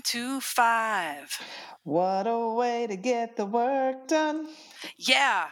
nine 0.00 0.02
to 0.04 0.40
five. 0.40 1.38
What 1.84 2.26
a 2.26 2.54
way 2.54 2.86
to 2.86 2.96
get 2.96 3.36
the 3.36 3.44
work 3.46 4.08
done. 4.08 4.48
Yeah, 4.96 5.48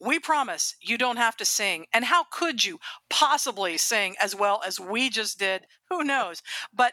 we 0.00 0.18
promise 0.18 0.76
you 0.80 0.98
don't 0.98 1.16
have 1.16 1.36
to 1.38 1.44
sing. 1.44 1.86
And 1.92 2.04
how 2.04 2.24
could 2.30 2.64
you 2.64 2.78
possibly 3.08 3.78
sing 3.78 4.14
as 4.20 4.34
well 4.34 4.60
as 4.66 4.78
we 4.78 5.08
just 5.08 5.38
did? 5.38 5.66
Who 5.88 6.04
knows? 6.04 6.42
But 6.74 6.92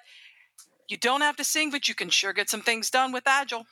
you 0.87 0.97
don't 0.97 1.21
have 1.21 1.35
to 1.37 1.43
sing, 1.43 1.71
but 1.71 1.87
you 1.87 1.95
can 1.95 2.09
sure 2.09 2.33
get 2.33 2.49
some 2.49 2.61
things 2.61 2.89
done 2.89 3.11
with 3.11 3.23
Agile. 3.25 3.65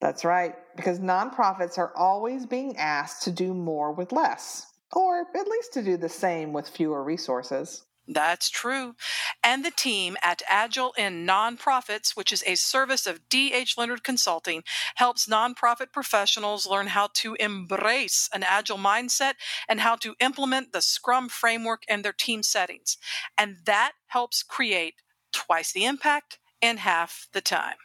That's 0.00 0.24
right, 0.24 0.54
because 0.76 0.98
nonprofits 0.98 1.76
are 1.76 1.92
always 1.94 2.46
being 2.46 2.74
asked 2.78 3.22
to 3.24 3.30
do 3.30 3.52
more 3.52 3.92
with 3.92 4.12
less, 4.12 4.66
or 4.92 5.26
at 5.36 5.46
least 5.46 5.74
to 5.74 5.82
do 5.82 5.98
the 5.98 6.08
same 6.08 6.54
with 6.54 6.68
fewer 6.68 7.04
resources. 7.04 7.82
That's 8.12 8.50
true. 8.50 8.96
And 9.40 9.64
the 9.64 9.70
team 9.70 10.16
at 10.20 10.42
Agile 10.48 10.92
in 10.98 11.24
Nonprofits, 11.24 12.16
which 12.16 12.32
is 12.32 12.42
a 12.44 12.56
service 12.56 13.06
of 13.06 13.28
DH 13.28 13.78
Leonard 13.78 14.02
Consulting, 14.02 14.64
helps 14.96 15.28
nonprofit 15.28 15.92
professionals 15.92 16.66
learn 16.66 16.88
how 16.88 17.10
to 17.14 17.36
embrace 17.38 18.28
an 18.34 18.42
Agile 18.42 18.78
mindset 18.78 19.34
and 19.68 19.80
how 19.80 19.94
to 19.94 20.16
implement 20.18 20.72
the 20.72 20.82
Scrum 20.82 21.28
framework 21.28 21.84
in 21.88 22.02
their 22.02 22.12
team 22.12 22.42
settings. 22.42 22.98
And 23.38 23.58
that 23.64 23.92
helps 24.08 24.42
create 24.42 24.94
twice 25.32 25.72
the 25.72 25.84
impact 25.84 26.40
in 26.60 26.78
half 26.78 27.28
the 27.32 27.40
time. 27.40 27.76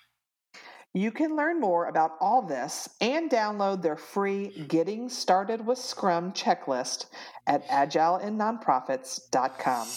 You 0.96 1.12
can 1.12 1.36
learn 1.36 1.60
more 1.60 1.86
about 1.88 2.14
all 2.22 2.42
this 2.42 2.88
and 3.02 3.30
download 3.30 3.82
their 3.82 3.98
free 3.98 4.66
Getting 4.70 5.10
Started 5.10 5.68
with 5.68 5.78
Scrum 5.78 6.32
checklist 6.32 7.08
at 7.48 7.68
agileinnonprofits.com. 7.68 9.88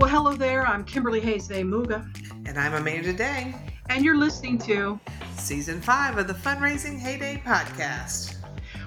Well, 0.00 0.10
hello 0.10 0.32
there. 0.32 0.66
I'm 0.66 0.84
Kimberly 0.84 1.20
Hayes 1.20 1.48
Muga. 1.48 2.04
And 2.48 2.58
I'm 2.58 2.74
Amanda 2.74 3.12
Day. 3.12 3.54
And 3.88 4.04
you're 4.04 4.18
listening 4.18 4.58
to 4.58 4.98
Season 5.36 5.80
5 5.80 6.18
of 6.18 6.26
the 6.26 6.34
Fundraising 6.34 6.98
Heyday 6.98 7.40
podcast. 7.46 8.43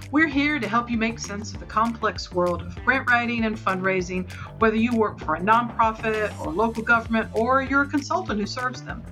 We're 0.10 0.28
here 0.28 0.58
to 0.58 0.68
help 0.70 0.90
you 0.90 0.98
make 0.98 1.20
sense 1.20 1.54
of 1.54 1.60
the 1.60 1.66
complex 1.66 2.32
world 2.32 2.62
of 2.62 2.76
grant 2.86 3.10
writing 3.10 3.44
and 3.44 3.58
fundraising, 3.58 4.32
whether 4.60 4.78
you 4.78 4.96
work 4.96 5.20
for 5.20 5.36
a 5.36 5.40
nonprofit 5.40 6.38
or 6.40 6.54
local 6.54 6.82
government 6.82 7.30
or 7.34 7.62
you're 7.62 7.82
a 7.82 7.88
consultant 7.88 8.40
who 8.40 8.46
serves 8.46 8.82
them. 8.84 9.04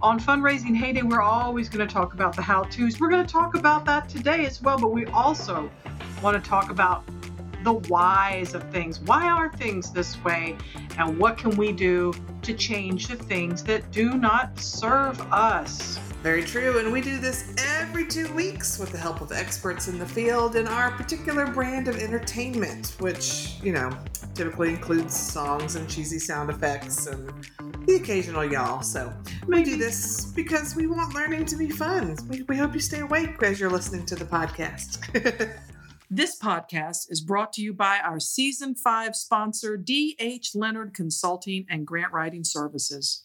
On 0.00 0.20
Fundraising 0.20 0.76
Heyday, 0.76 1.02
we're 1.02 1.20
always 1.20 1.68
going 1.68 1.86
to 1.86 1.92
talk 1.92 2.14
about 2.14 2.36
the 2.36 2.42
how 2.42 2.62
to's. 2.64 3.00
We're 3.00 3.10
going 3.10 3.26
to 3.26 3.32
talk 3.32 3.56
about 3.56 3.84
that 3.86 4.08
today 4.08 4.46
as 4.46 4.62
well, 4.62 4.78
but 4.78 4.92
we 4.92 5.06
also 5.06 5.68
want 6.22 6.42
to 6.42 6.48
talk 6.48 6.70
about 6.70 7.02
the 7.64 7.72
whys 7.72 8.54
of 8.54 8.62
things. 8.70 9.00
Why 9.00 9.28
are 9.28 9.50
things 9.52 9.90
this 9.90 10.22
way? 10.22 10.56
And 10.98 11.18
what 11.18 11.38
can 11.38 11.56
we 11.56 11.72
do 11.72 12.12
to 12.42 12.54
change 12.54 13.08
the 13.08 13.16
things 13.16 13.64
that 13.64 13.90
do 13.90 14.16
not 14.16 14.58
serve 14.60 15.20
us? 15.32 15.98
Very 16.22 16.42
true, 16.42 16.78
and 16.78 16.90
we 16.90 17.02
do 17.02 17.18
this 17.18 17.54
every 17.78 18.06
two 18.06 18.32
weeks 18.32 18.78
with 18.78 18.90
the 18.92 18.96
help 18.98 19.20
of 19.20 19.30
experts 19.30 19.88
in 19.88 19.98
the 19.98 20.06
field 20.06 20.56
in 20.56 20.66
our 20.66 20.90
particular 20.92 21.46
brand 21.46 21.86
of 21.86 21.96
entertainment, 21.98 22.96
which, 22.98 23.56
you 23.62 23.72
know, 23.72 23.90
typically 24.34 24.70
includes 24.70 25.14
songs 25.14 25.76
and 25.76 25.88
cheesy 25.88 26.18
sound 26.18 26.48
effects 26.48 27.06
and 27.06 27.30
the 27.86 27.96
occasional 27.96 28.44
y'all. 28.44 28.82
So 28.82 29.12
we 29.46 29.64
do 29.64 29.76
this 29.76 30.32
because 30.32 30.74
we 30.74 30.86
want 30.86 31.14
learning 31.14 31.44
to 31.46 31.56
be 31.56 31.68
fun. 31.68 32.16
We, 32.28 32.42
we 32.42 32.56
hope 32.56 32.72
you 32.72 32.80
stay 32.80 33.00
awake 33.00 33.42
as 33.42 33.60
you're 33.60 33.70
listening 33.70 34.06
to 34.06 34.14
the 34.14 34.24
podcast. 34.24 34.98
This 36.10 36.38
podcast 36.38 37.10
is 37.10 37.22
brought 37.22 37.54
to 37.54 37.62
you 37.62 37.72
by 37.72 37.98
our 37.98 38.20
season 38.20 38.74
five 38.74 39.16
sponsor, 39.16 39.78
D.H. 39.78 40.54
Leonard 40.54 40.92
Consulting 40.92 41.64
and 41.70 41.86
Grant 41.86 42.12
Writing 42.12 42.44
Services. 42.44 43.24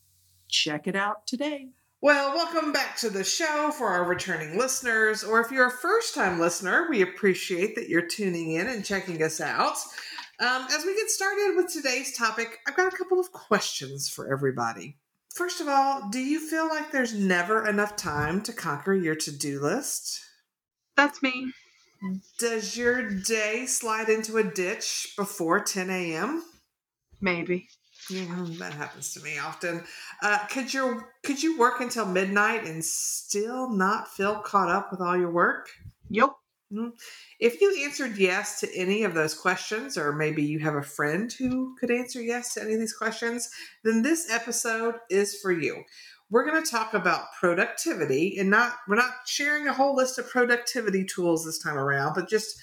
Check 0.49 0.87
it 0.87 0.95
out 0.95 1.27
today. 1.27 1.71
Well, 2.01 2.33
welcome 2.35 2.73
back 2.73 2.97
to 2.99 3.11
the 3.11 3.25
show 3.25 3.73
for 3.77 3.89
our 3.89 4.05
returning 4.05 4.57
listeners, 4.59 5.25
or 5.25 5.41
if 5.41 5.51
you're 5.51 5.67
a 5.69 5.71
first 5.71 6.15
time 6.15 6.39
listener, 6.39 6.87
we 6.89 7.03
appreciate 7.03 7.75
that 7.77 7.89
you're 7.89 8.07
tuning 8.07 8.53
in 8.53 8.69
and 8.69 8.85
checking 8.85 9.21
us 9.23 9.41
out. 9.41 9.77
Um, 10.41 10.67
as 10.73 10.85
we 10.85 10.95
get 10.95 11.11
started 11.11 11.55
with 11.57 11.73
today's 11.73 12.17
topic, 12.17 12.61
I've 12.67 12.77
got 12.77 12.93
a 12.93 12.97
couple 12.97 13.21
of 13.21 13.31
questions 13.33 14.09
for 14.09 14.33
everybody. 14.33 14.97
First 15.35 15.61
of 15.61 15.69
all, 15.69 16.09
do 16.11 16.19
you 16.19 16.41
feel 16.41 16.69
like 16.69 16.91
there's 16.93 17.15
never 17.15 17.67
enough 17.67 17.97
time 17.97 18.43
to 18.43 18.53
conquer 18.53 18.95
your 18.95 19.15
to 19.17 19.37
do 19.37 19.61
list? 19.61 20.21
That's 20.97 21.23
me. 21.23 21.53
Does 22.39 22.77
your 22.77 23.09
day 23.09 23.67
slide 23.67 24.09
into 24.09 24.37
a 24.37 24.43
ditch 24.43 25.15
before 25.17 25.61
10 25.61 25.91
a.m.? 25.91 26.45
Maybe. 27.21 27.69
Yeah, 28.11 28.47
that 28.59 28.73
happens 28.73 29.15
to 29.15 29.21
me 29.21 29.39
often. 29.39 29.85
Uh, 30.21 30.39
could 30.47 30.75
you 30.75 31.05
could 31.23 31.41
you 31.41 31.57
work 31.57 31.81
until 31.81 32.05
midnight 32.05 32.67
and 32.67 32.85
still 32.85 33.71
not 33.71 34.09
feel 34.09 34.41
caught 34.41 34.69
up 34.69 34.91
with 34.91 35.01
all 35.01 35.17
your 35.17 35.31
work? 35.31 35.69
Yep. 36.11 36.31
Mm-hmm. 36.73 36.89
If 37.39 37.61
you 37.61 37.85
answered 37.85 38.17
yes 38.17 38.59
to 38.61 38.75
any 38.75 39.05
of 39.05 39.15
those 39.15 39.35
questions, 39.35 39.99
or 39.99 40.13
maybe 40.13 40.43
you 40.43 40.59
have 40.61 40.75
a 40.75 40.83
friend 40.83 41.31
who 41.33 41.77
could 41.79 41.91
answer 41.91 42.21
yes 42.21 42.55
to 42.55 42.63
any 42.63 42.75
of 42.75 42.81
these 42.81 42.97
questions, 42.97 43.51
then 43.85 44.03
this 44.03 44.31
episode 44.31 44.95
is 45.11 45.39
for 45.41 45.53
you. 45.53 45.85
We're 46.33 46.47
going 46.47 46.65
to 46.65 46.71
talk 46.71 46.95
about 46.95 47.35
productivity, 47.39 48.39
and 48.39 48.49
not 48.49 48.77
we're 48.89 48.97
not 48.97 49.13
sharing 49.27 49.69
a 49.69 49.73
whole 49.75 49.95
list 49.95 50.19
of 50.19 50.31
productivity 50.31 51.05
tools 51.05 51.45
this 51.45 51.59
time 51.59 51.77
around, 51.77 52.15
but 52.15 52.27
just 52.27 52.59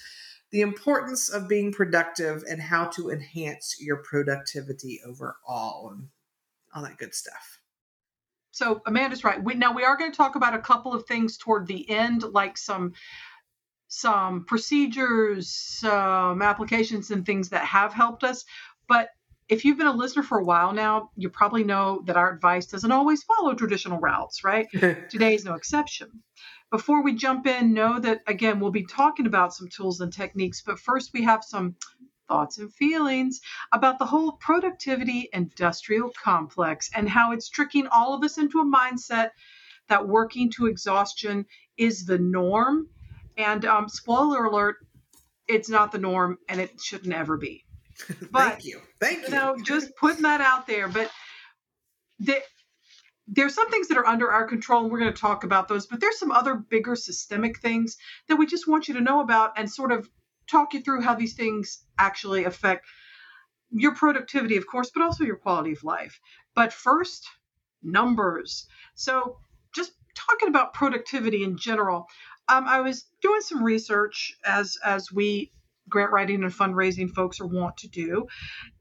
the 0.50 0.60
importance 0.60 1.28
of 1.28 1.46
being 1.46 1.72
productive 1.72 2.42
and 2.50 2.60
how 2.60 2.86
to 2.86 3.10
enhance 3.10 3.76
your 3.78 3.98
productivity 3.98 5.00
overall 5.06 5.92
and 5.92 6.08
all 6.74 6.82
that 6.82 6.98
good 6.98 7.14
stuff. 7.14 7.60
So 8.50 8.82
Amanda's 8.86 9.22
right. 9.22 9.40
We, 9.40 9.54
now 9.54 9.72
we 9.72 9.84
are 9.84 9.96
going 9.96 10.10
to 10.10 10.16
talk 10.16 10.34
about 10.34 10.54
a 10.54 10.58
couple 10.58 10.92
of 10.92 11.06
things 11.06 11.38
toward 11.38 11.68
the 11.68 11.88
end, 11.88 12.24
like 12.24 12.58
some 12.58 12.94
some 13.86 14.46
procedures, 14.46 15.48
some 15.48 16.42
applications, 16.42 17.12
and 17.12 17.24
things 17.24 17.50
that 17.50 17.64
have 17.66 17.92
helped 17.92 18.24
us. 18.24 18.44
But 18.88 19.10
if 19.50 19.64
you've 19.64 19.76
been 19.76 19.88
a 19.88 19.92
listener 19.92 20.22
for 20.22 20.38
a 20.38 20.44
while 20.44 20.72
now, 20.72 21.10
you 21.16 21.28
probably 21.28 21.64
know 21.64 22.02
that 22.06 22.16
our 22.16 22.32
advice 22.32 22.66
doesn't 22.66 22.92
always 22.92 23.24
follow 23.24 23.52
traditional 23.52 23.98
routes, 23.98 24.44
right? 24.44 24.68
Today 24.72 25.34
is 25.34 25.44
no 25.44 25.54
exception. 25.54 26.08
Before 26.70 27.02
we 27.02 27.14
jump 27.14 27.48
in, 27.48 27.74
know 27.74 27.98
that 27.98 28.20
again, 28.28 28.60
we'll 28.60 28.70
be 28.70 28.86
talking 28.86 29.26
about 29.26 29.52
some 29.52 29.68
tools 29.68 30.00
and 30.00 30.12
techniques, 30.12 30.62
but 30.64 30.78
first 30.78 31.10
we 31.12 31.24
have 31.24 31.42
some 31.42 31.74
thoughts 32.28 32.58
and 32.58 32.72
feelings 32.72 33.40
about 33.72 33.98
the 33.98 34.06
whole 34.06 34.32
productivity 34.32 35.28
industrial 35.32 36.12
complex 36.22 36.88
and 36.94 37.08
how 37.08 37.32
it's 37.32 37.48
tricking 37.48 37.88
all 37.88 38.14
of 38.14 38.22
us 38.22 38.38
into 38.38 38.60
a 38.60 38.64
mindset 38.64 39.30
that 39.88 40.06
working 40.06 40.48
to 40.52 40.66
exhaustion 40.66 41.44
is 41.76 42.04
the 42.04 42.18
norm. 42.18 42.88
And 43.36 43.64
um, 43.64 43.88
spoiler 43.88 44.44
alert, 44.44 44.76
it's 45.48 45.68
not 45.68 45.90
the 45.90 45.98
norm 45.98 46.38
and 46.48 46.60
it 46.60 46.80
shouldn't 46.80 47.12
ever 47.12 47.36
be. 47.36 47.64
But, 48.30 48.48
Thank 48.50 48.64
you. 48.64 48.80
Thank 49.00 49.18
you. 49.18 49.24
You 49.28 49.34
know, 49.34 49.56
just 49.64 49.94
putting 49.96 50.22
that 50.22 50.40
out 50.40 50.66
there. 50.66 50.88
But 50.88 51.10
the, 52.18 52.40
there's 53.32 53.54
some 53.54 53.70
things 53.70 53.88
that 53.88 53.96
are 53.96 54.06
under 54.06 54.30
our 54.30 54.46
control 54.46 54.82
and 54.82 54.92
we're 54.92 54.98
going 54.98 55.12
to 55.12 55.20
talk 55.20 55.44
about 55.44 55.68
those 55.68 55.86
but 55.86 56.00
there's 56.00 56.18
some 56.18 56.32
other 56.32 56.54
bigger 56.54 56.96
systemic 56.96 57.60
things 57.60 57.96
that 58.28 58.36
we 58.36 58.46
just 58.46 58.68
want 58.68 58.88
you 58.88 58.94
to 58.94 59.00
know 59.00 59.20
about 59.20 59.52
and 59.56 59.70
sort 59.70 59.92
of 59.92 60.08
talk 60.50 60.74
you 60.74 60.80
through 60.80 61.00
how 61.00 61.14
these 61.14 61.34
things 61.34 61.84
actually 61.98 62.44
affect 62.44 62.84
your 63.70 63.94
productivity 63.94 64.56
of 64.56 64.66
course 64.66 64.90
but 64.92 65.02
also 65.02 65.24
your 65.24 65.36
quality 65.36 65.72
of 65.72 65.84
life 65.84 66.18
but 66.54 66.72
first 66.72 67.26
numbers 67.82 68.66
so 68.94 69.38
just 69.74 69.92
talking 70.14 70.48
about 70.48 70.74
productivity 70.74 71.44
in 71.44 71.56
general 71.56 72.06
um, 72.48 72.66
i 72.66 72.80
was 72.80 73.04
doing 73.22 73.40
some 73.40 73.62
research 73.62 74.34
as 74.44 74.76
as 74.84 75.12
we 75.12 75.52
grant 75.90 76.12
writing 76.12 76.42
and 76.42 76.52
fundraising 76.52 77.10
folks 77.10 77.40
are 77.40 77.46
want 77.46 77.76
to 77.78 77.88
do, 77.88 78.26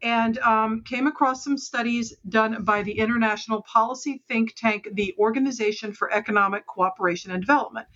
and 0.02 0.38
um, 0.40 0.82
came 0.84 1.08
across 1.08 1.44
some 1.44 1.58
studies 1.58 2.16
done 2.28 2.64
by 2.64 2.84
the 2.84 2.98
international 3.00 3.62
policy 3.64 4.24
think 4.28 4.54
tank, 4.56 4.88
the 4.94 5.16
Organization 5.18 5.92
for 5.94 6.12
Economic 6.14 6.66
Cooperation 6.68 7.32
and 7.32 7.42
Development. 7.42 7.88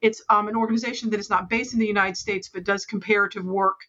It's 0.00 0.22
um, 0.28 0.48
an 0.48 0.56
organization 0.56 1.10
that 1.10 1.20
is 1.20 1.30
not 1.30 1.48
based 1.48 1.74
in 1.74 1.78
the 1.78 1.86
United 1.86 2.16
States 2.16 2.48
but 2.48 2.64
does 2.64 2.86
comparative 2.86 3.44
work 3.44 3.80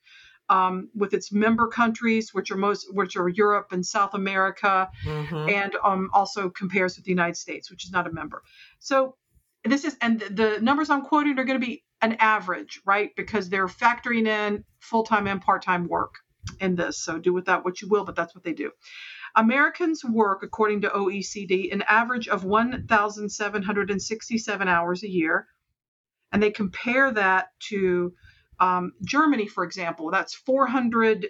um, 0.49 0.89
with 0.93 1.13
its 1.13 1.31
member 1.31 1.67
countries, 1.67 2.33
which 2.33 2.51
are 2.51 2.57
most, 2.57 2.93
which 2.93 3.15
are 3.15 3.29
Europe 3.29 3.67
and 3.71 3.85
South 3.85 4.13
America, 4.13 4.89
Mhm. 5.05 5.51
and 5.51 5.75
um, 5.83 6.09
also 6.13 6.49
compares 6.49 6.95
with 6.97 7.05
the 7.05 7.11
United 7.11 7.37
States, 7.37 7.71
which 7.71 7.85
is 7.85 7.91
not 7.91 8.07
a 8.07 8.11
member. 8.11 8.43
So 8.79 9.15
this 9.63 9.85
is, 9.85 9.95
and 10.01 10.19
the 10.19 10.59
numbers 10.61 10.89
I'm 10.89 11.03
quoting 11.03 11.39
are 11.39 11.45
going 11.45 11.59
to 11.59 11.65
be 11.65 11.83
an 12.01 12.17
average, 12.19 12.81
right? 12.85 13.11
Because 13.15 13.49
they're 13.49 13.67
factoring 13.67 14.27
in 14.27 14.65
full 14.83 15.03
time 15.03 15.27
and 15.27 15.41
part 15.41 15.63
time 15.63 15.87
work 15.87 16.15
in 16.59 16.75
this. 16.75 16.97
So 16.97 17.17
do 17.17 17.31
with 17.33 17.45
that 17.45 17.65
what 17.65 17.81
you 17.81 17.87
will, 17.87 18.03
but 18.03 18.15
that's 18.15 18.35
what 18.35 18.43
they 18.43 18.53
do. 18.53 18.69
Americans 19.35 20.05
work, 20.05 20.43
according 20.43 20.81
to 20.81 20.89
OECD, 20.89 21.73
an 21.73 21.83
average 21.87 22.27
of 22.27 22.43
1,767 22.43 24.67
hours 24.67 25.01
a 25.03 25.09
year. 25.09 25.47
And 26.31 26.43
they 26.43 26.51
compare 26.51 27.11
that 27.11 27.47
to 27.69 28.13
um, 28.59 28.93
Germany, 29.03 29.47
for 29.47 29.63
example. 29.63 30.11
That's 30.11 30.35
400, 30.35 31.29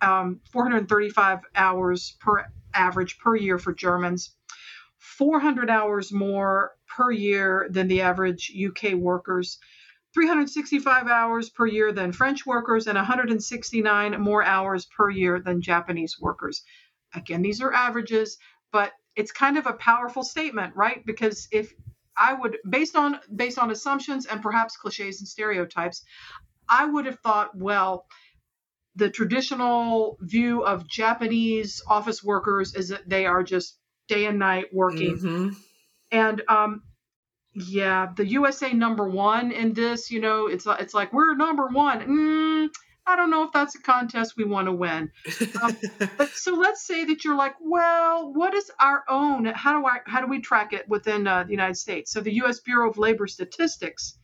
um, 0.00 0.40
435 0.52 1.40
hours 1.54 2.16
per 2.20 2.46
average 2.74 3.18
per 3.18 3.36
year 3.36 3.58
for 3.58 3.72
Germans, 3.72 4.36
400 4.98 5.70
hours 5.70 6.12
more 6.12 6.72
per 6.88 7.10
year 7.10 7.66
than 7.70 7.88
the 7.88 8.02
average 8.02 8.52
UK 8.54 8.92
workers. 8.94 9.58
365 10.16 11.08
hours 11.08 11.50
per 11.50 11.66
year 11.66 11.92
than 11.92 12.10
French 12.10 12.46
workers 12.46 12.86
and 12.86 12.96
169 12.96 14.18
more 14.18 14.42
hours 14.42 14.86
per 14.86 15.10
year 15.10 15.40
than 15.40 15.60
Japanese 15.60 16.16
workers. 16.18 16.62
Again, 17.14 17.42
these 17.42 17.60
are 17.60 17.70
averages, 17.70 18.38
but 18.72 18.92
it's 19.14 19.30
kind 19.30 19.58
of 19.58 19.66
a 19.66 19.74
powerful 19.74 20.24
statement, 20.24 20.74
right? 20.74 21.04
Because 21.04 21.48
if 21.52 21.70
I 22.16 22.32
would 22.32 22.56
based 22.66 22.96
on 22.96 23.20
based 23.34 23.58
on 23.58 23.70
assumptions 23.70 24.24
and 24.24 24.40
perhaps 24.40 24.78
cliches 24.78 25.20
and 25.20 25.28
stereotypes, 25.28 26.02
I 26.66 26.86
would 26.86 27.04
have 27.04 27.18
thought, 27.20 27.54
well, 27.54 28.06
the 28.94 29.10
traditional 29.10 30.16
view 30.22 30.64
of 30.64 30.88
Japanese 30.88 31.82
office 31.86 32.24
workers 32.24 32.74
is 32.74 32.88
that 32.88 33.06
they 33.06 33.26
are 33.26 33.42
just 33.42 33.78
day 34.08 34.24
and 34.24 34.38
night 34.38 34.72
working. 34.72 35.18
Mhm. 35.18 35.56
And 36.10 36.42
um, 36.48 36.84
yeah, 37.56 38.08
the 38.14 38.26
USA 38.26 38.74
number 38.74 39.08
one 39.08 39.50
in 39.50 39.72
this, 39.72 40.10
you 40.10 40.20
know, 40.20 40.46
it's 40.46 40.66
it's 40.66 40.92
like 40.92 41.14
we're 41.14 41.34
number 41.34 41.68
one. 41.68 42.00
Mm, 42.02 42.68
I 43.06 43.16
don't 43.16 43.30
know 43.30 43.44
if 43.44 43.52
that's 43.52 43.74
a 43.76 43.80
contest 43.80 44.36
we 44.36 44.44
want 44.44 44.66
to 44.66 44.72
win. 44.72 45.10
Um, 45.62 45.76
But 46.18 46.28
so 46.30 46.52
let's 46.54 46.86
say 46.86 47.06
that 47.06 47.24
you're 47.24 47.36
like, 47.36 47.54
well, 47.58 48.30
what 48.34 48.52
is 48.52 48.70
our 48.78 49.04
own? 49.08 49.46
How 49.46 49.80
do 49.80 49.86
I 49.86 50.00
how 50.04 50.20
do 50.20 50.26
we 50.26 50.40
track 50.40 50.74
it 50.74 50.86
within 50.86 51.26
uh, 51.26 51.44
the 51.44 51.52
United 51.52 51.76
States? 51.76 52.12
So 52.12 52.20
the 52.20 52.34
U.S. 52.34 52.60
Bureau 52.60 52.90
of 52.90 52.98
Labor 52.98 53.26
Statistics 53.26 54.18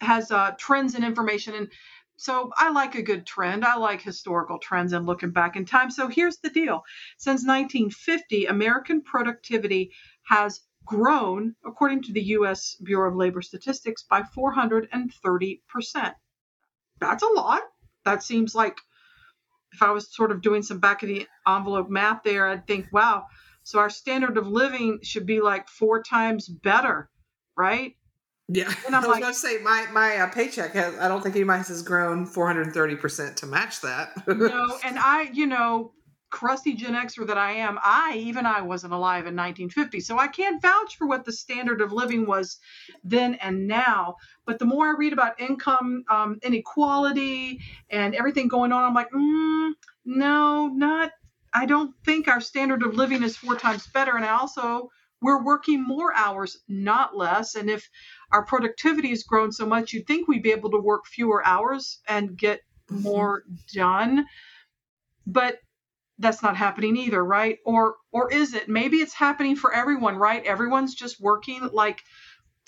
has 0.00 0.30
uh, 0.30 0.52
trends 0.58 0.94
and 0.94 1.04
information, 1.04 1.54
and 1.54 1.68
so 2.16 2.50
I 2.56 2.70
like 2.70 2.94
a 2.94 3.02
good 3.02 3.26
trend. 3.26 3.62
I 3.62 3.76
like 3.76 4.00
historical 4.00 4.58
trends 4.58 4.94
and 4.94 5.04
looking 5.04 5.32
back 5.32 5.54
in 5.54 5.66
time. 5.66 5.90
So 5.90 6.08
here's 6.08 6.38
the 6.38 6.48
deal: 6.48 6.82
since 7.18 7.46
1950, 7.46 8.46
American 8.46 9.02
productivity 9.02 9.92
has 10.28 10.60
grown, 10.88 11.54
according 11.64 12.02
to 12.04 12.12
the 12.12 12.22
U.S. 12.38 12.76
Bureau 12.82 13.10
of 13.10 13.16
Labor 13.16 13.42
Statistics, 13.42 14.02
by 14.02 14.22
430 14.34 15.62
percent. 15.68 16.14
That's 17.00 17.22
a 17.22 17.26
lot. 17.28 17.62
That 18.04 18.22
seems 18.22 18.54
like 18.54 18.78
if 19.72 19.82
I 19.82 19.90
was 19.92 20.12
sort 20.14 20.32
of 20.32 20.40
doing 20.40 20.62
some 20.62 20.80
back 20.80 21.02
of 21.02 21.08
the 21.08 21.26
envelope 21.46 21.90
math 21.90 22.22
there, 22.24 22.48
I'd 22.48 22.66
think, 22.66 22.86
wow, 22.92 23.26
so 23.62 23.78
our 23.78 23.90
standard 23.90 24.38
of 24.38 24.48
living 24.48 24.98
should 25.02 25.26
be 25.26 25.40
like 25.40 25.68
four 25.68 26.02
times 26.02 26.48
better, 26.48 27.10
right? 27.56 27.92
Yeah, 28.50 28.72
And 28.86 28.96
I'm 28.96 29.04
I 29.04 29.06
was 29.06 29.14
like- 29.14 29.20
going 29.20 29.34
to 29.34 29.38
say 29.38 29.58
my 29.62 29.86
my 29.92 30.16
uh, 30.16 30.28
paycheck 30.30 30.72
has. 30.72 30.98
I 30.98 31.06
don't 31.06 31.22
think 31.22 31.36
anybody 31.36 31.62
has 31.64 31.82
grown 31.82 32.24
430 32.24 32.96
percent 32.96 33.36
to 33.38 33.46
match 33.46 33.82
that. 33.82 34.26
No, 34.26 34.78
and 34.84 34.98
I, 34.98 35.28
you 35.34 35.46
know, 35.46 35.92
crusty 36.30 36.74
Gen 36.74 36.94
Xer 36.94 37.26
that 37.26 37.38
I 37.38 37.52
am, 37.52 37.78
I 37.82 38.14
even 38.16 38.46
I 38.46 38.60
wasn't 38.60 38.92
alive 38.92 39.26
in 39.26 39.34
1950, 39.34 40.00
so 40.00 40.18
I 40.18 40.28
can't 40.28 40.60
vouch 40.60 40.96
for 40.96 41.06
what 41.06 41.24
the 41.24 41.32
standard 41.32 41.80
of 41.80 41.92
living 41.92 42.26
was 42.26 42.58
then 43.04 43.34
and 43.34 43.66
now. 43.66 44.16
But 44.44 44.58
the 44.58 44.64
more 44.64 44.86
I 44.88 44.96
read 44.98 45.12
about 45.12 45.40
income 45.40 46.04
um, 46.08 46.38
inequality 46.42 47.60
and 47.90 48.14
everything 48.14 48.48
going 48.48 48.72
on, 48.72 48.84
I'm 48.84 48.94
like, 48.94 49.10
mm, 49.10 49.72
no, 50.04 50.68
not. 50.68 51.12
I 51.54 51.64
don't 51.66 51.94
think 52.04 52.28
our 52.28 52.40
standard 52.40 52.82
of 52.82 52.94
living 52.94 53.22
is 53.22 53.36
four 53.36 53.56
times 53.56 53.86
better, 53.86 54.16
and 54.16 54.24
I 54.24 54.30
also 54.30 54.90
we're 55.20 55.42
working 55.42 55.82
more 55.82 56.14
hours, 56.14 56.58
not 56.68 57.16
less. 57.16 57.56
And 57.56 57.68
if 57.68 57.88
our 58.30 58.44
productivity 58.44 59.08
has 59.08 59.24
grown 59.24 59.50
so 59.50 59.66
much, 59.66 59.92
you'd 59.92 60.06
think 60.06 60.28
we'd 60.28 60.42
be 60.44 60.52
able 60.52 60.70
to 60.70 60.78
work 60.78 61.06
fewer 61.06 61.44
hours 61.44 62.00
and 62.06 62.36
get 62.36 62.62
Mhm. 62.90 63.02
more 63.02 63.42
done 63.74 64.26
but 65.26 65.58
that's 66.18 66.42
not 66.42 66.56
happening 66.56 66.96
either 66.96 67.24
right? 67.24 67.58
Or 67.64 67.96
or 68.12 68.32
is 68.32 68.54
it? 68.54 68.68
Maybe 68.68 68.98
it's 68.98 69.14
happening 69.14 69.56
for 69.56 69.72
everyone 69.72 70.16
right? 70.16 70.44
Everyone's 70.44 70.94
just 70.94 71.20
working 71.20 71.68
like 71.72 72.02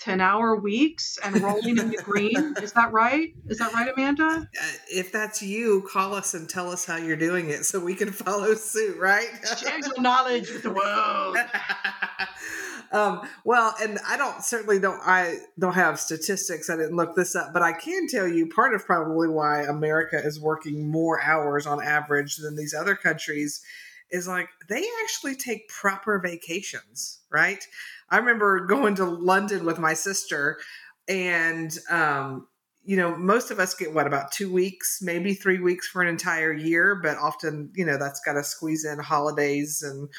10 0.01 0.19
hour 0.19 0.55
weeks 0.55 1.19
and 1.23 1.39
rolling 1.41 1.77
in 1.77 1.91
the 1.91 1.97
green. 2.03 2.55
Is 2.61 2.73
that 2.73 2.91
right? 2.91 3.29
Is 3.47 3.59
that 3.59 3.71
right 3.73 3.87
amanda? 3.95 4.47
Uh, 4.59 4.65
if 4.89 5.11
that's 5.11 5.43
you, 5.43 5.87
call 5.91 6.15
us 6.15 6.33
and 6.33 6.49
tell 6.49 6.71
us 6.71 6.85
how 6.85 6.97
you're 6.97 7.15
doing 7.15 7.49
it 7.49 7.65
so 7.65 7.79
we 7.79 7.93
can 7.93 8.11
follow 8.11 8.55
suit, 8.55 8.97
right? 8.97 9.29
share 9.59 9.77
your 9.79 10.01
knowledge 10.01 10.49
with 10.49 10.63
the 10.63 10.71
world 10.71 11.37
um, 12.91 13.21
well, 13.45 13.73
and 13.81 13.99
I 14.05 14.17
don't 14.17 14.43
certainly 14.43 14.79
don't 14.79 14.99
I 15.05 15.37
don't 15.57 15.73
have 15.73 15.99
statistics. 15.99 16.69
I 16.69 16.75
didn't 16.75 16.95
look 16.95 17.15
this 17.15 17.35
up, 17.35 17.53
but 17.53 17.61
I 17.61 17.71
can 17.71 18.07
tell 18.07 18.27
you 18.27 18.47
part 18.47 18.73
of 18.73 18.85
probably 18.85 19.29
why 19.29 19.61
America 19.63 20.19
is 20.21 20.39
working 20.39 20.89
more 20.89 21.21
hours 21.21 21.65
on 21.65 21.81
average 21.81 22.37
than 22.37 22.55
these 22.55 22.73
other 22.73 22.95
countries 22.95 23.61
is 24.09 24.27
like 24.27 24.49
they 24.67 24.85
actually 25.03 25.35
take 25.35 25.69
proper 25.69 26.19
vacations, 26.19 27.19
right? 27.31 27.63
I 28.09 28.17
remember 28.17 28.65
going 28.65 28.95
to 28.95 29.05
London 29.05 29.65
with 29.65 29.79
my 29.79 29.93
sister 29.93 30.59
and 31.07 31.75
um 31.89 32.47
you 32.83 32.97
know, 32.97 33.15
most 33.15 33.51
of 33.51 33.59
us 33.59 33.75
get 33.75 33.93
what 33.93 34.07
about 34.07 34.31
two 34.31 34.51
weeks, 34.51 35.01
maybe 35.03 35.35
three 35.35 35.59
weeks 35.59 35.87
for 35.87 36.01
an 36.01 36.07
entire 36.07 36.51
year, 36.51 36.95
but 36.95 37.15
often, 37.17 37.71
you 37.75 37.85
know, 37.85 37.97
that's 37.97 38.21
got 38.21 38.33
to 38.33 38.43
squeeze 38.43 38.85
in 38.85 38.97
holidays 38.97 39.83
and 39.83 40.09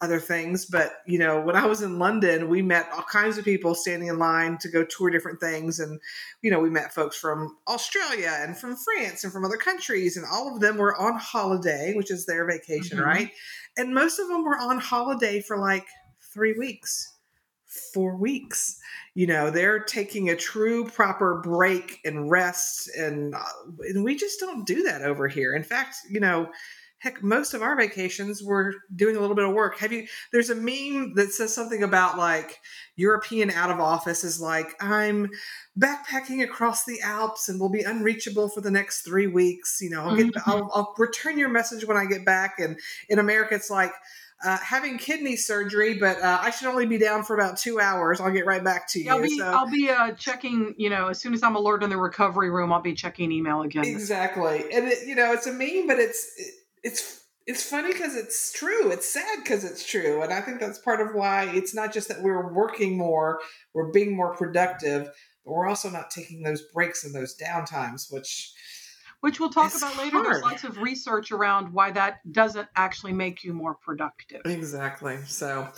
other 0.00 0.20
things. 0.20 0.64
But, 0.66 1.02
you 1.06 1.18
know, 1.18 1.40
when 1.40 1.56
I 1.56 1.66
was 1.66 1.82
in 1.82 1.98
London, 1.98 2.48
we 2.48 2.62
met 2.62 2.88
all 2.92 3.02
kinds 3.02 3.36
of 3.38 3.44
people 3.44 3.74
standing 3.74 4.08
in 4.08 4.18
line 4.18 4.58
to 4.58 4.68
go 4.68 4.84
tour 4.84 5.10
different 5.10 5.40
things. 5.40 5.80
And, 5.80 6.00
you 6.42 6.50
know, 6.50 6.60
we 6.60 6.70
met 6.70 6.94
folks 6.94 7.16
from 7.16 7.56
Australia 7.66 8.32
and 8.40 8.56
from 8.56 8.76
France 8.76 9.24
and 9.24 9.32
from 9.32 9.44
other 9.44 9.56
countries, 9.56 10.16
and 10.16 10.24
all 10.30 10.54
of 10.54 10.60
them 10.60 10.76
were 10.76 10.96
on 10.96 11.18
holiday, 11.18 11.94
which 11.94 12.10
is 12.10 12.26
their 12.26 12.46
vacation, 12.46 12.98
Mhm. 12.98 13.04
right? 13.04 13.32
And 13.76 13.94
most 13.94 14.18
of 14.18 14.28
them 14.28 14.44
were 14.44 14.58
on 14.58 14.78
holiday 14.78 15.40
for 15.40 15.58
like 15.58 15.86
three 16.32 16.54
weeks, 16.58 17.14
four 17.92 18.16
weeks 18.16 18.78
you 19.14 19.26
know 19.26 19.50
they're 19.50 19.80
taking 19.80 20.30
a 20.30 20.36
true 20.36 20.84
proper 20.84 21.40
break 21.42 21.98
and 22.04 22.30
rest 22.30 22.88
and, 22.96 23.34
uh, 23.34 23.40
and 23.80 24.04
we 24.04 24.14
just 24.14 24.38
don't 24.40 24.66
do 24.66 24.82
that 24.84 25.02
over 25.02 25.28
here 25.28 25.54
in 25.54 25.62
fact 25.62 25.96
you 26.08 26.20
know 26.20 26.48
heck 27.00 27.22
most 27.22 27.54
of 27.54 27.62
our 27.62 27.76
vacations 27.76 28.42
we're 28.42 28.72
doing 28.96 29.16
a 29.16 29.20
little 29.20 29.36
bit 29.36 29.44
of 29.44 29.52
work 29.54 29.78
have 29.78 29.92
you 29.92 30.06
there's 30.32 30.50
a 30.50 30.54
meme 30.54 31.14
that 31.14 31.32
says 31.32 31.54
something 31.54 31.82
about 31.82 32.18
like 32.18 32.58
european 32.96 33.50
out 33.50 33.70
of 33.70 33.78
office 33.80 34.24
is 34.24 34.40
like 34.40 34.74
i'm 34.80 35.28
backpacking 35.78 36.42
across 36.42 36.84
the 36.84 37.00
alps 37.02 37.48
and 37.48 37.60
will 37.60 37.68
be 37.68 37.82
unreachable 37.82 38.48
for 38.48 38.60
the 38.60 38.70
next 38.70 39.02
three 39.02 39.26
weeks 39.26 39.78
you 39.80 39.90
know 39.90 40.02
i'll 40.02 40.16
get 40.16 40.26
Mhm. 40.26 40.42
I'll, 40.46 40.70
I'll 40.74 40.94
return 40.98 41.38
your 41.38 41.48
message 41.48 41.84
when 41.86 41.96
i 41.96 42.04
get 42.04 42.24
back 42.24 42.58
and 42.58 42.78
in 43.08 43.18
america 43.18 43.54
it's 43.54 43.70
like 43.70 43.92
uh, 44.44 44.56
having 44.58 44.98
kidney 44.98 45.34
surgery, 45.34 45.94
but 45.98 46.16
uh, 46.22 46.38
I 46.40 46.50
should 46.50 46.68
only 46.68 46.86
be 46.86 46.96
down 46.96 47.24
for 47.24 47.34
about 47.34 47.56
two 47.58 47.80
hours. 47.80 48.20
I'll 48.20 48.30
get 48.30 48.46
right 48.46 48.62
back 48.62 48.88
to 48.90 49.00
you. 49.00 49.10
i'll 49.10 49.20
be 49.20 49.36
so 49.36 49.44
i'll 49.44 49.68
be 49.68 49.90
uh, 49.90 50.12
checking 50.12 50.76
you 50.78 50.90
know 50.90 51.08
as 51.08 51.20
soon 51.20 51.34
as 51.34 51.42
i'm 51.42 51.56
alert 51.56 51.82
in 51.82 51.90
the 51.90 51.96
recovery 51.96 52.48
room 52.48 52.72
i'll 52.72 52.80
be 52.80 52.94
checking 52.94 53.32
email 53.32 53.62
again 53.62 53.84
exactly, 53.84 54.60
and 54.72 54.86
it, 54.86 55.08
you 55.08 55.16
know 55.16 55.32
it's 55.32 55.48
a 55.48 55.52
meme, 55.52 55.88
but 55.88 55.98
it's 55.98 56.30
it, 56.36 56.54
it's 56.82 57.24
it's 57.46 57.62
funny 57.62 57.92
because 57.92 58.14
it's 58.14 58.52
true. 58.52 58.90
It's 58.90 59.08
sad 59.08 59.38
because 59.42 59.64
it's 59.64 59.84
true, 59.84 60.22
and 60.22 60.32
I 60.32 60.40
think 60.42 60.60
that's 60.60 60.78
part 60.78 61.00
of 61.00 61.14
why 61.14 61.44
it's 61.54 61.74
not 61.74 61.94
just 61.94 62.08
that 62.08 62.22
we're 62.22 62.52
working 62.52 62.96
more, 62.96 63.40
we're 63.72 63.90
being 63.90 64.14
more 64.14 64.34
productive, 64.34 65.10
but 65.44 65.52
we're 65.52 65.66
also 65.66 65.88
not 65.88 66.10
taking 66.10 66.42
those 66.42 66.62
breaks 66.74 67.04
and 67.04 67.14
those 67.14 67.34
downtimes, 67.36 68.12
which 68.12 68.52
which 69.20 69.40
we'll 69.40 69.50
talk 69.50 69.74
about 69.74 69.96
later 69.96 70.22
there's 70.22 70.42
lots 70.42 70.64
of 70.64 70.78
research 70.78 71.32
around 71.32 71.72
why 71.72 71.90
that 71.90 72.18
doesn't 72.30 72.68
actually 72.76 73.12
make 73.12 73.42
you 73.42 73.52
more 73.52 73.74
productive 73.74 74.42
Exactly. 74.44 75.16
So, 75.26 75.68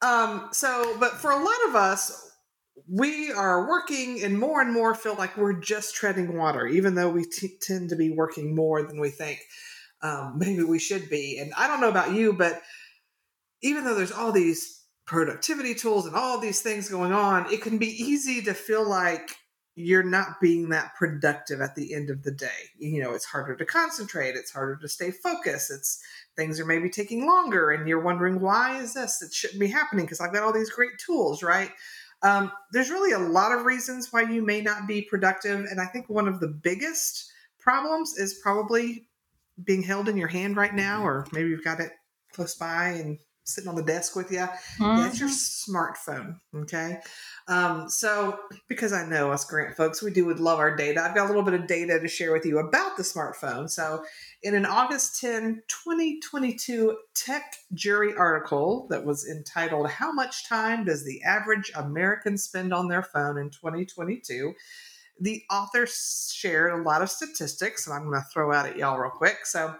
um, 0.00 0.48
so, 0.52 0.96
but 0.98 1.12
for 1.12 1.32
a 1.32 1.36
lot 1.36 1.68
of 1.68 1.74
us, 1.74 2.30
we 2.88 3.32
are 3.32 3.68
working 3.68 4.22
and 4.22 4.38
more 4.38 4.60
and 4.60 4.72
more 4.72 4.94
feel 4.94 5.14
like 5.16 5.36
we're 5.36 5.60
just 5.60 5.94
treading 5.94 6.38
water, 6.38 6.66
even 6.66 6.94
though 6.94 7.10
we 7.10 7.24
t- 7.24 7.58
tend 7.60 7.90
to 7.90 7.96
be 7.96 8.10
working 8.10 8.54
more 8.54 8.82
than 8.82 9.00
we 9.00 9.10
think 9.10 9.40
um, 10.06 10.34
maybe 10.38 10.62
we 10.62 10.78
should 10.78 11.08
be. 11.10 11.38
And 11.38 11.52
I 11.56 11.66
don't 11.66 11.80
know 11.80 11.88
about 11.88 12.12
you, 12.12 12.32
but 12.32 12.62
even 13.62 13.84
though 13.84 13.94
there's 13.94 14.12
all 14.12 14.32
these 14.32 14.84
productivity 15.06 15.74
tools 15.74 16.06
and 16.06 16.16
all 16.16 16.38
these 16.38 16.60
things 16.60 16.88
going 16.88 17.12
on, 17.12 17.52
it 17.52 17.62
can 17.62 17.78
be 17.78 17.88
easy 18.02 18.42
to 18.42 18.54
feel 18.54 18.88
like 18.88 19.36
you're 19.78 20.02
not 20.02 20.40
being 20.40 20.70
that 20.70 20.94
productive 20.94 21.60
at 21.60 21.74
the 21.74 21.94
end 21.94 22.08
of 22.08 22.22
the 22.22 22.32
day. 22.32 22.70
You 22.78 23.02
know, 23.02 23.12
it's 23.12 23.26
harder 23.26 23.54
to 23.56 23.64
concentrate, 23.64 24.34
it's 24.34 24.50
harder 24.50 24.76
to 24.76 24.88
stay 24.88 25.10
focused, 25.10 25.70
it's 25.70 26.02
things 26.34 26.58
are 26.58 26.64
maybe 26.64 26.88
taking 26.88 27.26
longer 27.26 27.70
and 27.70 27.86
you're 27.86 28.00
wondering 28.00 28.40
why 28.40 28.78
is 28.78 28.94
this? 28.94 29.22
It 29.22 29.32
shouldn't 29.32 29.60
be 29.60 29.68
happening 29.68 30.06
because 30.06 30.20
I've 30.20 30.32
got 30.32 30.42
all 30.42 30.52
these 30.52 30.70
great 30.70 30.98
tools, 31.04 31.42
right? 31.42 31.70
Um, 32.22 32.50
there's 32.72 32.90
really 32.90 33.12
a 33.12 33.18
lot 33.18 33.52
of 33.52 33.66
reasons 33.66 34.12
why 34.12 34.22
you 34.22 34.44
may 34.44 34.62
not 34.62 34.86
be 34.86 35.02
productive. 35.02 35.66
And 35.70 35.80
I 35.80 35.86
think 35.86 36.08
one 36.08 36.26
of 36.26 36.40
the 36.40 36.48
biggest 36.48 37.30
problems 37.58 38.16
is 38.16 38.40
probably 38.42 39.08
being 39.62 39.82
held 39.82 40.08
in 40.08 40.16
your 40.16 40.28
hand 40.28 40.56
right 40.56 40.74
now, 40.74 41.04
or 41.04 41.26
maybe 41.32 41.50
you've 41.50 41.64
got 41.64 41.80
it 41.80 41.92
close 42.32 42.54
by 42.54 42.88
and 42.88 43.18
sitting 43.46 43.68
on 43.68 43.76
the 43.76 43.82
desk 43.82 44.16
with 44.16 44.30
you. 44.30 44.38
Mm-hmm. 44.38 45.06
It's 45.06 45.20
your 45.20 45.28
smartphone. 45.28 46.40
Okay. 46.54 46.98
Um, 47.48 47.88
so, 47.88 48.38
because 48.68 48.92
I 48.92 49.06
know 49.06 49.30
us 49.30 49.44
grant 49.44 49.76
folks, 49.76 50.02
we 50.02 50.10
do 50.10 50.26
would 50.26 50.40
love 50.40 50.58
our 50.58 50.74
data. 50.74 51.02
I've 51.02 51.14
got 51.14 51.26
a 51.26 51.28
little 51.28 51.42
bit 51.42 51.54
of 51.54 51.68
data 51.68 52.00
to 52.00 52.08
share 52.08 52.32
with 52.32 52.44
you 52.44 52.58
about 52.58 52.96
the 52.96 53.04
smartphone. 53.04 53.70
So, 53.70 54.04
in 54.42 54.54
an 54.54 54.66
August 54.66 55.20
10, 55.20 55.62
2022 55.68 56.96
Tech 57.14 57.54
Jury 57.72 58.14
article 58.16 58.88
that 58.90 59.04
was 59.04 59.26
entitled, 59.28 59.88
How 59.88 60.12
Much 60.12 60.48
Time 60.48 60.84
Does 60.84 61.04
the 61.04 61.22
Average 61.22 61.70
American 61.76 62.36
Spend 62.36 62.74
on 62.74 62.88
Their 62.88 63.04
Phone 63.04 63.38
in 63.38 63.50
2022? 63.50 64.52
The 65.20 65.42
author 65.50 65.86
shared 65.86 66.72
a 66.72 66.82
lot 66.82 67.02
of 67.02 67.10
statistics, 67.10 67.86
and 67.86 67.94
I'm 67.94 68.08
going 68.08 68.20
to 68.20 68.26
throw 68.32 68.52
out 68.52 68.66
at 68.66 68.76
y'all 68.76 68.98
real 68.98 69.10
quick. 69.10 69.44
So, 69.44 69.74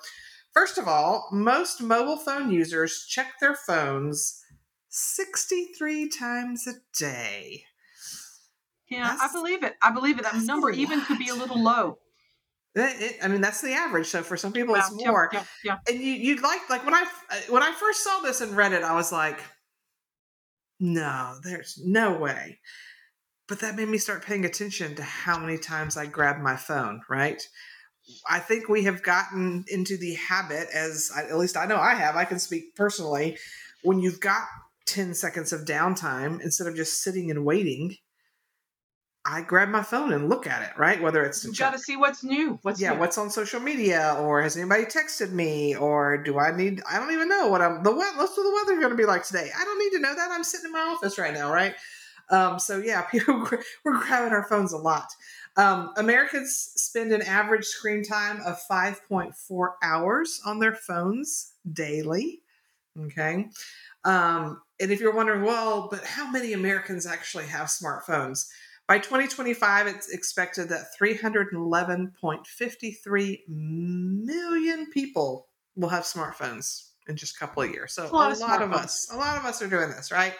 first 0.54 0.78
of 0.78 0.88
all, 0.88 1.28
most 1.32 1.82
mobile 1.82 2.16
phone 2.16 2.50
users 2.50 3.04
check 3.08 3.34
their 3.40 3.54
phones 3.54 4.42
63 4.88 6.08
times 6.08 6.66
a 6.66 6.74
day. 6.98 7.64
Yeah, 8.88 9.16
That's, 9.18 9.34
I 9.34 9.38
believe 9.38 9.62
it. 9.62 9.74
I 9.82 9.90
believe 9.90 10.18
it. 10.18 10.22
That 10.22 10.36
number 10.42 10.70
even 10.70 11.00
could 11.02 11.18
be 11.18 11.28
a 11.28 11.34
little 11.34 11.62
low. 11.62 11.98
It, 12.74 13.16
I 13.22 13.28
mean, 13.28 13.40
that's 13.40 13.62
the 13.62 13.72
average. 13.72 14.06
So 14.06 14.22
for 14.22 14.36
some 14.36 14.52
people, 14.52 14.74
it's 14.74 14.92
more. 14.92 15.30
Yeah, 15.32 15.44
yeah, 15.64 15.76
And 15.88 15.98
you, 15.98 16.12
you'd 16.12 16.42
like, 16.42 16.68
like 16.68 16.84
when 16.84 16.94
I 16.94 17.04
when 17.48 17.62
I 17.62 17.72
first 17.72 18.04
saw 18.04 18.20
this 18.20 18.42
and 18.42 18.56
read 18.56 18.72
it, 18.72 18.82
I 18.82 18.94
was 18.94 19.10
like, 19.10 19.40
no, 20.78 21.38
there's 21.42 21.80
no 21.82 22.18
way. 22.18 22.58
But 23.48 23.60
that 23.60 23.76
made 23.76 23.88
me 23.88 23.98
start 23.98 24.24
paying 24.24 24.44
attention 24.44 24.96
to 24.96 25.02
how 25.02 25.38
many 25.38 25.58
times 25.58 25.96
I 25.96 26.06
grab 26.06 26.38
my 26.40 26.56
phone. 26.56 27.02
Right. 27.08 27.42
I 28.28 28.38
think 28.38 28.68
we 28.68 28.84
have 28.84 29.02
gotten 29.02 29.64
into 29.68 29.96
the 29.96 30.14
habit, 30.14 30.68
as 30.72 31.10
I, 31.16 31.22
at 31.22 31.38
least 31.38 31.56
I 31.56 31.66
know 31.66 31.76
I 31.76 31.94
have. 31.94 32.16
I 32.16 32.24
can 32.24 32.38
speak 32.38 32.74
personally. 32.76 33.36
When 33.82 34.00
you've 34.00 34.20
got 34.20 34.42
ten 34.86 35.14
seconds 35.14 35.52
of 35.52 35.64
downtime, 35.64 36.40
instead 36.40 36.66
of 36.66 36.76
just 36.76 37.02
sitting 37.02 37.30
and 37.30 37.44
waiting, 37.44 37.96
I 39.28 39.42
grab 39.42 39.68
my 39.68 39.82
phone 39.82 40.12
and 40.12 40.28
look 40.28 40.46
at 40.46 40.62
it, 40.62 40.78
right? 40.78 41.02
Whether 41.02 41.24
it's 41.24 41.44
you 41.44 41.52
got 41.52 41.72
to 41.72 41.80
see 41.80 41.96
what's 41.96 42.22
new. 42.22 42.60
What's 42.62 42.80
yeah, 42.80 42.92
new. 42.92 43.00
what's 43.00 43.18
on 43.18 43.28
social 43.28 43.58
media, 43.58 44.16
or 44.20 44.40
has 44.40 44.56
anybody 44.56 44.84
texted 44.84 45.32
me, 45.32 45.74
or 45.74 46.16
do 46.18 46.38
I 46.38 46.56
need? 46.56 46.80
I 46.88 46.98
don't 46.98 47.12
even 47.12 47.28
know 47.28 47.48
what 47.48 47.60
I'm. 47.60 47.82
The 47.82 47.90
what? 47.90 48.16
What's 48.16 48.36
the 48.36 48.42
weather 48.54 48.80
going 48.80 48.90
to 48.90 48.96
be 48.96 49.04
like 49.04 49.24
today? 49.24 49.50
I 49.58 49.64
don't 49.64 49.78
need 49.80 49.90
to 49.90 49.98
know 49.98 50.14
that. 50.14 50.30
I'm 50.30 50.44
sitting 50.44 50.66
in 50.66 50.72
my 50.72 50.78
office 50.78 51.18
right 51.18 51.34
now, 51.34 51.52
right? 51.52 51.74
Um, 52.30 52.58
so 52.58 52.78
yeah, 52.78 53.02
people 53.02 53.46
we're 53.84 53.98
grabbing 53.98 54.32
our 54.32 54.44
phones 54.44 54.72
a 54.72 54.78
lot. 54.78 55.08
Um, 55.56 55.92
Americans 55.96 56.72
spend 56.76 57.12
an 57.12 57.22
average 57.22 57.64
screen 57.64 58.02
time 58.02 58.40
of 58.44 58.60
5.4 58.70 59.68
hours 59.82 60.42
on 60.44 60.58
their 60.58 60.74
phones 60.74 61.52
daily. 61.72 62.42
Okay. 62.98 63.46
Um, 64.04 64.60
and 64.80 64.90
if 64.92 65.00
you're 65.00 65.14
wondering, 65.14 65.42
well, 65.42 65.88
but 65.90 66.04
how 66.04 66.30
many 66.30 66.52
Americans 66.52 67.06
actually 67.06 67.46
have 67.46 67.68
smartphones? 67.68 68.48
By 68.86 68.98
2025, 68.98 69.86
it's 69.88 70.10
expected 70.10 70.68
that 70.68 70.88
311.53 71.00 73.38
million 73.48 74.86
people 74.92 75.48
will 75.74 75.88
have 75.88 76.04
smartphones 76.04 76.90
in 77.08 77.16
just 77.16 77.34
a 77.36 77.38
couple 77.38 77.64
of 77.64 77.70
years. 77.70 77.92
So 77.92 78.06
a 78.06 78.08
lot, 78.08 78.36
a 78.36 78.40
lot 78.40 78.62
of, 78.62 78.72
us, 78.72 79.10
a 79.12 79.16
lot 79.16 79.36
of 79.36 79.44
us 79.44 79.60
are 79.60 79.66
doing 79.66 79.90
this, 79.90 80.12
right? 80.12 80.34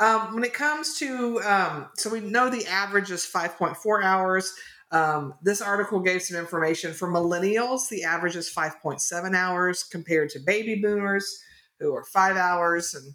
Um, 0.00 0.34
when 0.34 0.44
it 0.44 0.54
comes 0.54 0.98
to, 0.98 1.40
um, 1.42 1.88
so 1.94 2.10
we 2.10 2.20
know 2.20 2.48
the 2.48 2.66
average 2.66 3.10
is 3.10 3.26
5.4 3.26 4.02
hours. 4.02 4.54
Um, 4.90 5.34
this 5.42 5.60
article 5.60 6.00
gave 6.00 6.22
some 6.22 6.38
information 6.38 6.92
for 6.92 7.06
millennials. 7.06 7.88
The 7.88 8.04
average 8.04 8.34
is 8.34 8.52
5.7 8.52 9.36
hours 9.36 9.82
compared 9.84 10.30
to 10.30 10.40
baby 10.40 10.76
boomers 10.76 11.42
who 11.78 11.94
are 11.94 12.04
five 12.04 12.36
hours 12.36 12.94
and 12.94 13.14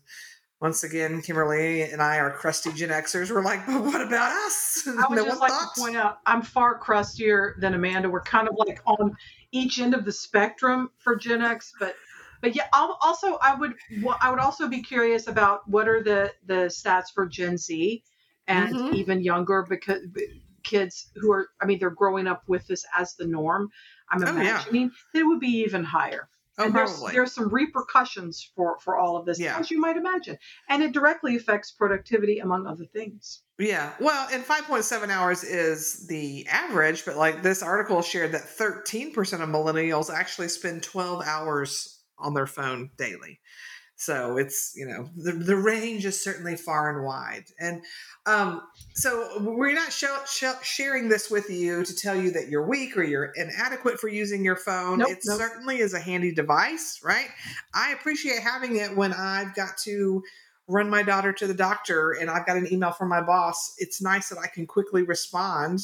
once 0.61 0.83
again, 0.83 1.21
Kimberly 1.21 1.83
and 1.83 2.01
I 2.01 2.17
are 2.17 2.31
crusty 2.31 2.71
Gen 2.71 2.89
Xers. 2.89 3.29
We're 3.29 3.43
like, 3.43 3.65
but 3.67 3.83
what 3.83 4.01
about 4.01 4.31
us? 4.31 4.87
I 4.87 5.05
would 5.07 5.17
no 5.17 5.25
just 5.25 5.41
like 5.41 5.51
thoughts? 5.51 5.75
to 5.75 5.81
point 5.81 5.95
out, 5.95 6.19
I'm 6.25 6.41
far 6.41 6.77
crustier 6.77 7.55
than 7.59 7.73
Amanda. 7.73 8.09
We're 8.09 8.21
kind 8.21 8.47
of 8.47 8.55
like 8.57 8.81
on 8.85 9.15
each 9.51 9.79
end 9.79 9.93
of 9.93 10.05
the 10.05 10.11
spectrum 10.11 10.89
for 10.97 11.15
Gen 11.15 11.41
X, 11.41 11.73
but 11.79 11.95
but 12.45 12.55
yeah. 12.55 12.67
I'll, 12.73 12.97
also, 13.01 13.39
I 13.41 13.55
would 13.55 13.73
I 14.21 14.29
would 14.29 14.39
also 14.39 14.67
be 14.67 14.83
curious 14.83 15.27
about 15.27 15.67
what 15.67 15.87
are 15.87 16.03
the 16.03 16.31
the 16.45 16.67
stats 16.67 17.05
for 17.11 17.25
Gen 17.25 17.57
Z 17.57 18.03
and 18.47 18.75
mm-hmm. 18.75 18.95
even 18.95 19.23
younger 19.23 19.65
because 19.67 20.01
kids 20.63 21.09
who 21.15 21.31
are 21.31 21.47
I 21.59 21.65
mean 21.65 21.79
they're 21.79 21.89
growing 21.89 22.27
up 22.27 22.43
with 22.47 22.67
this 22.67 22.85
as 22.95 23.15
the 23.15 23.25
norm. 23.25 23.69
I'm 24.11 24.21
imagining 24.21 24.91
oh, 24.93 24.97
yeah. 25.15 25.21
it 25.21 25.23
would 25.23 25.39
be 25.39 25.63
even 25.63 25.83
higher. 25.83 26.29
Oh, 26.57 26.65
and 26.65 26.73
there's, 26.73 27.01
there's 27.11 27.33
some 27.33 27.49
repercussions 27.49 28.49
for, 28.55 28.77
for 28.79 28.97
all 28.97 29.17
of 29.17 29.25
this, 29.25 29.37
yeah. 29.37 29.59
as 29.59 29.69
you 29.69 29.77
might 29.77 29.97
imagine. 29.97 30.37
And 30.69 30.81
it 30.81 30.93
directly 30.93 31.35
affects 31.35 31.71
productivity, 31.71 32.39
among 32.39 32.65
other 32.65 32.85
things. 32.85 33.41
Yeah. 33.59 33.91
Well, 33.99 34.29
and 34.31 34.41
5.7 34.41 35.09
hours 35.09 35.43
is 35.43 36.07
the 36.07 36.47
average, 36.47 37.03
but 37.03 37.17
like 37.17 37.43
this 37.43 37.61
article 37.61 38.01
shared 38.01 38.31
that 38.31 38.43
13% 38.43 39.11
of 39.41 39.49
millennials 39.49 40.09
actually 40.09 40.47
spend 40.47 40.81
12 40.81 41.23
hours 41.25 41.94
on 42.17 42.33
their 42.33 42.47
phone 42.47 42.91
daily. 42.97 43.39
So 43.97 44.37
it's, 44.37 44.73
you 44.75 44.85
know, 44.85 45.09
the, 45.15 45.31
the 45.31 45.55
range 45.55 46.05
is 46.05 46.21
certainly 46.21 46.57
far 46.57 46.89
and 46.93 47.05
wide. 47.05 47.45
And 47.59 47.81
um, 48.25 48.61
so 48.93 49.39
we're 49.39 49.73
not 49.73 49.93
sh- 49.93 50.03
sh- 50.27 50.63
sharing 50.63 51.07
this 51.07 51.31
with 51.31 51.49
you 51.49 51.85
to 51.85 51.95
tell 51.95 52.15
you 52.15 52.31
that 52.31 52.49
you're 52.49 52.67
weak 52.67 52.97
or 52.97 53.03
you're 53.03 53.31
inadequate 53.35 53.99
for 53.99 54.09
using 54.09 54.43
your 54.43 54.57
phone. 54.57 54.99
Nope, 54.99 55.11
it 55.11 55.19
nope. 55.25 55.37
certainly 55.37 55.77
is 55.79 55.93
a 55.93 55.99
handy 55.99 56.33
device, 56.33 56.99
right? 57.05 57.29
I 57.73 57.93
appreciate 57.93 58.41
having 58.41 58.75
it 58.75 58.95
when 58.95 59.13
I've 59.13 59.55
got 59.55 59.77
to 59.85 60.21
run 60.67 60.89
my 60.89 61.03
daughter 61.03 61.31
to 61.31 61.47
the 61.47 61.53
doctor 61.53 62.11
and 62.11 62.29
I've 62.29 62.45
got 62.45 62.57
an 62.57 62.71
email 62.71 62.91
from 62.91 63.07
my 63.07 63.21
boss. 63.21 63.75
It's 63.77 64.01
nice 64.01 64.27
that 64.29 64.39
I 64.39 64.47
can 64.47 64.67
quickly 64.67 65.03
respond 65.03 65.79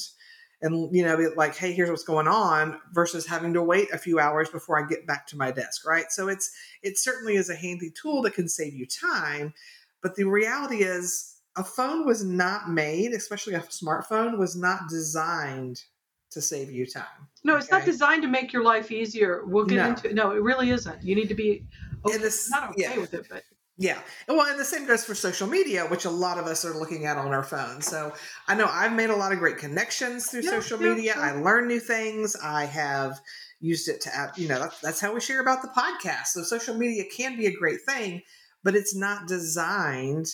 and 0.61 0.95
you 0.95 1.03
know 1.03 1.17
be 1.17 1.27
like 1.35 1.55
hey 1.55 1.71
here's 1.71 1.89
what's 1.89 2.03
going 2.03 2.27
on 2.27 2.79
versus 2.93 3.25
having 3.25 3.53
to 3.53 3.61
wait 3.61 3.91
a 3.93 3.97
few 3.97 4.19
hours 4.19 4.49
before 4.49 4.81
i 4.81 4.87
get 4.87 5.05
back 5.07 5.25
to 5.27 5.37
my 5.37 5.51
desk 5.51 5.85
right 5.85 6.11
so 6.11 6.27
it's 6.27 6.51
it 6.83 6.97
certainly 6.97 7.35
is 7.35 7.49
a 7.49 7.55
handy 7.55 7.91
tool 7.91 8.21
that 8.21 8.33
can 8.33 8.47
save 8.47 8.73
you 8.73 8.85
time 8.85 9.53
but 10.01 10.15
the 10.15 10.23
reality 10.23 10.83
is 10.83 11.37
a 11.57 11.63
phone 11.63 12.05
was 12.05 12.23
not 12.23 12.69
made 12.69 13.11
especially 13.11 13.53
a 13.53 13.59
smartphone 13.61 14.37
was 14.37 14.55
not 14.55 14.87
designed 14.89 15.83
to 16.29 16.41
save 16.41 16.71
you 16.71 16.85
time 16.85 17.27
no 17.43 17.57
it's 17.57 17.71
not 17.71 17.83
designed 17.85 18.21
to 18.21 18.29
make 18.29 18.53
your 18.53 18.63
life 18.63 18.91
easier 18.91 19.43
we'll 19.45 19.65
get 19.65 19.77
no. 19.77 19.89
into 19.89 20.09
it 20.09 20.15
no 20.15 20.31
it 20.31 20.41
really 20.41 20.69
isn't 20.69 21.03
you 21.03 21.15
need 21.15 21.27
to 21.27 21.35
be 21.35 21.65
okay, 22.05 22.17
this, 22.17 22.49
not 22.49 22.69
okay 22.69 22.83
yeah. 22.83 22.97
with 22.97 23.13
it 23.13 23.25
but 23.29 23.43
yeah. 23.77 23.99
Well, 24.27 24.45
and 24.45 24.59
the 24.59 24.65
same 24.65 24.85
goes 24.85 25.03
for 25.05 25.15
social 25.15 25.47
media, 25.47 25.85
which 25.85 26.05
a 26.05 26.09
lot 26.09 26.37
of 26.37 26.45
us 26.45 26.65
are 26.65 26.77
looking 26.77 27.05
at 27.05 27.17
on 27.17 27.33
our 27.33 27.43
phones. 27.43 27.87
So 27.87 28.13
I 28.47 28.55
know 28.55 28.67
I've 28.69 28.93
made 28.93 29.09
a 29.09 29.15
lot 29.15 29.31
of 29.31 29.39
great 29.39 29.57
connections 29.57 30.27
through 30.27 30.41
yeah, 30.41 30.51
social 30.51 30.81
yeah, 30.81 30.93
media. 30.93 31.13
Yeah. 31.15 31.21
I 31.21 31.31
learn 31.33 31.67
new 31.67 31.79
things. 31.79 32.35
I 32.35 32.65
have 32.65 33.19
used 33.59 33.87
it 33.87 34.01
to, 34.01 34.31
you 34.35 34.47
know, 34.47 34.59
that's, 34.59 34.79
that's 34.81 35.01
how 35.01 35.13
we 35.13 35.21
share 35.21 35.41
about 35.41 35.61
the 35.61 35.69
podcast. 35.69 36.27
So 36.27 36.43
social 36.43 36.75
media 36.75 37.03
can 37.15 37.37
be 37.37 37.47
a 37.47 37.55
great 37.55 37.79
thing, 37.87 38.21
but 38.63 38.75
it's 38.75 38.95
not 38.95 39.27
designed 39.27 40.27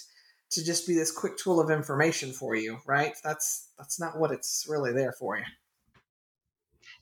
to 0.50 0.64
just 0.64 0.88
be 0.88 0.94
this 0.94 1.12
quick 1.12 1.38
tool 1.38 1.60
of 1.60 1.70
information 1.70 2.32
for 2.32 2.56
you, 2.56 2.80
right? 2.86 3.14
That's 3.24 3.70
that's 3.78 4.00
not 4.00 4.18
what 4.18 4.32
it's 4.32 4.66
really 4.70 4.94
there 4.94 5.12
for 5.12 5.38
you. 5.38 5.44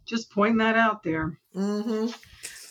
Just 0.06 0.32
point 0.32 0.58
that 0.60 0.76
out 0.76 1.04
there. 1.04 1.40
Mm-hmm. 1.56 2.08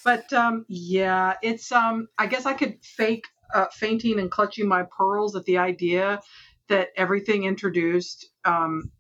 But 0.05 0.33
um, 0.33 0.65
yeah, 0.69 1.35
it's 1.43 1.73
um, 1.73 2.09
I 2.19 2.27
guess 2.27 2.45
I 2.45 2.55
could 2.55 2.79
fake 2.83 3.25
uh, 3.55 3.67
fainting 3.73 4.19
and 4.19 4.31
clutching 4.31 4.69
my 4.69 4.85
pearls 4.97 5.37
at 5.37 5.45
the 5.45 5.59
idea 5.59 6.21
that 6.69 6.89
everything 6.97 7.45
introduced 7.45 8.27
um, 8.45 8.91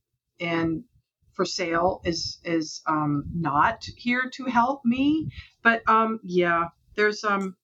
and 0.40 0.84
for 1.32 1.44
sale 1.44 2.00
is 2.04 2.38
is 2.44 2.80
um, 2.86 3.24
not 3.34 3.84
here 3.96 4.30
to 4.34 4.44
help 4.44 4.84
me. 4.84 5.28
But 5.62 5.82
um, 5.88 6.20
yeah, 6.22 6.68
there's 6.96 7.24
um 7.24 7.56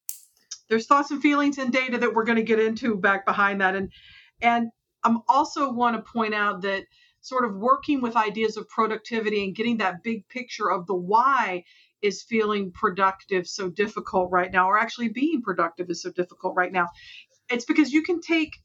there's 0.68 0.86
thoughts 0.86 1.10
and 1.10 1.22
feelings 1.22 1.58
and 1.58 1.72
data 1.72 1.98
that 1.98 2.14
we're 2.14 2.24
going 2.24 2.36
to 2.36 2.42
get 2.42 2.60
into 2.60 2.96
back 2.96 3.24
behind 3.24 3.60
that, 3.60 3.76
and 3.76 3.90
and 4.42 4.70
I'm 5.04 5.20
also 5.28 5.72
want 5.72 5.96
to 5.96 6.12
point 6.12 6.34
out 6.34 6.62
that 6.62 6.84
sort 7.22 7.44
of 7.44 7.54
working 7.54 8.00
with 8.00 8.16
ideas 8.16 8.56
of 8.56 8.68
productivity 8.68 9.44
and 9.44 9.54
getting 9.54 9.78
that 9.78 10.02
big 10.02 10.26
picture 10.28 10.70
of 10.70 10.86
the 10.86 10.94
why 10.94 11.64
is 12.02 12.22
feeling 12.22 12.72
productive 12.72 13.46
so 13.46 13.68
difficult 13.68 14.30
right 14.30 14.52
now 14.52 14.68
or 14.68 14.78
actually 14.78 15.08
being 15.08 15.42
productive 15.42 15.90
is 15.90 16.02
so 16.02 16.10
difficult 16.10 16.54
right 16.56 16.72
now 16.72 16.86
it's 17.50 17.64
because 17.64 17.92
you 17.92 18.02
can 18.02 18.20
take 18.20 18.56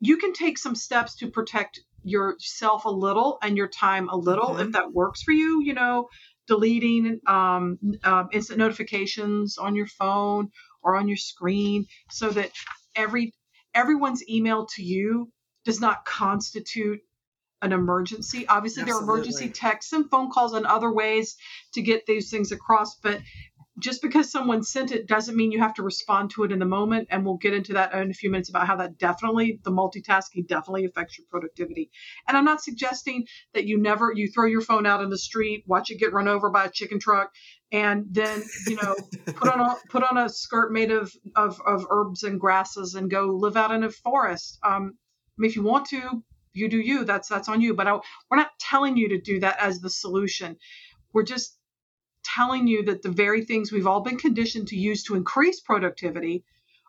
you 0.00 0.16
can 0.16 0.32
take 0.32 0.58
some 0.58 0.74
steps 0.74 1.16
to 1.16 1.30
protect 1.30 1.80
yourself 2.02 2.84
a 2.84 2.90
little 2.90 3.38
and 3.42 3.56
your 3.56 3.68
time 3.68 4.08
a 4.08 4.16
little 4.16 4.58
if 4.58 4.72
that 4.72 4.92
works 4.92 5.22
for 5.22 5.32
you 5.32 5.62
you 5.62 5.74
know 5.74 6.08
deleting 6.46 7.20
um, 7.26 7.78
um, 8.04 8.28
instant 8.32 8.58
notifications 8.58 9.58
on 9.58 9.74
your 9.74 9.86
phone 9.86 10.48
or 10.82 10.94
on 10.96 11.08
your 11.08 11.16
screen 11.16 11.86
so 12.10 12.30
that 12.30 12.52
every 12.94 13.32
everyone's 13.74 14.26
email 14.28 14.66
to 14.66 14.82
you 14.82 15.30
does 15.64 15.80
not 15.80 16.04
constitute 16.04 17.00
an 17.62 17.72
emergency. 17.72 18.46
Obviously 18.46 18.84
there 18.84 18.96
are 18.96 19.02
emergency 19.02 19.48
texts 19.48 19.92
and 19.92 20.10
phone 20.10 20.30
calls 20.30 20.52
and 20.52 20.66
other 20.66 20.92
ways 20.92 21.36
to 21.74 21.82
get 21.82 22.06
these 22.06 22.30
things 22.30 22.52
across 22.52 22.96
but 22.96 23.20
just 23.78 24.00
because 24.00 24.30
someone 24.30 24.62
sent 24.62 24.90
it 24.90 25.06
doesn't 25.06 25.36
mean 25.36 25.52
you 25.52 25.60
have 25.60 25.74
to 25.74 25.82
respond 25.82 26.30
to 26.30 26.44
it 26.44 26.52
in 26.52 26.58
the 26.58 26.64
moment 26.66 27.08
and 27.10 27.24
we'll 27.24 27.36
get 27.36 27.52
into 27.52 27.74
that 27.74 27.92
in 27.92 28.10
a 28.10 28.14
few 28.14 28.30
minutes 28.30 28.48
about 28.48 28.66
how 28.66 28.76
that 28.76 28.96
definitely 28.98 29.60
the 29.64 29.70
multitasking 29.70 30.46
definitely 30.48 30.86
affects 30.86 31.18
your 31.18 31.26
productivity. 31.30 31.90
And 32.26 32.36
i'm 32.36 32.44
not 32.44 32.62
suggesting 32.62 33.26
that 33.54 33.66
you 33.66 33.78
never 33.78 34.12
you 34.14 34.30
throw 34.30 34.46
your 34.46 34.62
phone 34.62 34.86
out 34.86 35.02
in 35.02 35.10
the 35.10 35.18
street 35.18 35.64
watch 35.66 35.90
it 35.90 35.98
get 35.98 36.12
run 36.12 36.28
over 36.28 36.50
by 36.50 36.64
a 36.64 36.70
chicken 36.70 36.98
truck 36.98 37.32
and 37.72 38.06
then 38.10 38.42
you 38.66 38.76
know 38.76 38.94
put 39.34 39.48
on 39.48 39.60
a 39.60 39.76
put 39.90 40.02
on 40.02 40.16
a 40.16 40.28
skirt 40.28 40.72
made 40.72 40.90
of 40.90 41.12
of, 41.34 41.60
of 41.66 41.86
herbs 41.90 42.22
and 42.22 42.40
grasses 42.40 42.94
and 42.94 43.10
go 43.10 43.26
live 43.26 43.56
out 43.56 43.72
in 43.72 43.84
a 43.84 43.90
forest. 43.90 44.58
Um 44.62 44.96
I 45.38 45.42
mean, 45.42 45.50
if 45.50 45.56
you 45.56 45.62
want 45.62 45.86
to 45.88 46.24
you 46.56 46.68
do 46.68 46.78
you 46.78 47.04
that's 47.04 47.28
that's 47.28 47.48
on 47.48 47.60
you 47.60 47.74
but 47.74 47.86
I, 47.86 47.92
we're 48.30 48.36
not 48.36 48.58
telling 48.58 48.96
you 48.96 49.10
to 49.10 49.20
do 49.20 49.40
that 49.40 49.58
as 49.60 49.80
the 49.80 49.90
solution 49.90 50.56
we're 51.12 51.24
just 51.24 51.58
telling 52.24 52.66
you 52.66 52.84
that 52.84 53.02
the 53.02 53.10
very 53.10 53.44
things 53.44 53.70
we've 53.70 53.86
all 53.86 54.00
been 54.00 54.18
conditioned 54.18 54.68
to 54.68 54.76
use 54.76 55.04
to 55.04 55.14
increase 55.14 55.60
productivity 55.60 56.44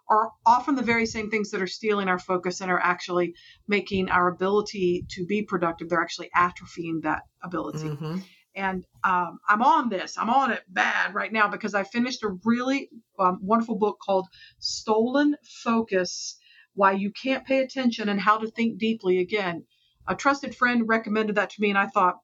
are 0.10 0.32
often 0.46 0.76
the 0.76 0.82
very 0.82 1.06
same 1.06 1.30
things 1.30 1.52
that 1.52 1.62
are 1.62 1.68
stealing 1.68 2.08
our 2.08 2.20
focus 2.20 2.62
and 2.62 2.72
are 2.72 2.80
actually 2.80 3.36
making 3.68 4.10
our 4.10 4.30
ability 4.30 5.06
to 5.10 5.26
be 5.26 5.44
productive. 5.44 5.90
They're 5.90 6.02
actually 6.02 6.30
atrophying 6.36 7.02
that 7.04 7.24
ability. 7.44 7.90
Mhm. 7.90 8.24
And 8.56 8.86
um, 9.04 9.40
I'm 9.48 9.62
on 9.62 9.90
this. 9.90 10.18
I'm 10.18 10.30
on 10.30 10.52
it 10.52 10.64
bad 10.68 11.14
right 11.14 11.32
now 11.32 11.48
because 11.48 11.76
I 11.76 11.84
finished 11.84 12.24
a 12.24 12.38
really 12.44 12.90
um, 13.20 13.40
wonderful 13.42 13.76
book 13.76 14.00
called 14.04 14.28
Stolen 14.60 15.36
Focus 15.44 16.37
Why 16.78 16.92
You 16.92 17.12
Can't 17.12 17.46
Pay 17.46 17.60
Attention 17.60 18.08
and 18.08 18.22
How 18.22 18.38
to 18.38 18.48
Think 18.48 18.78
Deeply 18.78 19.18
Again. 19.18 19.66
A 20.08 20.16
trusted 20.16 20.56
friend 20.56 20.88
recommended 20.88 21.36
that 21.36 21.50
to 21.50 21.62
me, 21.62 21.70
and 21.70 21.78
I 21.78 21.88
thought, 21.88 22.20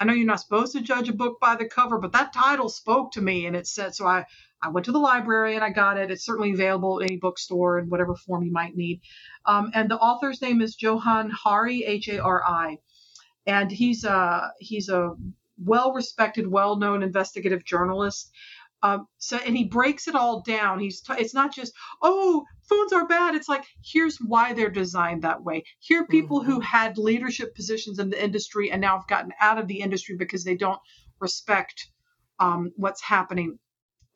I 0.00 0.04
know 0.04 0.14
you're 0.14 0.26
not 0.26 0.40
supposed 0.40 0.72
to 0.72 0.80
judge 0.80 1.08
a 1.08 1.12
book 1.12 1.38
by 1.40 1.54
the 1.54 1.68
cover, 1.68 1.98
but 1.98 2.12
that 2.12 2.32
title 2.32 2.68
spoke 2.68 3.12
to 3.12 3.20
me, 3.20 3.46
and 3.46 3.54
it 3.54 3.66
said 3.66 3.94
so. 3.94 4.06
I 4.06 4.24
I 4.62 4.70
went 4.70 4.86
to 4.86 4.92
the 4.92 4.98
library 4.98 5.56
and 5.56 5.64
I 5.64 5.68
got 5.68 5.98
it. 5.98 6.10
It's 6.10 6.24
certainly 6.24 6.52
available 6.52 7.00
at 7.00 7.10
any 7.10 7.18
bookstore 7.18 7.78
in 7.78 7.90
whatever 7.90 8.16
form 8.16 8.44
you 8.44 8.50
might 8.50 8.74
need. 8.74 9.02
Um, 9.44 9.70
and 9.74 9.90
the 9.90 9.98
author's 9.98 10.40
name 10.40 10.62
is 10.62 10.80
Johann 10.80 11.30
Hari, 11.30 11.84
H 11.84 12.08
A 12.08 12.18
R 12.18 12.42
I, 12.42 12.78
and 13.46 13.70
he's 13.70 14.04
a 14.04 14.50
he's 14.58 14.88
a 14.88 15.14
well-respected, 15.62 16.46
well-known 16.46 17.02
investigative 17.02 17.64
journalist. 17.64 18.32
Um, 18.84 19.08
so 19.16 19.38
and 19.38 19.56
he 19.56 19.64
breaks 19.64 20.08
it 20.08 20.14
all 20.14 20.42
down. 20.42 20.78
He's 20.78 21.00
t- 21.00 21.14
it's 21.18 21.32
not 21.32 21.54
just 21.54 21.72
oh 22.02 22.44
phones 22.68 22.92
are 22.92 23.08
bad. 23.08 23.34
It's 23.34 23.48
like 23.48 23.64
here's 23.82 24.18
why 24.18 24.52
they're 24.52 24.68
designed 24.68 25.22
that 25.22 25.42
way. 25.42 25.64
Here 25.80 26.02
are 26.02 26.06
people 26.06 26.42
who 26.42 26.60
had 26.60 26.98
leadership 26.98 27.54
positions 27.54 27.98
in 27.98 28.10
the 28.10 28.22
industry 28.22 28.70
and 28.70 28.82
now 28.82 28.98
have 28.98 29.08
gotten 29.08 29.32
out 29.40 29.58
of 29.58 29.68
the 29.68 29.80
industry 29.80 30.16
because 30.18 30.44
they 30.44 30.54
don't 30.54 30.78
respect 31.18 31.88
um, 32.38 32.72
what's 32.76 33.02
happening. 33.02 33.58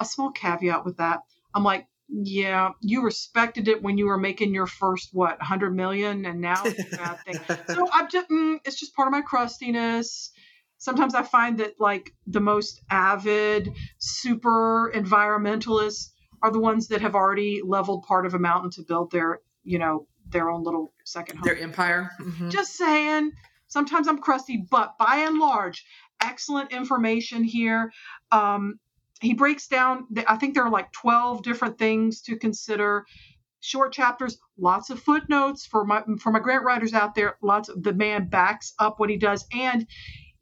A 0.00 0.04
small 0.04 0.32
caveat 0.32 0.84
with 0.84 0.98
that. 0.98 1.20
I'm 1.54 1.64
like, 1.64 1.86
yeah, 2.10 2.72
you 2.82 3.02
respected 3.02 3.68
it 3.68 3.82
when 3.82 3.96
you 3.96 4.06
were 4.06 4.18
making 4.18 4.52
your 4.52 4.66
first 4.66 5.10
what 5.12 5.38
100 5.38 5.74
million, 5.74 6.26
and 6.26 6.42
now 6.42 6.62
it's 6.64 6.92
a 6.92 6.96
bad 6.96 7.18
thing. 7.24 7.40
So 7.74 7.88
I'm 7.92 8.08
just, 8.10 8.28
mm, 8.28 8.58
it's 8.66 8.78
just 8.78 8.94
part 8.94 9.08
of 9.08 9.12
my 9.12 9.22
crustiness. 9.22 10.30
Sometimes 10.78 11.14
I 11.14 11.22
find 11.22 11.58
that 11.58 11.74
like 11.80 12.12
the 12.26 12.40
most 12.40 12.82
avid, 12.90 13.72
super 13.98 14.92
environmentalists 14.94 16.10
are 16.42 16.52
the 16.52 16.60
ones 16.60 16.88
that 16.88 17.00
have 17.00 17.14
already 17.14 17.60
leveled 17.64 18.04
part 18.04 18.24
of 18.26 18.34
a 18.34 18.38
mountain 18.38 18.70
to 18.70 18.82
build 18.86 19.10
their, 19.10 19.40
you 19.64 19.78
know, 19.78 20.06
their 20.30 20.50
own 20.50 20.62
little 20.62 20.92
second 21.04 21.38
home. 21.38 21.44
Their 21.44 21.58
empire. 21.58 22.10
Mhm. 22.20 22.50
Just 22.50 22.76
saying. 22.76 23.32
Sometimes 23.66 24.08
I'm 24.08 24.18
crusty, 24.18 24.64
but 24.70 24.96
by 24.98 25.24
and 25.26 25.38
large, 25.38 25.84
excellent 26.22 26.72
information 26.72 27.44
here. 27.44 27.92
Um, 28.32 28.78
he 29.20 29.34
breaks 29.34 29.66
down. 29.66 30.06
I 30.26 30.36
think 30.36 30.54
there 30.54 30.64
are 30.64 30.70
like 30.70 30.92
12 30.92 31.42
different 31.42 31.76
things 31.76 32.22
to 32.22 32.36
consider. 32.36 33.04
Short 33.60 33.92
chapters, 33.92 34.38
lots 34.56 34.90
of 34.90 35.00
footnotes 35.00 35.66
for 35.66 35.84
my 35.84 36.02
for 36.20 36.30
my 36.30 36.38
grant 36.38 36.64
writers 36.64 36.94
out 36.94 37.16
there. 37.16 37.36
Lots 37.42 37.68
of 37.68 37.82
the 37.82 37.92
man 37.92 38.28
backs 38.28 38.72
up 38.78 39.00
what 39.00 39.10
he 39.10 39.16
does, 39.16 39.44
and 39.52 39.86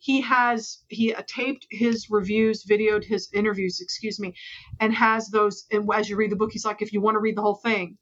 he 0.06 0.20
has 0.20 0.84
he 0.88 1.12
uh, 1.12 1.22
taped 1.26 1.66
his 1.70 2.08
reviews, 2.10 2.64
videoed 2.64 3.04
his 3.04 3.28
interviews, 3.34 3.80
excuse 3.80 4.20
me, 4.20 4.34
and 4.78 4.94
has 4.94 5.28
those. 5.30 5.64
And 5.72 5.88
as 5.92 6.08
you 6.08 6.16
read 6.16 6.30
the 6.30 6.36
book, 6.36 6.52
he's 6.52 6.64
like, 6.64 6.80
if 6.80 6.92
you 6.92 7.00
want 7.00 7.16
to 7.16 7.20
read 7.26 7.36
the 7.36 7.42
whole 7.42 7.60
thing, 7.70 7.98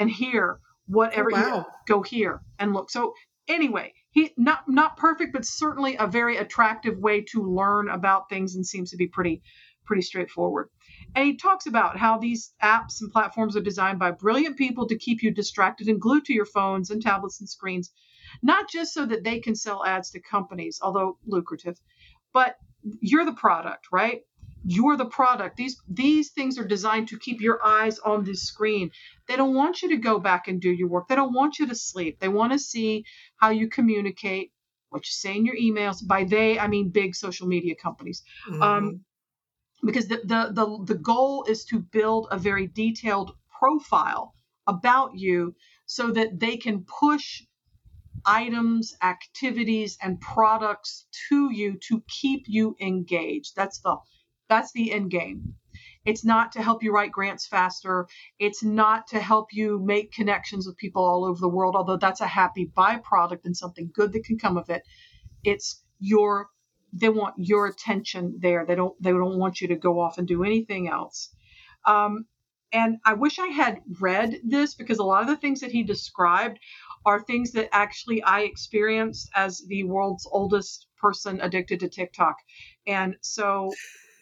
and 0.00 0.10
hear 0.10 0.58
whatever, 0.86 1.30
Oh, 1.32 1.40
wow. 1.40 1.66
go 1.86 2.02
here 2.02 2.40
and 2.58 2.72
look. 2.74 2.90
So 2.90 3.14
anyway, 3.46 3.94
he 4.10 4.32
not 4.36 4.60
not 4.68 4.96
perfect, 4.96 5.32
but 5.32 5.44
certainly 5.44 5.94
a 5.96 6.08
very 6.08 6.36
attractive 6.38 6.98
way 6.98 7.20
to 7.32 7.40
learn 7.60 7.88
about 7.88 8.28
things, 8.28 8.56
and 8.56 8.66
seems 8.66 8.90
to 8.90 8.96
be 8.96 9.06
pretty 9.06 9.40
pretty 9.86 10.02
straightforward. 10.02 10.70
And 11.14 11.24
he 11.26 11.36
talks 11.36 11.66
about 11.66 11.96
how 11.98 12.18
these 12.18 12.52
apps 12.62 13.00
and 13.00 13.12
platforms 13.12 13.56
are 13.56 13.60
designed 13.70 14.00
by 14.00 14.10
brilliant 14.10 14.56
people 14.56 14.88
to 14.88 14.98
keep 14.98 15.22
you 15.22 15.30
distracted 15.30 15.86
and 15.88 16.00
glued 16.00 16.24
to 16.24 16.32
your 16.34 16.46
phones 16.46 16.90
and 16.90 17.00
tablets 17.00 17.38
and 17.40 17.48
screens, 17.48 17.92
not 18.44 18.68
just 18.70 18.92
so 18.92 19.06
that 19.06 19.24
they 19.24 19.40
can 19.40 19.54
sell 19.56 19.84
ads 19.84 20.10
to 20.10 20.20
companies, 20.20 20.78
although 20.82 21.18
lucrative, 21.26 21.80
but 22.32 22.56
you're 23.00 23.24
the 23.24 23.32
product, 23.32 23.86
right? 23.90 24.20
You're 24.66 24.98
the 24.98 25.06
product. 25.20 25.56
These 25.56 25.76
these 25.88 26.30
things 26.30 26.58
are 26.58 26.68
designed 26.76 27.08
to 27.08 27.18
keep 27.18 27.40
your 27.40 27.58
eyes 27.64 27.98
on 27.98 28.24
the 28.24 28.34
screen. 28.34 28.90
They 29.28 29.36
don't 29.36 29.54
want 29.54 29.82
you 29.82 29.88
to 29.90 29.96
go 29.96 30.18
back 30.18 30.48
and 30.48 30.60
do 30.60 30.70
your 30.70 30.88
work. 30.88 31.08
They 31.08 31.16
don't 31.16 31.32
want 31.40 31.58
you 31.58 31.66
to 31.68 31.74
sleep. 31.74 32.20
They 32.20 32.28
want 32.28 32.52
to 32.52 32.58
see 32.58 33.04
how 33.36 33.50
you 33.50 33.68
communicate, 33.68 34.52
what 34.90 35.06
you 35.06 35.12
say 35.12 35.36
in 35.36 35.46
your 35.46 35.56
emails. 35.56 36.06
By 36.06 36.24
they, 36.24 36.58
I 36.58 36.66
mean 36.68 36.90
big 36.90 37.14
social 37.14 37.46
media 37.46 37.74
companies 37.74 38.22
Mhm. 38.48 38.62
um, 38.62 39.04
because 39.82 40.06
the, 40.08 40.18
the 40.32 40.40
the 40.58 40.66
the 40.92 41.00
goal 41.12 41.44
is 41.44 41.64
to 41.66 41.78
build 41.80 42.28
a 42.30 42.38
very 42.38 42.66
detailed 42.66 43.30
profile 43.58 44.34
about 44.66 45.10
you 45.14 45.54
so 45.86 46.10
that 46.10 46.38
they 46.40 46.56
can 46.56 46.84
push 47.00 47.42
items 48.26 48.96
activities 49.02 49.98
and 50.02 50.20
products 50.20 51.06
to 51.28 51.50
you 51.52 51.78
to 51.88 52.02
keep 52.08 52.44
you 52.46 52.76
engaged. 52.80 53.54
That's 53.56 53.78
the 53.80 53.96
that's 54.48 54.72
the 54.72 54.92
end 54.92 55.10
game. 55.10 55.54
It's 56.04 56.24
not 56.24 56.52
to 56.52 56.62
help 56.62 56.82
you 56.82 56.92
write 56.92 57.12
grants 57.12 57.46
faster. 57.46 58.06
It's 58.38 58.62
not 58.62 59.06
to 59.08 59.20
help 59.20 59.52
you 59.52 59.80
make 59.82 60.12
connections 60.12 60.66
with 60.66 60.76
people 60.76 61.04
all 61.04 61.24
over 61.24 61.40
the 61.40 61.48
world 61.48 61.76
although 61.76 61.96
that's 61.96 62.20
a 62.20 62.26
happy 62.26 62.70
byproduct 62.76 63.44
and 63.44 63.56
something 63.56 63.90
good 63.92 64.12
that 64.12 64.24
can 64.24 64.38
come 64.38 64.56
of 64.56 64.70
it. 64.70 64.82
It's 65.42 65.82
your 65.98 66.48
they 66.92 67.08
want 67.08 67.34
your 67.38 67.66
attention 67.66 68.38
there. 68.40 68.64
They 68.66 68.74
don't 68.74 69.00
they 69.02 69.10
don't 69.10 69.38
want 69.38 69.60
you 69.60 69.68
to 69.68 69.76
go 69.76 70.00
off 70.00 70.18
and 70.18 70.28
do 70.28 70.44
anything 70.44 70.88
else. 70.88 71.30
Um, 71.86 72.26
and 72.74 72.98
i 73.04 73.14
wish 73.14 73.38
i 73.38 73.46
had 73.46 73.78
read 74.00 74.40
this 74.44 74.74
because 74.74 74.98
a 74.98 75.04
lot 75.04 75.22
of 75.22 75.28
the 75.28 75.36
things 75.36 75.60
that 75.60 75.70
he 75.70 75.82
described 75.82 76.58
are 77.04 77.22
things 77.22 77.52
that 77.52 77.68
actually 77.72 78.22
i 78.22 78.40
experienced 78.40 79.30
as 79.34 79.62
the 79.68 79.84
world's 79.84 80.26
oldest 80.30 80.86
person 80.98 81.40
addicted 81.40 81.80
to 81.80 81.88
tiktok 81.88 82.36
and 82.86 83.16
so 83.20 83.72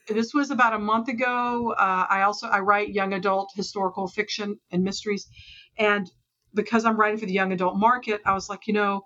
this 0.09 0.35
was 0.35 0.51
about 0.51 0.75
a 0.75 0.79
month 0.79 1.09
ago 1.09 1.75
uh, 1.79 2.07
i 2.09 2.23
also 2.23 2.47
i 2.49 2.59
write 2.59 2.91
young 2.91 3.13
adult 3.13 3.51
historical 3.55 4.09
fiction 4.09 4.59
and 4.71 4.83
mysteries 4.83 5.29
and 5.79 6.11
because 6.55 6.85
i'm 6.85 6.97
writing 6.97 7.19
for 7.19 7.27
the 7.27 7.33
young 7.33 7.53
adult 7.53 7.77
market 7.77 8.21
i 8.27 8.35
was 8.35 8.49
like 8.49 8.67
you 8.67 8.75
know 8.75 9.05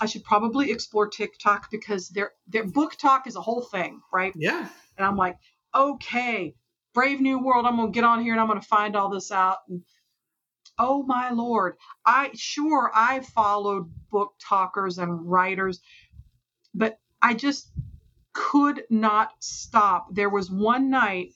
I 0.00 0.06
should 0.06 0.24
probably 0.24 0.70
explore 0.70 1.08
TikTok 1.08 1.70
because 1.70 2.08
their 2.08 2.32
their 2.48 2.64
BookTok 2.64 3.26
is 3.26 3.36
a 3.36 3.40
whole 3.40 3.62
thing, 3.62 4.00
right? 4.12 4.32
yeah. 4.36 4.68
And 4.96 5.06
I'm 5.06 5.16
like, 5.16 5.36
okay, 5.74 6.54
Brave 6.92 7.20
New 7.20 7.38
World, 7.38 7.66
I'm 7.66 7.76
gonna 7.76 7.90
get 7.90 8.04
on 8.04 8.22
here 8.22 8.32
and 8.32 8.40
I'm 8.40 8.48
gonna 8.48 8.62
find 8.62 8.96
all 8.96 9.08
this 9.08 9.30
out. 9.30 9.58
And 9.68 9.82
oh 10.78 11.02
my 11.04 11.30
lord, 11.30 11.76
I 12.04 12.30
sure 12.34 12.90
I 12.94 13.20
followed 13.20 13.90
book 14.10 14.34
talkers 14.40 14.98
and 14.98 15.30
writers, 15.30 15.80
but 16.74 16.98
I 17.22 17.34
just 17.34 17.70
could 18.32 18.82
not 18.90 19.30
stop. 19.40 20.08
There 20.14 20.30
was 20.30 20.50
one 20.50 20.90
night 20.90 21.30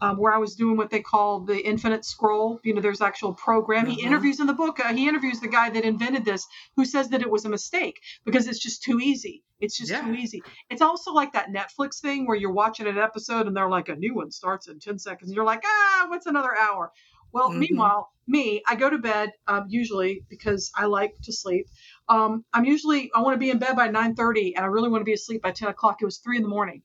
um, 0.00 0.18
where 0.18 0.34
I 0.34 0.38
was 0.38 0.54
doing 0.54 0.76
what 0.76 0.90
they 0.90 1.00
call 1.00 1.40
the 1.40 1.58
infinite 1.64 2.04
scroll. 2.04 2.60
You 2.62 2.74
know, 2.74 2.80
there's 2.82 3.00
actual 3.00 3.32
program. 3.32 3.86
He 3.86 4.02
Mhm. 4.02 4.06
interviews 4.06 4.38
in 4.40 4.46
the 4.46 4.52
book. 4.52 4.78
Uh, 4.78 4.92
he 4.92 5.08
interviews 5.08 5.40
the 5.40 5.48
guy 5.48 5.70
that 5.70 5.84
invented 5.84 6.24
this, 6.24 6.46
who 6.76 6.84
says 6.84 7.08
that 7.08 7.22
it 7.22 7.30
was 7.30 7.44
a 7.44 7.48
mistake 7.48 8.00
because 8.24 8.46
it's 8.46 8.58
just 8.58 8.82
too 8.82 9.00
easy. 9.00 9.42
It's 9.60 9.78
just 9.78 9.92
Yeah. 9.92 10.02
too 10.02 10.14
easy. 10.14 10.42
It's 10.68 10.82
also 10.82 11.12
like 11.12 11.32
that 11.32 11.48
Netflix 11.52 12.00
thing 12.00 12.26
where 12.26 12.36
you're 12.36 12.52
watching 12.52 12.86
an 12.86 12.98
episode 12.98 13.46
and 13.46 13.56
they're 13.56 13.70
like, 13.70 13.88
a 13.88 13.94
new 13.96 14.14
one 14.14 14.30
starts 14.30 14.68
in 14.68 14.78
10 14.78 14.98
seconds. 14.98 15.30
And 15.30 15.36
you're 15.36 15.44
like, 15.44 15.62
ah, 15.64 16.06
what's 16.08 16.26
another 16.26 16.54
hour? 16.58 16.92
Well, 17.34 17.50
Mhm. 17.50 17.58
meanwhile, 17.58 18.12
me, 18.26 18.62
I 18.66 18.76
go 18.76 18.88
to 18.88 18.98
bed 18.98 19.32
um, 19.48 19.66
usually 19.68 20.24
because 20.30 20.70
I 20.74 20.86
like 20.86 21.14
to 21.24 21.32
sleep. 21.32 21.66
Um, 22.08 22.44
I'm 22.54 22.64
usually 22.64 23.10
I 23.14 23.20
want 23.20 23.34
to 23.34 23.38
be 23.38 23.50
in 23.50 23.58
bed 23.58 23.76
by 23.76 23.88
9:30, 23.88 24.54
and 24.54 24.64
I 24.64 24.68
really 24.68 24.88
want 24.88 25.00
to 25.02 25.04
be 25.04 25.12
asleep 25.12 25.42
by 25.42 25.50
10 25.50 25.68
o'clock. 25.68 26.00
It 26.00 26.04
was 26.04 26.18
three 26.18 26.36
in 26.36 26.42
the 26.44 26.48
morning, 26.48 26.82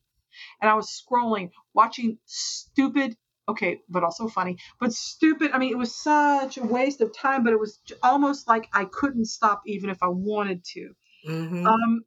and 0.59 0.69
I 0.69 0.73
was 0.73 0.89
scrolling, 0.89 1.51
watching 1.73 2.17
stupid. 2.25 3.15
Okay, 3.47 3.81
but 3.89 4.03
also 4.03 4.27
funny, 4.27 4.57
but 4.79 4.93
stupid. 4.93 5.51
I 5.53 5.57
mean, 5.59 5.71
it 5.71 5.77
was 5.77 5.95
such 5.95 6.57
a 6.57 6.63
waste 6.63 7.01
of 7.01 7.15
time, 7.15 7.43
but 7.43 7.53
it 7.53 7.59
was 7.59 7.79
almost 8.03 8.47
like 8.47 8.67
I 8.73 8.85
couldn't 8.85 9.25
stop 9.25 9.61
even 9.65 9.89
if 9.89 10.03
I 10.03 10.07
wanted 10.09 10.63
to. 10.75 10.93
Mm-hmm. 11.27 11.65
Um, 11.65 12.01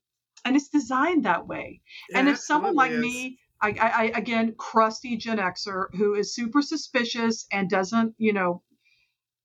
and 0.44 0.56
it's 0.56 0.68
designed 0.68 1.24
that 1.24 1.46
way. 1.46 1.80
and 2.14 2.28
if 2.28 2.38
someone 2.38 2.74
like 2.74 2.92
is. 2.92 3.00
me, 3.00 3.38
I, 3.62 3.74
I, 3.80 4.04
again, 4.18 4.54
crusty 4.58 5.16
Gen 5.16 5.38
Xer 5.38 5.86
who 5.94 6.14
is 6.14 6.34
super 6.34 6.62
suspicious 6.62 7.46
and 7.52 7.70
doesn't, 7.70 8.14
you 8.18 8.32
know, 8.32 8.62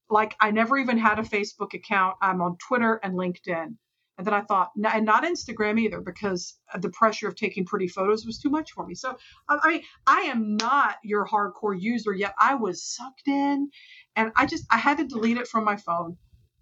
like 0.10 0.36
I 0.40 0.52
never 0.52 0.78
even 0.78 0.98
had 0.98 1.20
a 1.20 1.24
Facebook 1.24 1.74
account. 1.74 2.18
I'm 2.22 2.42
on 2.42 2.58
Twitter 2.58 3.00
and 3.04 3.14
LinkedIn. 3.14 3.76
And 4.18 4.26
then 4.26 4.34
I 4.34 4.42
thought, 4.42 4.72
and 4.76 5.06
not 5.06 5.24
Instagram 5.24 5.80
either, 5.80 6.02
because 6.02 6.58
the 6.80 6.90
pressure 6.90 7.28
of 7.28 7.36
taking 7.36 7.66
pretty 7.66 7.88
photos 7.88 8.26
was 8.26 8.40
too 8.40 8.50
much 8.50 8.72
for 8.72 8.84
me. 8.88 8.96
So, 8.96 9.16
I 9.48 9.60
I 9.64 9.70
mean, 9.70 9.82
I 10.08 10.22
am 10.22 10.58
not 10.58 10.96
your 11.04 11.28
hardcore 11.28 11.80
user 11.80 12.14
yet. 12.14 12.34
I 12.40 12.56
was 12.56 12.84
sucked 12.84 13.28
in, 13.28 13.70
and 14.16 14.32
I 14.36 14.48
just 14.48 14.66
I 14.72 14.78
had 14.78 14.98
to 14.98 15.06
delete 15.06 15.38
it 15.38 15.48
from 15.48 15.66
my 15.66 15.76
phone. 15.76 16.18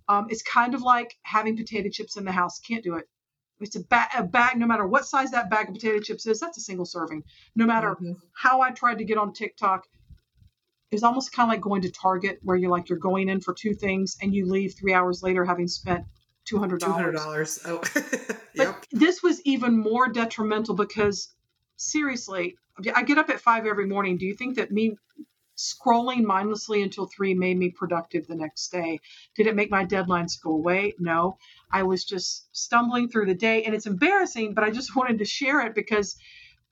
Um, 0.09 0.27
it's 0.29 0.43
kind 0.43 0.75
of 0.75 0.81
like 0.81 1.15
having 1.23 1.55
potato 1.55 1.87
chips 1.89 2.17
in 2.17 2.25
the 2.25 2.31
house. 2.33 2.59
Can't 2.59 2.83
do 2.83 2.95
it. 2.95 3.07
It's 3.59 3.75
a, 3.75 3.83
ba- 3.83 4.09
a 4.17 4.23
bag, 4.23 4.57
no 4.57 4.65
matter 4.67 4.85
what 4.85 5.05
size 5.05 5.31
that 5.31 5.49
bag 5.49 5.69
of 5.69 5.75
potato 5.75 5.99
chips 5.99 6.25
is, 6.27 6.39
that's 6.39 6.57
a 6.57 6.61
single 6.61 6.85
serving. 6.85 7.23
No 7.55 7.65
matter 7.65 7.95
Mhm. 7.95 8.17
how 8.33 8.61
I 8.61 8.71
tried 8.71 8.97
to 8.97 9.05
get 9.05 9.17
on 9.17 9.31
TikTok, 9.33 9.87
it's 10.91 11.03
almost 11.03 11.31
kind 11.33 11.49
of 11.49 11.53
like 11.53 11.61
going 11.61 11.81
to 11.83 11.91
Target, 11.91 12.39
where 12.43 12.57
you're 12.57 12.69
like 12.69 12.89
you're 12.89 12.99
going 12.99 13.29
in 13.29 13.41
for 13.41 13.53
two 13.53 13.73
things 13.73 14.17
and 14.21 14.33
you 14.33 14.45
leave 14.45 14.75
three 14.75 14.93
hours 14.93 15.23
later 15.23 15.43
having 15.45 15.67
spent 15.67 16.05
$200. 16.45 16.79
$200. 16.79 17.59
Oh, 17.65 17.81
But 18.55 18.67
yep. 18.67 18.85
this 18.91 19.21
was 19.23 19.41
even 19.41 19.77
more 19.77 20.07
detrimental 20.07 20.75
because 20.75 21.33
seriously, 21.75 22.55
I 22.93 23.03
get 23.03 23.17
up 23.17 23.29
at 23.29 23.41
five 23.41 23.65
every 23.65 23.85
morning. 23.87 24.17
Do 24.17 24.25
you 24.25 24.33
think 24.35 24.55
that 24.55 24.71
me 24.71 24.95
scrolling 25.57 26.23
mindlessly 26.23 26.83
until 26.83 27.05
three 27.07 27.33
made 27.33 27.57
me 27.57 27.69
productive 27.69 28.27
the 28.27 28.35
next 28.35 28.69
day? 28.71 28.99
Did 29.35 29.47
it 29.47 29.55
make 29.55 29.71
my 29.71 29.85
deadlines 29.85 30.41
go 30.41 30.51
away? 30.51 30.93
No. 30.99 31.37
I 31.71 31.83
was 31.83 32.05
just 32.05 32.47
stumbling 32.55 33.09
through 33.09 33.27
the 33.27 33.35
day, 33.35 33.63
and 33.63 33.75
it's 33.75 33.85
embarrassing, 33.87 34.53
but 34.53 34.63
I 34.63 34.71
just 34.71 34.95
wanted 34.97 35.19
to 35.19 35.25
share 35.25 35.61
it 35.61 35.75
because 35.75 36.15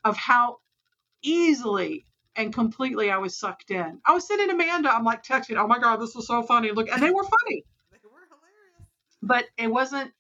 of 0.04 0.18
how 0.18 0.58
easily 1.24 2.06
and 2.36 2.54
completely 2.54 3.12
I 3.12 3.18
was 3.18 3.38
sucked 3.38 3.72
in. 3.72 4.00
I 4.06 4.14
was 4.14 4.28
sending 4.28 4.50
Amanda, 4.50 4.94
I'm 4.94 5.04
like 5.04 5.24
texting, 5.24 5.58
oh 5.58 5.68
my 5.68 5.80
God, 5.80 5.98
this 5.98 6.16
was 6.16 6.28
so 6.28 6.44
funny. 6.44 6.72
Look, 6.72 6.90
and 6.90 7.02
they 7.02 7.12
were 7.12 7.24
funny 7.24 7.64
They 7.92 7.98
were 8.04 8.28
hilarious. 8.30 8.90
but 9.22 9.46
it 9.58 9.68
wasn't 9.68 10.12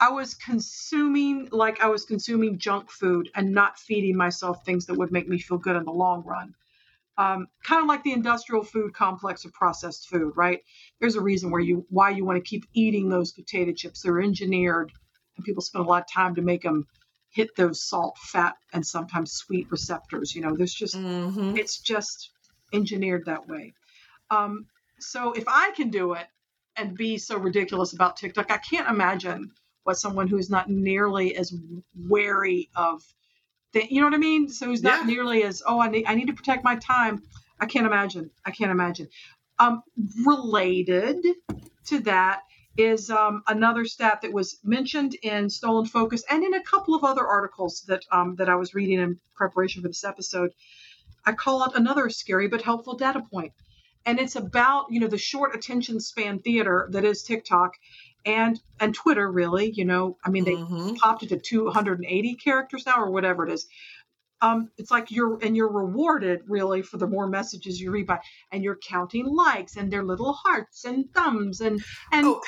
i 0.00 0.10
was 0.10 0.34
consuming 0.34 1.48
like 1.52 1.80
i 1.80 1.86
was 1.88 2.04
consuming 2.04 2.58
junk 2.58 2.90
food 2.90 3.30
and 3.34 3.52
not 3.52 3.78
feeding 3.78 4.16
myself 4.16 4.64
things 4.64 4.86
that 4.86 4.94
would 4.94 5.10
make 5.12 5.28
me 5.28 5.38
feel 5.38 5.58
good 5.58 5.76
in 5.76 5.84
the 5.84 5.92
long 5.92 6.22
run 6.24 6.54
um, 7.18 7.46
kind 7.62 7.80
of 7.80 7.88
like 7.88 8.02
the 8.02 8.12
industrial 8.12 8.62
food 8.62 8.92
complex 8.94 9.44
of 9.44 9.52
processed 9.52 10.08
food 10.08 10.32
right 10.36 10.60
there's 11.00 11.16
a 11.16 11.20
reason 11.20 11.50
where 11.50 11.60
you 11.60 11.84
why 11.88 12.10
you 12.10 12.24
want 12.24 12.36
to 12.36 12.48
keep 12.48 12.64
eating 12.74 13.08
those 13.08 13.32
potato 13.32 13.72
chips 13.72 14.02
they're 14.02 14.20
engineered 14.20 14.92
and 15.36 15.44
people 15.44 15.62
spend 15.62 15.84
a 15.84 15.88
lot 15.88 16.02
of 16.02 16.12
time 16.12 16.34
to 16.34 16.42
make 16.42 16.62
them 16.62 16.86
hit 17.30 17.54
those 17.56 17.82
salt 17.82 18.16
fat 18.18 18.54
and 18.72 18.86
sometimes 18.86 19.32
sweet 19.32 19.66
receptors 19.70 20.34
you 20.34 20.42
know 20.42 20.54
there's 20.56 20.74
just 20.74 20.96
Mm-hmm. 20.96 21.56
it's 21.56 21.78
just 21.78 22.30
engineered 22.72 23.24
that 23.26 23.48
way. 23.48 23.74
Um, 24.30 24.66
so 24.98 25.32
if 25.32 25.44
I 25.46 25.72
can 25.76 25.90
do 25.90 26.14
it 26.14 26.26
and 26.76 26.96
be 26.96 27.18
so 27.18 27.38
ridiculous 27.38 27.92
about 27.92 28.16
TikTok, 28.16 28.50
I 28.50 28.58
can't 28.58 28.88
imagine 28.88 29.52
what 29.84 29.98
someone 29.98 30.26
who's 30.28 30.50
not 30.50 30.68
nearly 30.68 31.36
as 31.36 31.54
wary 32.08 32.68
of, 32.74 33.02
the, 33.72 33.86
you 33.90 34.00
know 34.00 34.06
what 34.06 34.14
I 34.14 34.18
mean? 34.18 34.48
So 34.48 34.66
who's 34.66 34.82
not 34.82 35.00
Yeah. 35.00 35.06
nearly 35.06 35.42
as 35.44 35.62
oh 35.66 35.80
I 35.80 35.88
need 35.88 36.06
I 36.06 36.14
need 36.14 36.26
to 36.28 36.32
protect 36.34 36.64
my 36.64 36.76
time. 36.76 37.22
I 37.60 37.66
can't 37.66 37.86
imagine. 37.86 38.30
I 38.44 38.50
can't 38.50 38.70
imagine. 38.70 39.08
Um, 39.58 39.82
related 40.24 41.24
to 41.86 42.00
that 42.00 42.42
is 42.76 43.10
um, 43.10 43.42
another 43.48 43.86
stat 43.86 44.20
that 44.20 44.32
was 44.32 44.58
mentioned 44.62 45.14
in 45.22 45.48
Stolen 45.48 45.86
Focus 45.86 46.22
and 46.28 46.44
in 46.44 46.52
a 46.52 46.62
couple 46.62 46.94
of 46.94 47.04
other 47.04 47.26
articles 47.26 47.82
that 47.88 48.04
um, 48.12 48.36
that 48.36 48.48
I 48.48 48.56
was 48.56 48.74
reading 48.74 49.00
in 49.00 49.18
preparation 49.34 49.82
for 49.82 49.88
this 49.88 50.04
episode. 50.04 50.50
I 51.24 51.32
call 51.32 51.64
it 51.64 51.72
another 51.74 52.08
scary 52.10 52.48
but 52.48 52.62
helpful 52.62 52.94
data. 52.96 53.22
And 54.04 54.20
it's 54.20 54.36
about, 54.36 54.86
you 54.90 55.00
know, 55.00 55.08
the 55.08 55.18
short 55.18 55.56
attention 55.56 55.98
span 55.98 56.38
theater 56.38 56.88
that 56.92 57.04
is 57.04 57.24
TikTok 57.24 57.72
and 58.26 58.60
and 58.80 58.94
Twitter 58.94 59.30
really, 59.30 59.72
you 59.72 59.86
know, 59.86 60.18
I 60.26 60.30
mean 60.30 60.44
they 60.44 60.58
Mm-hmm. 60.58 60.96
popped 61.02 61.24
it 61.24 61.30
to 61.30 61.38
280 61.40 62.36
characters 62.36 62.86
now 62.86 63.00
or 63.00 63.10
whatever 63.12 63.46
it 63.46 63.52
is. 63.52 63.66
Um, 64.42 64.70
it's 64.78 64.90
like 64.90 65.10
you're 65.10 65.38
and 65.42 65.56
you're 65.56 65.72
rewarded 65.72 66.42
really 66.48 66.82
for 66.82 66.98
the 66.98 67.06
more 67.08 67.28
messages 67.28 67.80
you 67.80 67.90
read 67.92 68.06
by 68.06 68.20
and 68.52 68.64
you're 68.64 68.78
counting 68.86 69.26
likes 69.26 69.76
and 69.76 69.92
their 69.92 70.04
little 70.04 70.34
hearts 70.34 70.84
and 70.84 71.12
thumbs 71.14 71.60
and 71.62 71.84
and 72.12 72.24
Oh, 72.24 72.42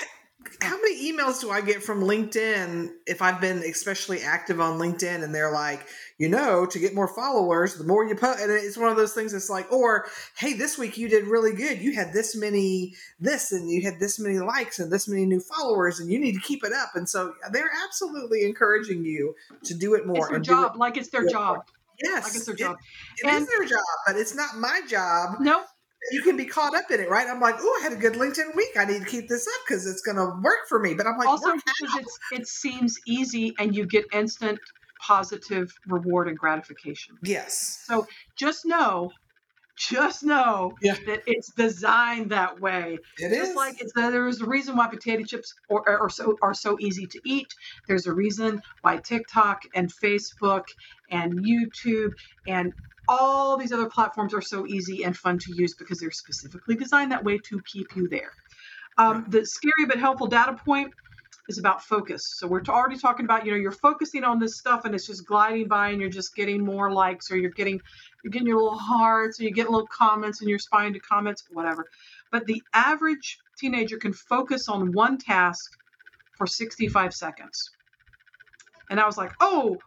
how 0.63 0.77
many 0.77 1.13
emails 1.13 1.41
do 1.41 1.51
I 1.51 1.61
get 1.61 1.83
from 1.83 2.01
LinkedIn 2.01 2.91
if 3.07 3.23
I've 3.23 3.41
been 3.41 3.59
especially 3.59 4.23
active 4.23 4.61
on 4.61 4.79
LinkedIn 4.79 5.23
and 5.23 5.35
they're 5.35 5.53
like, 5.53 5.87
you 6.19 6.29
know, 6.29 6.67
to 6.67 6.79
get 6.81 6.95
more 6.95 7.07
followers, 7.09 7.77
the 7.77 7.85
more 7.85 8.05
you 8.05 8.15
put, 8.17 8.41
and 8.41 8.51
it's 8.51 8.77
one 8.77 8.91
of 8.91 8.97
those 8.97 9.15
things 9.15 9.33
that's 9.33 9.49
like, 9.49 9.71
or 9.73 10.07
hey, 10.37 10.53
this 10.55 10.77
week 10.77 10.99
you 10.99 11.09
did 11.09 11.25
really 11.29 11.55
good. 11.55 11.81
You 11.81 11.95
had 11.95 12.13
this 12.13 12.35
many 12.35 12.95
this, 13.21 13.53
and 13.53 13.71
you 13.71 13.83
had 13.83 14.01
this 14.01 14.19
many 14.19 14.39
likes 14.41 14.79
and 14.81 14.93
this 14.93 15.07
many 15.09 15.25
new 15.27 15.41
followers, 15.41 16.01
and 16.01 16.11
you 16.11 16.19
need 16.19 16.33
to 16.33 16.41
keep 16.41 16.65
it 16.65 16.73
up. 16.73 16.91
And 16.97 17.09
so 17.09 17.35
they're 17.53 17.71
absolutely 17.87 18.45
encouraging 18.45 19.05
you 19.05 19.35
to 19.65 19.75
do 19.75 19.95
it 19.95 20.07
more. 20.07 20.19
it's 20.19 20.29
their 20.31 20.39
do 20.41 20.43
it- 20.43 20.55
job, 20.69 20.77
like 20.77 20.97
it's 20.97 21.09
their 21.11 21.27
job. 21.29 21.59
Yes, 22.03 22.25
Like 22.25 22.35
it's 22.37 22.45
their 22.47 22.55
it- 22.55 22.59
job. 22.59 22.77
it 23.23 23.27
is 23.29 23.35
And- 23.37 23.49
their 23.49 23.65
job, 23.65 23.81
but 24.07 24.17
it's 24.17 24.35
not 24.35 24.57
my 24.57 24.81
job 24.89 25.41
No, 25.41 25.65
you 26.13 26.23
can 26.23 26.37
be 26.37 26.45
caught 26.47 26.75
up 26.77 26.91
in 26.93 27.01
it, 27.01 27.11
right? 27.11 27.27
I'm 27.29 27.41
like, 27.41 27.57
oh, 27.59 27.79
I 27.81 27.83
had 27.83 27.93
a 27.93 27.97
good 27.97 28.13
LinkedIn 28.15 28.55
week. 28.55 28.71
I 28.77 28.85
need 28.85 29.01
to 29.01 29.05
keep 29.09 29.29
this 29.29 29.47
up 29.49 29.61
because 29.67 29.85
it's 29.87 30.01
going 30.03 30.17
to 30.17 30.41
work 30.43 30.69
for 30.69 30.79
me. 30.79 30.95
But 30.95 31.07
I'm 31.09 31.17
like, 31.19 31.27
also 31.29 31.53
because 31.53 31.97
it's 31.99 32.19
it 32.33 32.47
seems 32.49 32.99
easy 33.07 33.55
and 33.59 33.75
you 33.75 33.85
get 33.87 34.05
instant 34.13 34.59
positive 35.01 35.73
reward 35.87 36.29
and 36.29 36.37
gratification. 36.39 37.17
yes, 37.23 37.83
So 37.87 38.07
just 38.37 38.65
know, 38.65 39.11
just 39.77 40.25
know 40.25 40.73
Yeah. 40.83 40.95
that 41.07 41.23
it's 41.27 41.53
designed 41.53 42.31
that 42.31 42.61
way. 42.61 42.99
it 43.19 43.29
just 43.31 43.51
is. 43.51 43.57
like 43.57 43.81
it's 43.81 43.93
there's 43.95 44.41
a 44.41 44.47
reason 44.47 44.77
why 44.77 44.89
potato 44.89 45.23
chips 45.25 45.55
are 45.71 46.09
so 46.11 46.37
are 46.43 46.55
so 46.55 46.77
easy 46.81 47.07
to 47.07 47.21
eat. 47.25 47.47
There's 47.87 48.07
a 48.07 48.13
reason 48.13 48.61
why 48.83 48.97
TikTok 48.97 49.63
and 49.75 49.91
Facebook 50.03 50.65
and 51.11 51.39
YouTube 51.39 52.13
and 52.47 52.73
all 53.09 53.57
these 53.57 53.73
other 53.73 53.89
platforms 53.89 54.35
are 54.35 54.43
so 54.43 54.67
easy 54.67 55.05
and 55.05 55.17
fun 55.17 55.39
to 55.39 55.53
use 55.53 55.75
because 55.75 56.01
they're 56.01 56.11
specifically 56.11 56.75
designed 56.75 57.13
that 57.13 57.25
way 57.25 57.39
to 57.39 57.63
keep 57.73 57.87
you 57.97 58.09
there. 58.09 58.33
Um, 58.99 59.25
the 59.29 59.47
scary 59.47 59.87
but 59.87 59.99
helpful 59.99 60.27
data 60.27 60.57
point 60.65 60.93
is 61.49 61.59
about 61.59 61.83
focus. 61.83 62.35
So 62.37 62.47
we're 62.47 62.63
already 62.69 62.99
talking 62.99 63.25
about 63.25 63.45
you 63.47 63.53
know 63.53 63.59
you're 63.59 63.73
focusing 63.73 64.23
on 64.23 64.39
this 64.39 64.59
stuff 64.59 64.85
and 64.85 64.95
it's 64.95 65.07
just 65.07 65.27
gliding 65.27 65.67
by 65.67 65.89
and 65.89 66.01
you're 66.01 66.11
just 66.11 66.35
getting 66.35 66.65
more 66.65 66.93
likes 66.93 67.31
or 67.31 67.39
you're 67.39 67.51
getting 67.51 67.81
you're 68.23 68.31
getting 68.31 68.47
your 68.47 68.59
little 68.59 68.79
hearts 68.79 69.41
or 69.41 69.45
you 69.45 69.53
get 69.53 69.71
little 69.71 69.89
comments 69.89 70.41
and 70.41 70.49
you're 70.49 70.57
responding 70.57 70.93
to 70.93 71.01
comments 71.01 71.45
whatever. 71.51 71.89
But 72.31 72.47
the 72.47 72.63
average 72.75 73.41
teenager 73.59 73.97
can 73.97 74.13
focus 74.13 74.69
on 74.69 74.93
one 74.93 75.19
task 75.19 75.71
for 76.37 76.47
65 76.47 77.15
seconds. 77.15 77.71
And 78.91 79.01
I 79.01 79.07
was 79.07 79.19
like, 79.19 79.33
oh, 79.41 79.79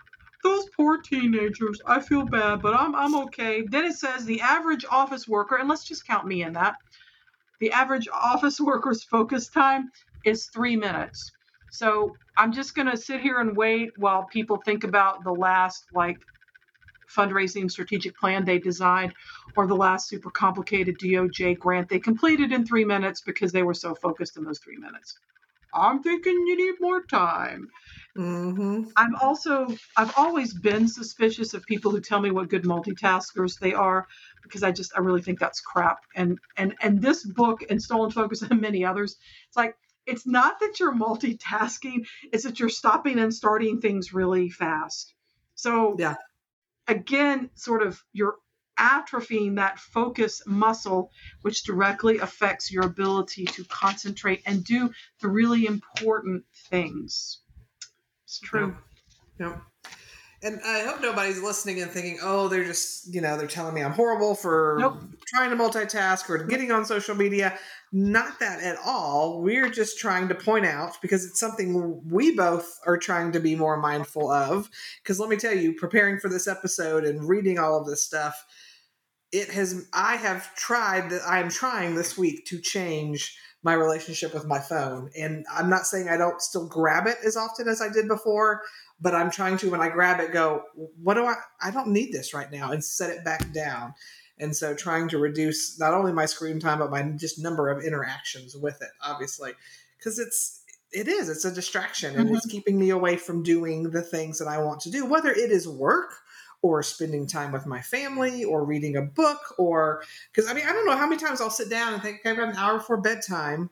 those 0.44 0.66
poor 0.76 1.00
teenagers. 1.02 1.80
I 1.86 2.00
feel 2.00 2.26
bad, 2.26 2.62
but 2.62 2.74
I'm 2.74 2.96
I'm 2.96 3.16
okay. 3.28 3.64
Then 3.68 3.86
it 3.86 3.94
says 3.94 4.26
the 4.26 4.42
average 4.42 4.86
office 4.90 5.28
worker, 5.28 5.58
and 5.58 5.70
let's 5.70 5.88
just 5.88 6.08
count 6.08 6.26
me 6.26 6.44
in 6.44 6.54
that. 6.54 6.76
The 7.60 7.72
average 7.72 8.08
office 8.12 8.60
worker's 8.70 9.04
focus 9.04 9.48
time 9.48 9.92
is 10.26 10.48
three 10.48 10.76
minutes. 10.76 11.32
So 11.72 12.20
I'm 12.38 12.54
just 12.54 12.76
gonna 12.76 12.98
sit 12.98 13.22
here 13.22 13.40
and 13.40 13.58
wait 13.58 13.94
while 13.98 14.26
people 14.26 14.60
think 14.60 14.84
about 14.86 15.24
the 15.26 15.34
last 15.34 15.88
like 15.94 16.28
fundraising 17.10 17.72
strategic 17.72 18.18
plan 18.18 18.46
they 18.46 18.60
designed 18.60 19.16
or 19.56 19.68
the 19.68 19.76
last 19.76 20.10
super 20.10 20.32
complicated 20.32 21.00
DOJ 21.00 21.60
grant 21.60 21.90
they 21.90 22.00
completed 22.00 22.52
in 22.54 22.66
three 22.66 22.86
minutes 22.86 23.22
because 23.22 23.52
they 23.54 23.64
were 23.64 23.74
so 23.74 23.96
focused 23.96 24.38
in 24.38 24.44
those 24.46 24.60
three 24.60 24.78
minutes. 24.78 25.20
I'm 25.74 26.04
thinking 26.04 26.46
you 26.48 26.58
need 26.58 26.76
more 26.82 27.04
time. 27.06 27.70
hmm 28.16 28.94
I'm 28.98 29.16
also 29.16 29.68
I've 29.98 30.14
always 30.18 30.54
been 30.54 30.88
suspicious 30.88 31.54
of 31.54 31.66
people 31.66 31.92
who 31.92 32.02
tell 32.02 32.22
me 32.22 32.32
what 32.32 32.50
good 32.50 32.64
multitaskers 32.64 33.58
they 33.60 33.74
are 33.74 34.08
because 34.44 34.64
I 34.64 34.72
just 34.72 34.92
I 34.96 35.00
really 35.00 35.22
think 35.22 35.40
that's 35.40 35.62
crap. 35.62 36.00
And 36.16 36.40
and 36.58 36.76
and 36.82 37.02
this 37.02 37.26
book 37.26 37.62
and 37.70 37.82
Stolen 37.82 38.12
Focus 38.12 38.42
and 38.42 38.60
many 38.62 38.84
others, 38.86 39.18
it's 39.48 39.58
like 39.58 39.76
it's 40.06 40.26
not 40.26 40.60
that 40.60 40.80
you're 40.80 40.94
multitasking, 40.94 42.08
it's 42.32 42.44
that 42.44 42.60
you're 42.60 42.70
stopping 42.70 43.20
and 43.20 43.34
starting 43.34 43.80
things 43.80 44.14
really 44.14 44.50
fast. 44.50 45.14
So 45.56 45.96
Yeah. 45.98 46.16
again, 46.88 47.50
sort 47.56 47.84
of 47.84 48.04
you're 48.14 48.38
atrophying 48.78 49.56
that 49.58 49.80
focus 49.80 50.42
muscle, 50.48 51.12
which 51.42 51.64
directly 51.64 52.18
affects 52.18 52.72
your 52.72 52.84
ability 52.84 53.46
to 53.46 53.64
concentrate 53.66 54.42
and 54.46 54.64
do 54.64 54.92
the 55.20 55.28
really 55.28 55.66
important 55.66 56.46
things. 56.70 57.40
It's 58.26 58.40
true. 58.40 58.76
Yep. 59.40 59.50
yep. 59.52 59.62
And 60.44 60.60
I 60.66 60.80
hope 60.84 61.02
nobody's 61.02 61.42
listening 61.42 61.82
and 61.82 61.92
thinking, 61.92 62.18
oh, 62.24 62.48
they're 62.48 62.64
just, 62.64 63.14
you 63.14 63.22
know, 63.22 63.38
they're 63.38 63.48
telling 63.48 63.76
me 63.76 63.84
I'm 63.84 63.92
horrible 63.92 64.34
for 64.34 64.78
Nope. 64.80 64.98
trying 65.28 65.52
to 65.52 65.56
multitask 65.56 66.28
or 66.32 66.44
getting 66.46 66.72
on 66.72 66.84
social 66.84 67.14
media. 67.16 67.58
Not 67.92 68.40
that 68.40 68.62
at 68.64 68.78
all. 68.84 69.42
We're 69.44 69.70
just 69.70 70.00
trying 70.00 70.28
to 70.30 70.36
point 70.36 70.66
out 70.66 71.00
because 71.00 71.26
it's 71.26 71.40
something 71.40 72.02
we 72.10 72.36
both 72.36 72.80
are 72.88 72.98
trying 72.98 73.32
to 73.34 73.40
be 73.40 73.56
more 73.56 73.78
mindful 73.78 74.32
of. 74.32 74.68
Because 75.04 75.20
let 75.20 75.30
me 75.30 75.38
tell 75.38 75.56
you, 75.56 75.74
preparing 75.74 76.18
for 76.20 76.30
this 76.30 76.48
episode 76.48 77.04
and 77.04 77.30
reading 77.30 77.60
all 77.60 77.80
of 77.80 77.86
this 77.86 78.04
stuff, 78.04 78.44
it 79.32 79.50
has, 79.52 79.88
I 79.94 80.16
have 80.16 80.56
tried 80.56 81.12
that 81.12 81.22
I'm 81.28 81.50
trying 81.50 81.94
this 81.94 82.18
week 82.18 82.46
to 82.48 82.60
change 82.60 83.38
my 83.64 83.74
relationship 83.74 84.34
with 84.34 84.48
my 84.48 84.60
phone. 84.60 85.10
And 85.18 85.46
I'm 85.54 85.70
not 85.70 85.86
saying 85.86 86.10
I 86.10 86.18
don't 86.18 86.42
still 86.42 86.68
grab 86.68 87.08
it 87.08 87.18
as 87.24 87.38
often 87.38 87.68
as 87.68 87.82
I 87.82 87.90
did 87.90 88.08
before, 88.08 88.62
but 89.00 89.14
I'm 89.14 89.32
trying 89.32 89.58
to 89.58 89.70
when 89.70 89.82
I 89.82 89.90
grab 89.90 90.20
it 90.20 90.34
go, 90.34 90.64
what 91.02 91.16
do 91.16 91.26
I 91.26 91.36
I 91.62 91.72
don't 91.72 91.90
need 91.90 92.12
this 92.12 92.34
right 92.34 92.52
now 92.52 92.72
and 92.72 92.84
set 92.84 93.12
it 93.12 93.24
back 93.24 93.52
down. 93.54 93.94
And 94.40 94.56
so 94.56 94.74
trying 94.74 95.08
to 95.10 95.20
reduce 95.20 95.80
not 95.80 95.94
only 95.94 96.12
my 96.12 96.26
screen 96.26 96.60
time 96.60 96.80
but 96.80 96.90
my 96.90 97.04
just 97.04 97.40
number 97.40 97.70
of 97.70 97.84
interactions 97.84 98.56
with 98.56 98.82
it, 98.82 98.90
obviously. 99.02 99.54
Because 99.98 100.18
it's 100.18 100.64
it 100.92 101.08
is, 101.08 101.30
it's 101.30 101.46
a 101.46 101.54
distraction 101.54 102.18
and 102.18 102.30
it's 102.32 102.46
mm-hmm. 102.46 102.52
keeping 102.52 102.80
me 102.80 102.90
away 102.90 103.16
from 103.16 103.44
doing 103.44 103.92
the 103.92 104.02
things 104.02 104.40
that 104.40 104.48
I 104.48 104.62
want 104.62 104.82
to 104.82 104.92
do, 104.92 105.06
whether 105.06 105.32
it 105.32 105.52
is 105.52 105.68
work 105.68 106.16
or 106.62 106.84
spending 106.84 107.28
time 107.28 107.52
with 107.52 107.66
my 107.66 107.82
family 107.82 108.44
or 108.44 108.64
reading 108.64 108.96
a 108.96 109.02
book 109.02 109.56
or 109.58 110.04
because 110.32 110.50
I 110.50 110.54
mean 110.54 110.66
I 110.68 110.72
don't 110.72 110.86
know 110.86 110.98
how 110.98 111.08
many 111.08 111.22
times 111.22 111.42
I'll 111.42 111.50
sit 111.50 111.70
down 111.70 111.94
and 111.94 112.02
think 112.02 112.20
okay, 112.20 112.32
I've 112.32 112.38
got 112.38 112.50
an 112.50 112.56
hour 112.56 112.78
before 112.78 112.98
bedtime 112.98 113.70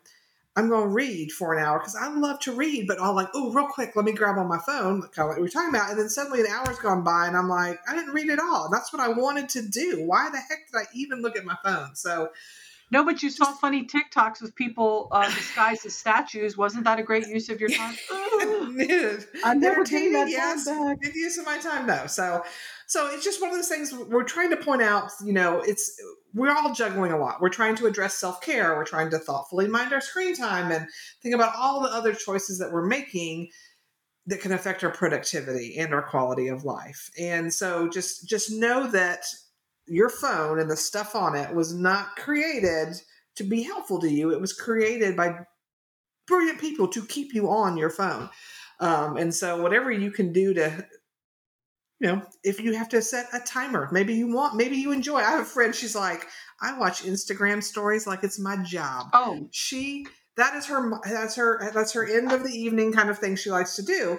I'm 0.59 0.67
going 0.67 0.89
to 0.89 0.93
read 0.93 1.31
for 1.31 1.53
an 1.53 1.63
hour 1.63 1.79
because 1.79 1.95
I 1.95 2.09
love 2.13 2.39
to 2.41 2.51
read, 2.51 2.85
but 2.85 2.99
I'll 2.99 3.15
like, 3.15 3.29
oh, 3.33 3.53
real 3.53 3.67
quick, 3.67 3.95
let 3.95 4.03
me 4.03 4.11
grab 4.11 4.37
on 4.37 4.49
my 4.49 4.57
phone, 4.57 5.01
kind 5.03 5.19
of 5.19 5.27
like 5.29 5.37
we 5.39 5.47
are 5.47 5.49
talking 5.49 5.69
about. 5.69 5.91
And 5.91 5.99
then 5.99 6.09
suddenly 6.09 6.41
an 6.41 6.47
hour's 6.47 6.79
gone 6.79 7.01
by 7.03 7.27
and 7.27 7.37
I'm 7.37 7.47
like, 7.47 7.79
I 7.87 7.95
didn't 7.95 8.13
read 8.13 8.29
at 8.29 8.39
all. 8.39 8.69
That's 8.69 8.91
what 8.91 9.01
I 9.01 9.07
wanted 9.07 9.47
to 9.49 9.61
do. 9.61 10.03
Why 10.05 10.29
the 10.29 10.37
heck 10.37 10.69
did 10.69 10.77
I 10.77 10.83
even 10.93 11.21
look 11.21 11.37
at 11.37 11.45
my 11.45 11.55
phone? 11.63 11.95
So, 11.95 12.29
no, 12.91 13.05
but 13.05 13.21
you 13.21 13.29
saw 13.29 13.45
funny 13.53 13.85
TikToks 13.85 14.41
with 14.41 14.55
people 14.55 15.09
uh, 15.11 15.27
disguised 15.27 15.85
as 15.85 15.95
statues. 15.95 16.57
Wasn't 16.57 16.83
that 16.85 16.99
a 16.99 17.03
great 17.03 17.27
use 17.27 17.49
of 17.49 17.59
your 17.59 17.69
time? 17.69 17.95
I 18.11 19.53
never 19.55 19.83
getting 19.83 20.13
that 20.13 20.29
yes, 20.29 20.65
time 20.65 20.87
back. 20.87 21.01
Good 21.01 21.15
use 21.15 21.37
of 21.37 21.45
my 21.45 21.59
time, 21.59 21.85
though. 21.85 22.07
So, 22.07 22.43
so 22.87 23.07
it's 23.11 23.23
just 23.23 23.41
one 23.41 23.51
of 23.51 23.55
those 23.55 23.67
things 23.67 23.93
we're 23.93 24.23
trying 24.23 24.49
to 24.49 24.57
point 24.57 24.81
out. 24.81 25.11
You 25.23 25.33
know, 25.33 25.61
it's 25.61 26.01
we're 26.33 26.55
all 26.55 26.73
juggling 26.73 27.11
a 27.11 27.17
lot. 27.17 27.41
We're 27.41 27.49
trying 27.49 27.75
to 27.75 27.85
address 27.85 28.15
self 28.15 28.41
care. 28.41 28.75
We're 28.75 28.85
trying 28.85 29.11
to 29.11 29.19
thoughtfully 29.19 29.67
mind 29.67 29.93
our 29.93 30.01
screen 30.01 30.35
time 30.35 30.71
and 30.71 30.87
think 31.21 31.35
about 31.35 31.53
all 31.55 31.81
the 31.81 31.89
other 31.89 32.13
choices 32.13 32.57
that 32.57 32.71
we're 32.71 32.85
making 32.85 33.49
that 34.25 34.41
can 34.41 34.51
affect 34.51 34.83
our 34.83 34.91
productivity 34.91 35.77
and 35.77 35.93
our 35.93 36.03
quality 36.03 36.47
of 36.47 36.63
life. 36.63 37.09
And 37.19 37.53
so 37.53 37.87
just 37.87 38.27
just 38.27 38.51
know 38.51 38.87
that 38.91 39.25
your 39.89 40.09
phone 40.09 40.59
and 40.59 40.69
the 40.69 40.77
stuff 40.77 41.15
on 41.15 41.35
it 41.35 41.53
was 41.53 41.73
not 41.73 42.15
created 42.15 42.95
to 43.35 43.43
be 43.43 43.63
helpful 43.63 43.99
to 43.99 44.09
you. 44.09 44.31
It 44.31 44.41
was 44.41 44.53
created 44.53 45.15
by 45.15 45.39
brilliant 46.27 46.59
people 46.59 46.87
to 46.89 47.05
keep 47.05 47.33
you 47.33 47.49
on 47.49 47.77
your 47.77 47.89
phone. 47.89 48.29
Um, 48.79 49.17
and 49.17 49.33
so 49.33 49.61
whatever 49.61 49.91
you 49.91 50.11
can 50.11 50.31
do 50.31 50.53
to 50.53 50.85
you 51.99 52.07
know, 52.07 52.21
if 52.43 52.61
you 52.61 52.73
have 52.73 52.89
to 52.89 53.01
set 53.01 53.27
a 53.33 53.39
timer, 53.41 53.89
maybe 53.91 54.13
you 54.13 54.33
want, 54.33 54.55
maybe 54.55 54.77
you 54.77 54.91
enjoy. 54.91 55.17
I 55.17 55.31
have 55.31 55.41
a 55.41 55.45
friend, 55.45 55.75
she's 55.75 55.95
like, 55.95 56.25
I 56.61 56.77
watch 56.77 57.03
Instagram 57.03 57.61
stories 57.61 58.07
like 58.07 58.23
it's 58.23 58.39
my 58.39 58.55
job. 58.63 59.07
Oh, 59.13 59.47
She, 59.51 60.05
that 60.37 60.55
is 60.55 60.65
her, 60.67 60.97
that's 61.03 61.35
her, 61.35 61.71
that's 61.73 61.91
her 61.93 62.05
end 62.05 62.31
of 62.31 62.43
the 62.43 62.51
evening 62.51 62.93
kind 62.93 63.09
of 63.09 63.19
thing 63.19 63.35
she 63.35 63.51
likes 63.51 63.75
to 63.75 63.83
do. 63.83 64.17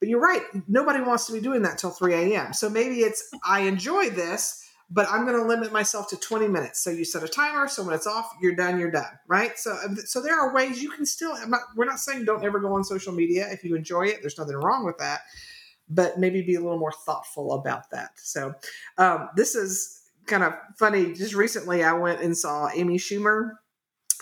But 0.00 0.08
you're 0.08 0.20
right. 0.20 0.42
Nobody 0.68 1.02
wants 1.02 1.26
to 1.26 1.32
be 1.32 1.40
doing 1.40 1.62
that 1.62 1.78
till 1.78 1.90
3 1.90 2.14
a.m. 2.14 2.54
So 2.54 2.70
maybe 2.70 3.00
it's, 3.00 3.28
I 3.46 3.60
enjoy 3.60 4.08
this, 4.10 4.61
but 4.92 5.08
I'm 5.10 5.24
going 5.26 5.40
to 5.40 5.46
limit 5.46 5.72
myself 5.72 6.08
to 6.10 6.16
20 6.16 6.48
minutes. 6.48 6.84
So 6.84 6.90
you 6.90 7.04
set 7.04 7.22
a 7.22 7.28
timer. 7.28 7.66
So 7.66 7.82
when 7.82 7.94
it's 7.94 8.06
off, 8.06 8.30
you're 8.42 8.54
done, 8.54 8.78
you're 8.78 8.90
done. 8.90 9.18
Right. 9.26 9.58
So, 9.58 9.74
so 10.04 10.20
there 10.20 10.38
are 10.38 10.54
ways 10.54 10.82
you 10.82 10.90
can 10.90 11.06
still, 11.06 11.34
not, 11.48 11.60
we're 11.76 11.86
not 11.86 11.98
saying 11.98 12.24
don't 12.24 12.44
ever 12.44 12.60
go 12.60 12.74
on 12.74 12.84
social 12.84 13.12
media. 13.12 13.48
If 13.50 13.64
you 13.64 13.74
enjoy 13.74 14.02
it, 14.08 14.18
there's 14.20 14.38
nothing 14.38 14.56
wrong 14.56 14.84
with 14.84 14.98
that 14.98 15.20
but 15.88 16.18
maybe 16.18 16.42
be 16.42 16.54
a 16.54 16.60
little 16.60 16.78
more 16.78 16.92
thoughtful 16.92 17.52
about 17.52 17.90
that. 17.90 18.12
So 18.16 18.54
um, 18.98 19.28
this 19.36 19.54
is 19.54 20.02
kind 20.26 20.42
of 20.42 20.54
funny. 20.78 21.12
Just 21.12 21.34
recently, 21.34 21.84
I 21.84 21.92
went 21.92 22.20
and 22.20 22.36
saw 22.36 22.70
Amy 22.74 22.96
Schumer 22.96 23.52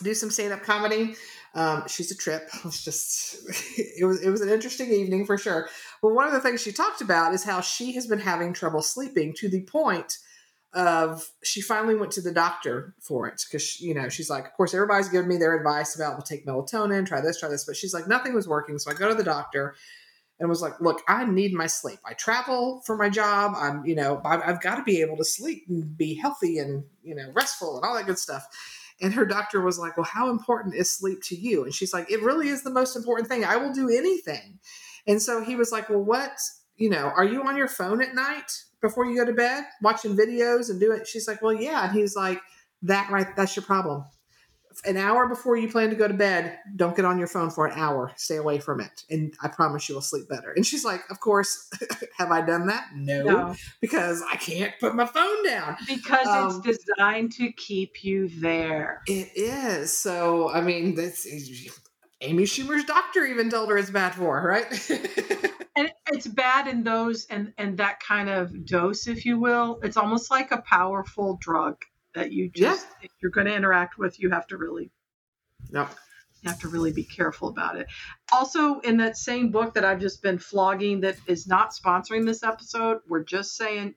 do 0.02 0.14
some 0.14 0.30
stand 0.30 0.52
up 0.52 0.62
comedy. 0.62 1.14
Um, 1.54 1.84
she's 1.88 2.10
a 2.10 2.16
trip. 2.16 2.48
It's 2.64 2.84
just 2.84 3.36
it 3.76 4.04
was 4.04 4.22
it 4.22 4.30
was 4.30 4.40
an 4.40 4.48
interesting 4.48 4.90
evening 4.90 5.26
for 5.26 5.36
sure. 5.36 5.68
But 6.02 6.14
one 6.14 6.26
of 6.26 6.32
the 6.32 6.40
things 6.40 6.62
she 6.62 6.72
talked 6.72 7.00
about 7.00 7.34
is 7.34 7.44
how 7.44 7.60
she 7.60 7.92
has 7.92 8.06
been 8.06 8.20
having 8.20 8.52
trouble 8.52 8.82
sleeping 8.82 9.34
to 9.38 9.48
the 9.48 9.62
point 9.62 10.18
of 10.72 11.28
she 11.42 11.60
finally 11.60 11.96
went 11.96 12.12
to 12.12 12.20
the 12.20 12.32
doctor 12.32 12.94
for 13.00 13.26
it 13.26 13.42
because 13.50 13.80
you 13.80 13.92
know 13.92 14.08
she's 14.08 14.30
like 14.30 14.46
of 14.46 14.52
course 14.52 14.72
everybody's 14.72 15.08
giving 15.08 15.28
me 15.28 15.36
their 15.36 15.56
advice 15.56 15.96
about 15.96 16.12
we'll 16.12 16.22
take 16.22 16.46
melatonin 16.46 17.04
try 17.04 17.20
this 17.20 17.40
try 17.40 17.48
this 17.48 17.64
but 17.64 17.74
she's 17.74 17.92
like 17.92 18.06
nothing 18.06 18.32
was 18.34 18.46
working 18.46 18.78
so 18.78 18.88
i 18.88 18.94
go 18.94 19.08
to 19.08 19.14
the 19.16 19.24
doctor 19.24 19.74
and 20.40 20.48
was 20.48 20.62
like, 20.62 20.80
look, 20.80 21.02
I 21.06 21.24
need 21.26 21.52
my 21.52 21.66
sleep. 21.66 21.98
I 22.04 22.14
travel 22.14 22.82
for 22.86 22.96
my 22.96 23.10
job. 23.10 23.52
I'm, 23.54 23.84
you 23.84 23.94
know, 23.94 24.22
I've, 24.24 24.40
I've 24.40 24.60
got 24.62 24.76
to 24.76 24.82
be 24.82 25.02
able 25.02 25.18
to 25.18 25.24
sleep 25.24 25.64
and 25.68 25.96
be 25.96 26.14
healthy 26.14 26.58
and, 26.58 26.82
you 27.02 27.14
know, 27.14 27.30
restful 27.34 27.76
and 27.76 27.84
all 27.84 27.94
that 27.94 28.06
good 28.06 28.18
stuff. 28.18 28.46
And 29.02 29.12
her 29.12 29.26
doctor 29.26 29.60
was 29.60 29.78
like, 29.78 29.98
well, 29.98 30.08
how 30.10 30.30
important 30.30 30.74
is 30.74 30.90
sleep 30.90 31.18
to 31.24 31.36
you? 31.36 31.64
And 31.64 31.74
she's 31.74 31.92
like, 31.92 32.10
it 32.10 32.22
really 32.22 32.48
is 32.48 32.62
the 32.62 32.70
most 32.70 32.96
important 32.96 33.28
thing. 33.28 33.44
I 33.44 33.56
will 33.56 33.72
do 33.72 33.90
anything. 33.90 34.58
And 35.06 35.20
so 35.20 35.44
he 35.44 35.56
was 35.56 35.72
like, 35.72 35.90
well, 35.90 36.02
what, 36.02 36.38
you 36.80 36.90
know, 36.90 37.12
are 37.16 37.24
you 37.24 37.42
on 37.44 37.56
your 37.56 37.68
phone 37.68 38.02
at 38.02 38.14
night 38.14 38.64
before 38.80 39.06
you 39.06 39.16
go 39.16 39.24
to 39.24 39.32
bed 39.32 39.64
watching 39.82 40.16
videos 40.16 40.70
and 40.70 40.80
doing? 40.80 41.02
She's 41.04 41.28
like, 41.28 41.42
well, 41.42 41.52
yeah. 41.52 41.88
And 41.88 41.96
he's 41.96 42.16
like, 42.16 42.40
that 42.82 43.10
right, 43.10 43.28
that's 43.36 43.54
your 43.54 43.64
problem 43.64 44.04
an 44.84 44.96
hour 44.96 45.28
before 45.28 45.56
you 45.56 45.68
plan 45.68 45.90
to 45.90 45.96
go 45.96 46.08
to 46.08 46.14
bed, 46.14 46.58
don't 46.76 46.96
get 46.96 47.04
on 47.04 47.18
your 47.18 47.26
phone 47.28 47.50
for 47.50 47.66
an 47.66 47.78
hour. 47.78 48.12
Stay 48.16 48.36
away 48.36 48.58
from 48.58 48.80
it. 48.80 49.04
And 49.10 49.34
I 49.42 49.48
promise 49.48 49.88
you 49.88 49.94
will 49.94 50.02
sleep 50.02 50.28
better. 50.28 50.52
And 50.52 50.64
she's 50.64 50.84
like, 50.84 51.02
Of 51.10 51.20
course, 51.20 51.70
have 52.18 52.30
I 52.30 52.40
done 52.40 52.66
that? 52.68 52.88
No, 52.94 53.22
no. 53.24 53.54
because 53.80 54.22
I 54.30 54.36
can't 54.36 54.72
put 54.80 54.94
my 54.94 55.06
phone 55.06 55.44
down. 55.44 55.76
Because 55.86 56.26
Um, 56.26 56.62
it's 56.64 56.84
designed 56.84 57.32
to 57.32 57.52
keep 57.52 58.02
you 58.04 58.28
there. 58.40 59.02
It 59.06 59.30
is. 59.34 59.92
So, 59.96 60.50
I 60.50 60.60
mean, 60.60 60.94
that's 60.94 61.26
Amy 62.22 62.44
Schumer's 62.44 62.84
doctor 62.84 63.24
even 63.24 63.48
told 63.48 63.70
her 63.70 63.78
it's 63.78 63.90
bad 63.90 64.14
for 64.14 64.40
her, 64.40 64.48
right? 64.48 64.90
And 65.76 65.90
it's 66.08 66.26
bad 66.26 66.66
in 66.66 66.82
those 66.82 67.26
and 67.26 67.52
and 67.56 67.78
that 67.78 68.00
kind 68.00 68.28
of 68.28 68.66
dose, 68.66 69.06
if 69.06 69.24
you 69.24 69.38
will. 69.38 69.78
It's 69.82 69.96
almost 69.96 70.30
like 70.30 70.50
a 70.50 70.60
powerful 70.62 71.38
drug 71.40 71.76
that 72.14 72.32
you 72.32 72.50
just 72.50 72.86
if 73.02 73.10
you're 73.22 73.30
going 73.30 73.46
to 73.46 73.54
interact 73.54 73.96
with, 73.96 74.20
you 74.20 74.30
have 74.30 74.46
to 74.48 74.56
really 74.56 74.90
no. 75.70 75.88
you 76.42 76.50
have 76.50 76.58
to 76.60 76.68
really 76.68 76.92
be 76.92 77.04
careful 77.04 77.48
about 77.48 77.76
it. 77.76 77.86
Also, 78.32 78.80
in 78.80 78.96
that 78.96 79.16
same 79.16 79.50
book 79.50 79.72
that 79.74 79.84
I've 79.84 80.00
just 80.00 80.22
been 80.22 80.38
flogging, 80.38 81.00
that 81.02 81.16
is 81.26 81.46
not 81.46 81.72
sponsoring 81.72 82.26
this 82.26 82.42
episode, 82.42 82.98
we're 83.08 83.24
just 83.24 83.56
saying 83.56 83.94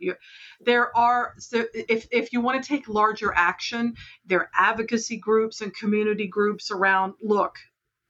there 0.62 0.96
are 0.96 1.34
so 1.40 1.66
if 1.74 2.08
if 2.12 2.32
you 2.32 2.40
want 2.40 2.64
to 2.64 2.68
take 2.68 2.88
larger 2.88 3.34
action, 3.36 3.96
there 4.26 4.42
are 4.42 4.50
advocacy 4.56 5.18
groups 5.18 5.60
and 5.62 5.76
community 5.76 6.28
groups 6.28 6.70
around. 6.72 7.16
Look, 7.22 7.58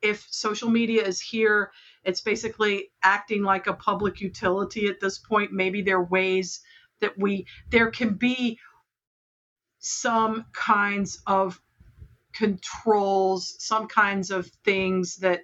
if 0.03 0.27
social 0.29 0.69
media 0.69 1.03
is 1.03 1.19
here, 1.19 1.71
it's 2.03 2.21
basically 2.21 2.91
acting 3.01 3.43
like 3.43 3.67
a 3.67 3.73
public 3.73 4.21
utility 4.21 4.87
at 4.87 4.99
this 4.99 5.17
point. 5.17 5.51
Maybe 5.53 5.81
there 5.81 5.97
are 5.97 6.03
ways 6.03 6.59
that 6.99 7.17
we 7.17 7.47
there 7.71 7.89
can 7.89 8.15
be 8.15 8.59
some 9.79 10.45
kinds 10.53 11.21
of 11.25 11.59
controls, 12.33 13.55
some 13.59 13.87
kinds 13.87 14.31
of 14.31 14.47
things 14.65 15.17
that, 15.17 15.41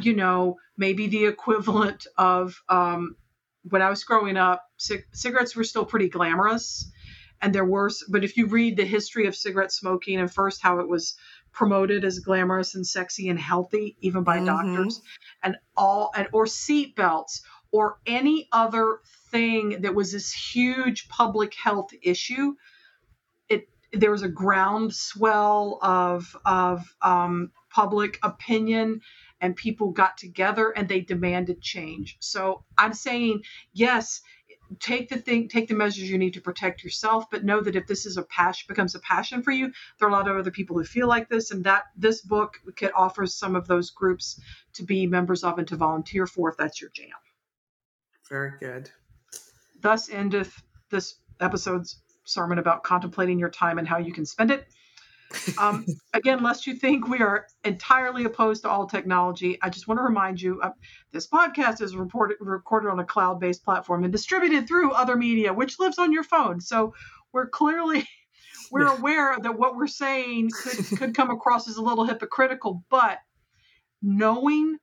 you 0.00 0.14
know, 0.14 0.56
maybe 0.76 1.06
the 1.08 1.26
equivalent 1.26 2.06
of 2.16 2.62
um, 2.68 3.16
when 3.62 3.82
I 3.82 3.90
was 3.90 4.04
growing 4.04 4.36
up, 4.36 4.62
cig- 4.76 5.06
cigarettes 5.12 5.56
were 5.56 5.64
still 5.64 5.84
pretty 5.84 6.08
glamorous. 6.08 6.90
And 7.42 7.54
there 7.54 7.64
were, 7.64 7.90
but 8.08 8.24
if 8.24 8.36
you 8.36 8.46
read 8.46 8.76
the 8.76 8.84
history 8.84 9.26
of 9.26 9.36
cigarette 9.36 9.72
smoking 9.72 10.18
and 10.18 10.32
first 10.32 10.62
how 10.62 10.80
it 10.80 10.88
was 10.88 11.16
promoted 11.54 12.04
as 12.04 12.18
glamorous 12.18 12.74
and 12.74 12.86
sexy 12.86 13.28
and 13.28 13.38
healthy, 13.38 13.96
even 14.00 14.24
by 14.24 14.38
Mhm. 14.38 14.46
doctors, 14.46 15.00
and 15.42 15.56
all, 15.76 16.10
and 16.16 16.28
or 16.32 16.46
seat 16.46 16.94
belts 16.96 17.42
or 17.70 17.98
any 18.06 18.48
other 18.52 19.00
thing 19.30 19.82
that 19.82 19.94
was 19.94 20.12
this 20.12 20.32
huge 20.32 21.08
public 21.08 21.54
health 21.54 21.90
issue, 22.02 22.54
it 23.48 23.68
there 23.92 24.10
was 24.10 24.22
a 24.22 24.28
groundswell 24.28 25.78
of 25.82 26.36
of 26.44 26.94
um, 27.02 27.50
public 27.70 28.18
opinion, 28.22 29.00
and 29.40 29.56
people 29.56 29.90
got 29.92 30.16
together 30.18 30.70
and 30.70 30.88
they 30.88 31.00
demanded 31.00 31.60
change. 31.60 32.16
So 32.20 32.64
I'm 32.78 32.94
saying 32.94 33.42
yes. 33.72 34.20
Take 34.80 35.08
the 35.08 35.18
thing 35.18 35.48
take 35.48 35.68
the 35.68 35.74
measures 35.74 36.10
you 36.10 36.18
need 36.18 36.34
to 36.34 36.40
protect 36.40 36.82
yourself 36.82 37.24
but 37.30 37.44
know 37.44 37.60
that 37.60 37.76
if 37.76 37.86
this 37.86 38.06
is 38.06 38.16
a 38.16 38.22
passion 38.24 38.66
becomes 38.68 38.94
a 38.94 39.00
passion 39.00 39.42
for 39.42 39.50
you 39.50 39.70
there 39.98 40.08
are 40.08 40.10
a 40.10 40.14
lot 40.14 40.28
of 40.28 40.36
other 40.36 40.50
people 40.50 40.76
who 40.76 40.84
feel 40.84 41.08
like 41.08 41.28
this 41.28 41.50
and 41.50 41.64
that 41.64 41.84
this 41.96 42.20
book 42.20 42.60
could 42.76 42.90
offers 42.94 43.34
some 43.34 43.56
of 43.56 43.66
those 43.66 43.90
groups 43.90 44.40
to 44.74 44.82
be 44.82 45.06
members 45.06 45.44
of 45.44 45.58
and 45.58 45.68
to 45.68 45.76
volunteer 45.76 46.26
for 46.26 46.50
if 46.50 46.56
that's 46.56 46.80
your 46.80 46.90
jam. 46.90 47.08
Very 48.28 48.52
good. 48.58 48.90
Thus 49.80 50.10
endeth 50.10 50.62
this 50.90 51.16
episode's 51.40 52.00
sermon 52.24 52.58
about 52.58 52.82
contemplating 52.82 53.38
your 53.38 53.50
time 53.50 53.78
and 53.78 53.86
how 53.86 53.98
you 53.98 54.12
can 54.12 54.26
spend 54.26 54.50
it 54.50 54.66
um, 55.58 55.86
again, 56.12 56.42
lest 56.42 56.66
you 56.66 56.74
think 56.74 57.08
we 57.08 57.20
are 57.20 57.46
entirely 57.64 58.24
opposed 58.24 58.62
to 58.62 58.68
all 58.68 58.86
technology, 58.86 59.58
I 59.62 59.70
just 59.70 59.88
want 59.88 59.98
to 59.98 60.04
remind 60.04 60.40
you 60.40 60.60
uh, 60.60 60.70
this 61.12 61.26
podcast 61.26 61.80
is 61.80 61.96
reported, 61.96 62.36
recorded 62.40 62.90
on 62.90 63.00
a 63.00 63.04
cloud 63.04 63.40
based 63.40 63.64
platform 63.64 64.04
and 64.04 64.12
distributed 64.12 64.66
through 64.66 64.92
other 64.92 65.16
media, 65.16 65.52
which 65.52 65.78
lives 65.78 65.98
on 65.98 66.12
your 66.12 66.24
phone. 66.24 66.60
So 66.60 66.94
we're 67.32 67.48
clearly. 67.48 68.06
We're 68.70 68.86
yeah. 68.86 68.96
aware 68.96 69.36
that 69.40 69.58
what 69.58 69.76
we're 69.76 69.86
saying 69.86 70.50
could, 70.50 70.98
could 70.98 71.14
come 71.14 71.30
across 71.30 71.68
as 71.68 71.76
a 71.76 71.82
little 71.82 72.04
hypocritical, 72.04 72.82
but 72.88 73.18
knowing 74.00 74.78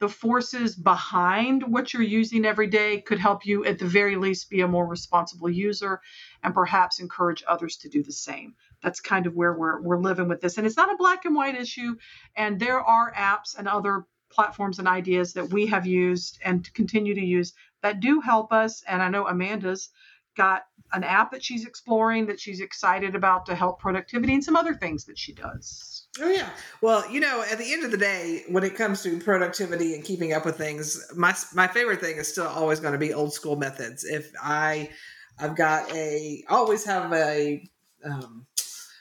the 0.00 0.08
forces 0.08 0.76
behind 0.76 1.62
what 1.62 1.92
you're 1.92 2.02
using 2.02 2.44
every 2.44 2.68
day 2.68 3.00
could 3.00 3.18
help 3.18 3.44
you 3.44 3.64
at 3.64 3.78
the 3.78 3.84
very 3.84 4.16
least 4.16 4.48
be 4.48 4.60
a 4.60 4.68
more 4.68 4.86
responsible 4.86 5.50
user 5.50 6.00
and 6.42 6.54
perhaps 6.54 7.00
encourage 7.00 7.42
others 7.48 7.76
to 7.78 7.88
do 7.88 8.02
the 8.02 8.12
same 8.12 8.54
that's 8.82 9.00
kind 9.00 9.26
of 9.26 9.34
where 9.34 9.52
we're 9.52 9.80
we're 9.80 10.00
living 10.00 10.28
with 10.28 10.40
this. 10.40 10.58
And 10.58 10.66
it's 10.66 10.76
not 10.76 10.92
a 10.92 10.96
black 10.96 11.24
and 11.24 11.34
white 11.34 11.56
issue. 11.56 11.96
And 12.36 12.58
there 12.58 12.80
are 12.80 13.12
apps 13.12 13.58
and 13.58 13.68
other 13.68 14.04
platforms 14.30 14.78
and 14.78 14.86
ideas 14.86 15.32
that 15.32 15.50
we 15.50 15.66
have 15.66 15.86
used 15.86 16.38
and 16.44 16.72
continue 16.74 17.14
to 17.14 17.24
use 17.24 17.54
that 17.82 18.00
do 18.00 18.20
help 18.20 18.52
us. 18.52 18.82
And 18.86 19.02
i 19.02 19.08
know 19.08 19.26
amanda's 19.26 19.90
got 20.36 20.62
an 20.92 21.04
app 21.04 21.32
that 21.32 21.44
she's 21.44 21.66
exploring 21.66 22.26
that 22.26 22.40
she's 22.40 22.60
excited 22.60 23.14
about 23.14 23.44
to 23.46 23.54
help 23.54 23.80
productivity 23.80 24.34
and 24.34 24.44
some 24.44 24.56
other 24.56 24.74
things 24.74 25.04
that 25.04 25.18
she 25.18 25.34
does. 25.34 26.06
Oh 26.20 26.30
yeah. 26.30 26.50
Well 26.82 27.10
you 27.10 27.20
know 27.20 27.44
at 27.50 27.58
the 27.58 27.72
end 27.72 27.84
of 27.84 27.90
the 27.90 27.96
day 27.96 28.44
when 28.48 28.64
it 28.64 28.74
comes 28.74 29.02
to 29.02 29.18
productivity 29.18 29.94
and 29.94 30.04
keeping 30.04 30.32
up 30.32 30.44
with 30.44 30.56
things 30.56 31.04
my 31.16 31.34
my 31.54 31.66
favorite 31.66 32.00
thing 32.00 32.16
is 32.16 32.28
still 32.28 32.46
always 32.46 32.80
going 32.80 32.92
to 32.92 32.98
be 32.98 33.14
old 33.14 33.32
school 33.32 33.56
methods. 33.56 34.04
If 34.04 34.30
i 34.42 34.90
i've 35.40 35.56
got 35.56 35.90
a 35.92 36.44
always 36.48 36.84
have 36.84 37.12
a 37.12 37.68
um, 38.04 38.46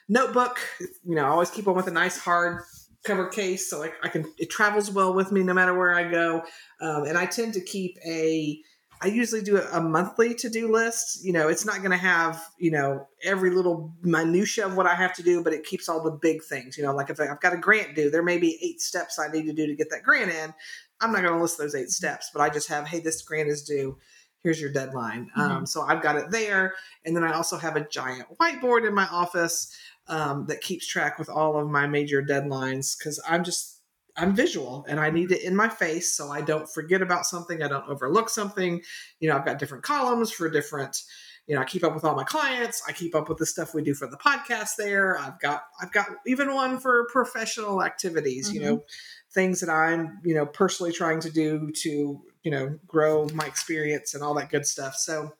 notebook. 0.07 0.59
You 0.79 1.15
know, 1.15 1.25
I 1.25 1.29
always 1.29 1.49
keep 1.49 1.65
one 1.65 1.75
with 1.75 1.87
a 1.87 1.91
nice 1.91 2.17
hard 2.17 2.63
cover 3.05 3.27
case 3.27 3.69
so 3.69 3.83
I, 3.83 3.91
I 4.03 4.09
can 4.09 4.25
it 4.37 4.49
travels 4.49 4.91
well 4.91 5.13
with 5.13 5.31
me 5.31 5.41
no 5.41 5.53
matter 5.53 5.73
where 5.73 5.95
I 5.95 6.09
go. 6.09 6.43
Um, 6.81 7.03
and 7.03 7.17
I 7.17 7.25
tend 7.25 7.53
to 7.53 7.61
keep 7.61 7.97
a 8.05 8.61
I 8.99 9.07
usually 9.07 9.41
do 9.43 9.57
a 9.57 9.79
monthly 9.79 10.33
to 10.35 10.49
do 10.49 10.71
list. 10.71 11.23
You 11.23 11.31
know, 11.31 11.49
it's 11.49 11.65
not 11.65 11.77
going 11.77 11.91
to 11.91 11.97
have, 11.97 12.43
you 12.57 12.71
know, 12.71 13.07
every 13.23 13.51
little 13.51 13.93
minutia 14.01 14.65
of 14.65 14.75
what 14.75 14.87
I 14.87 14.95
have 14.95 15.13
to 15.15 15.23
do, 15.23 15.43
but 15.43 15.53
it 15.53 15.63
keeps 15.63 15.87
all 15.87 16.01
the 16.01 16.11
big 16.11 16.43
things. 16.43 16.77
You 16.77 16.83
know, 16.83 16.95
like 16.95 17.09
if 17.09 17.19
I've 17.19 17.39
got 17.39 17.53
a 17.53 17.57
grant 17.57 17.95
due, 17.95 18.09
there 18.09 18.23
may 18.23 18.39
be 18.39 18.57
eight 18.61 18.81
steps 18.81 19.19
I 19.19 19.27
need 19.27 19.45
to 19.45 19.53
do 19.53 19.67
to 19.67 19.75
get 19.75 19.91
that 19.91 20.03
grant 20.03 20.31
in. 20.31 20.53
I'm 20.99 21.11
not 21.11 21.21
going 21.21 21.35
to 21.35 21.41
list 21.41 21.59
those 21.59 21.75
eight 21.75 21.91
steps, 21.91 22.31
but 22.33 22.41
I 22.41 22.49
just 22.49 22.69
have, 22.69 22.87
hey, 22.87 22.99
this 22.99 23.21
grant 23.21 23.49
is 23.49 23.63
due. 23.63 23.97
Here's 24.41 24.59
your 24.59 24.71
deadline. 24.71 25.29
Mm-hmm. 25.37 25.41
Um, 25.41 25.65
so 25.65 25.81
I've 25.81 26.01
got 26.01 26.15
it 26.15 26.31
there. 26.31 26.73
And 27.05 27.15
then 27.15 27.23
I 27.23 27.33
also 27.33 27.57
have 27.57 27.75
a 27.75 27.87
giant 27.87 28.27
whiteboard 28.39 28.87
in 28.87 28.95
my 28.95 29.07
office 29.11 29.75
um, 30.09 30.45
that 30.47 30.61
keeps 30.61 30.87
track 30.87 31.19
with 31.19 31.29
all 31.29 31.59
of 31.59 31.69
my 31.69 31.87
major 31.87 32.21
deadlines 32.21 32.97
because 32.97 33.21
I'm 33.27 33.43
just 33.43 33.81
I'm 34.15 34.35
visual 34.35 34.85
and 34.89 34.99
I 34.99 35.11
need 35.11 35.31
it 35.31 35.43
in 35.43 35.55
my 35.55 35.69
face 35.69 36.15
so 36.15 36.31
I 36.31 36.41
don't 36.41 36.67
forget 36.67 37.01
about 37.01 37.25
something, 37.25 37.61
I 37.61 37.67
don't 37.67 37.87
overlook 37.87 38.29
something. 38.29 38.81
You 39.19 39.29
know, 39.29 39.37
I've 39.37 39.45
got 39.45 39.59
different 39.59 39.83
columns 39.83 40.31
for 40.31 40.49
different 40.49 41.03
you 41.47 41.55
know, 41.55 41.61
I 41.61 41.65
keep 41.65 41.85
up 41.85 41.95
with 41.95 42.03
all 42.03 42.13
my 42.13 42.25
clients. 42.25 42.83
I 42.87 42.91
keep 42.91 43.15
up 43.15 43.29
with 43.29 43.37
the 43.37 43.45
stuff 43.45 43.73
we 43.73 43.81
do 43.81 43.93
for 43.93 44.05
the 44.05 44.17
podcast 44.17 44.71
there. 44.77 45.17
I've 45.17 45.39
got 45.39 45.63
I've 45.81 45.93
got 45.93 46.07
even 46.25 46.53
one 46.53 46.77
for 46.77 47.07
professional 47.09 47.81
activities, 47.81 48.47
mm-hmm. 48.47 48.55
you 48.55 48.61
know, 48.61 48.75
mm-hmm. 48.77 49.31
things 49.33 49.61
that 49.61 49.69
I'm, 49.69 50.19
you 50.25 50.35
know, 50.35 50.45
personally 50.45 50.91
trying 50.91 51.21
to 51.21 51.31
do 51.31 51.71
to, 51.83 52.21
you 52.43 52.51
know, 52.51 52.77
grow 52.85 53.27
my 53.33 53.45
experience 53.45 54.13
and 54.13 54.23
all 54.23 54.33
that 54.33 54.49
good 54.49 54.65
stuff. 54.65 54.95
So 54.95 55.31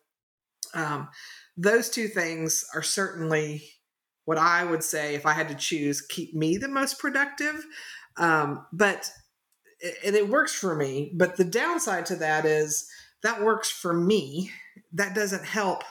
um 0.74 1.10
those 1.58 1.90
two 1.90 2.08
things 2.08 2.66
are 2.74 2.84
certainly 2.84 3.64
what 4.28 4.38
I 4.38 4.66
would 4.66 4.84
say 4.84 5.16
if 5.16 5.26
I 5.26 5.32
had 5.32 5.48
to 5.48 5.56
choose 5.56 6.02
keep 6.02 6.36
me 6.36 6.58
the 6.58 6.68
most 6.68 7.00
productive. 7.00 7.66
Um, 8.18 8.66
but 8.74 9.10
and 10.04 10.18
it 10.18 10.28
works 10.28 10.54
for 10.54 10.76
me. 10.76 11.14
But 11.16 11.38
the 11.38 11.46
downside 11.46 12.06
to 12.08 12.18
that 12.18 12.46
is 12.46 12.90
that 13.24 13.42
works 13.42 13.70
for 13.70 13.94
me. 13.94 14.52
That 14.92 15.16
doesn't 15.16 15.46
help 15.46 15.84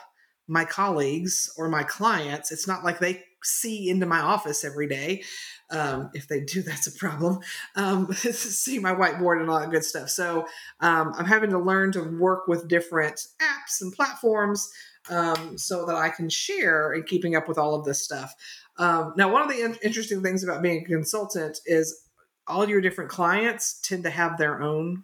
my 0.47 0.65
colleagues 0.65 1.51
or 1.57 1.67
my 1.67 1.81
clients. 1.81 2.51
It's 2.51 2.67
not 2.67 2.83
like 2.83 2.99
they 2.99 3.23
see 3.43 3.89
into 3.89 4.05
my 4.05 4.19
office 4.19 4.63
every 4.63 4.87
day. 4.87 5.23
Um, 5.71 6.11
if 6.13 6.27
they 6.27 6.41
do, 6.41 6.61
that's 6.63 6.85
a 6.85 6.91
problem. 6.91 7.39
Um, 7.75 8.13
see 8.13 8.77
my 8.77 8.93
whiteboard 8.93 9.41
and 9.41 9.49
all 9.49 9.59
that 9.59 9.71
good 9.71 9.83
stuff. 9.83 10.09
So 10.09 10.45
um, 10.79 11.11
I'm 11.17 11.25
having 11.25 11.49
to 11.49 11.59
learn 11.59 11.91
to 11.93 12.03
work 12.03 12.47
with 12.47 12.67
different 12.67 13.15
apps 13.41 13.81
and 13.81 13.91
platforms 13.91 14.71
um, 15.09 15.57
so 15.57 15.85
that 15.85 15.95
I 15.95 16.09
can 16.09 16.29
share 16.29 16.91
and 16.93 17.05
keeping 17.05 17.35
up 17.35 17.47
with 17.47 17.57
all 17.57 17.75
of 17.75 17.85
this 17.85 18.03
stuff. 18.03 18.33
Um, 18.77 19.13
now, 19.17 19.31
one 19.31 19.41
of 19.41 19.49
the 19.49 19.63
in- 19.63 19.77
interesting 19.83 20.21
things 20.21 20.43
about 20.43 20.61
being 20.61 20.83
a 20.83 20.87
consultant 20.87 21.59
is 21.65 22.03
all 22.47 22.67
your 22.67 22.81
different 22.81 23.09
clients 23.09 23.79
tend 23.81 24.03
to 24.03 24.09
have 24.09 24.37
their 24.37 24.61
own 24.61 25.03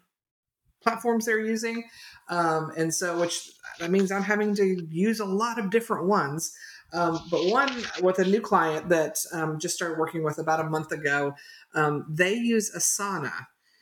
platforms 0.82 1.26
they're 1.26 1.40
using. 1.40 1.84
Um, 2.30 2.72
and 2.78 2.94
so, 2.94 3.20
which 3.20 3.52
that 3.80 3.92
means 3.92 4.12
I'm 4.12 4.24
having 4.24 4.56
to 4.56 4.88
use 4.90 5.20
a 5.20 5.26
lot 5.26 5.60
of 5.60 5.70
different 5.70 6.08
ones. 6.08 6.54
Um, 6.94 7.20
but 7.32 7.46
one 7.46 7.72
with 8.04 8.20
a 8.20 8.26
new 8.26 8.42
client 8.42 8.90
that 8.90 9.18
um, 9.34 9.58
just 9.60 9.76
started 9.76 9.98
working 9.98 10.24
with 10.24 10.38
about 10.38 10.60
a 10.60 10.70
month 10.70 10.92
ago, 10.92 11.34
um, 11.74 12.06
they 12.08 12.34
use 12.34 12.72
Asana 12.76 13.32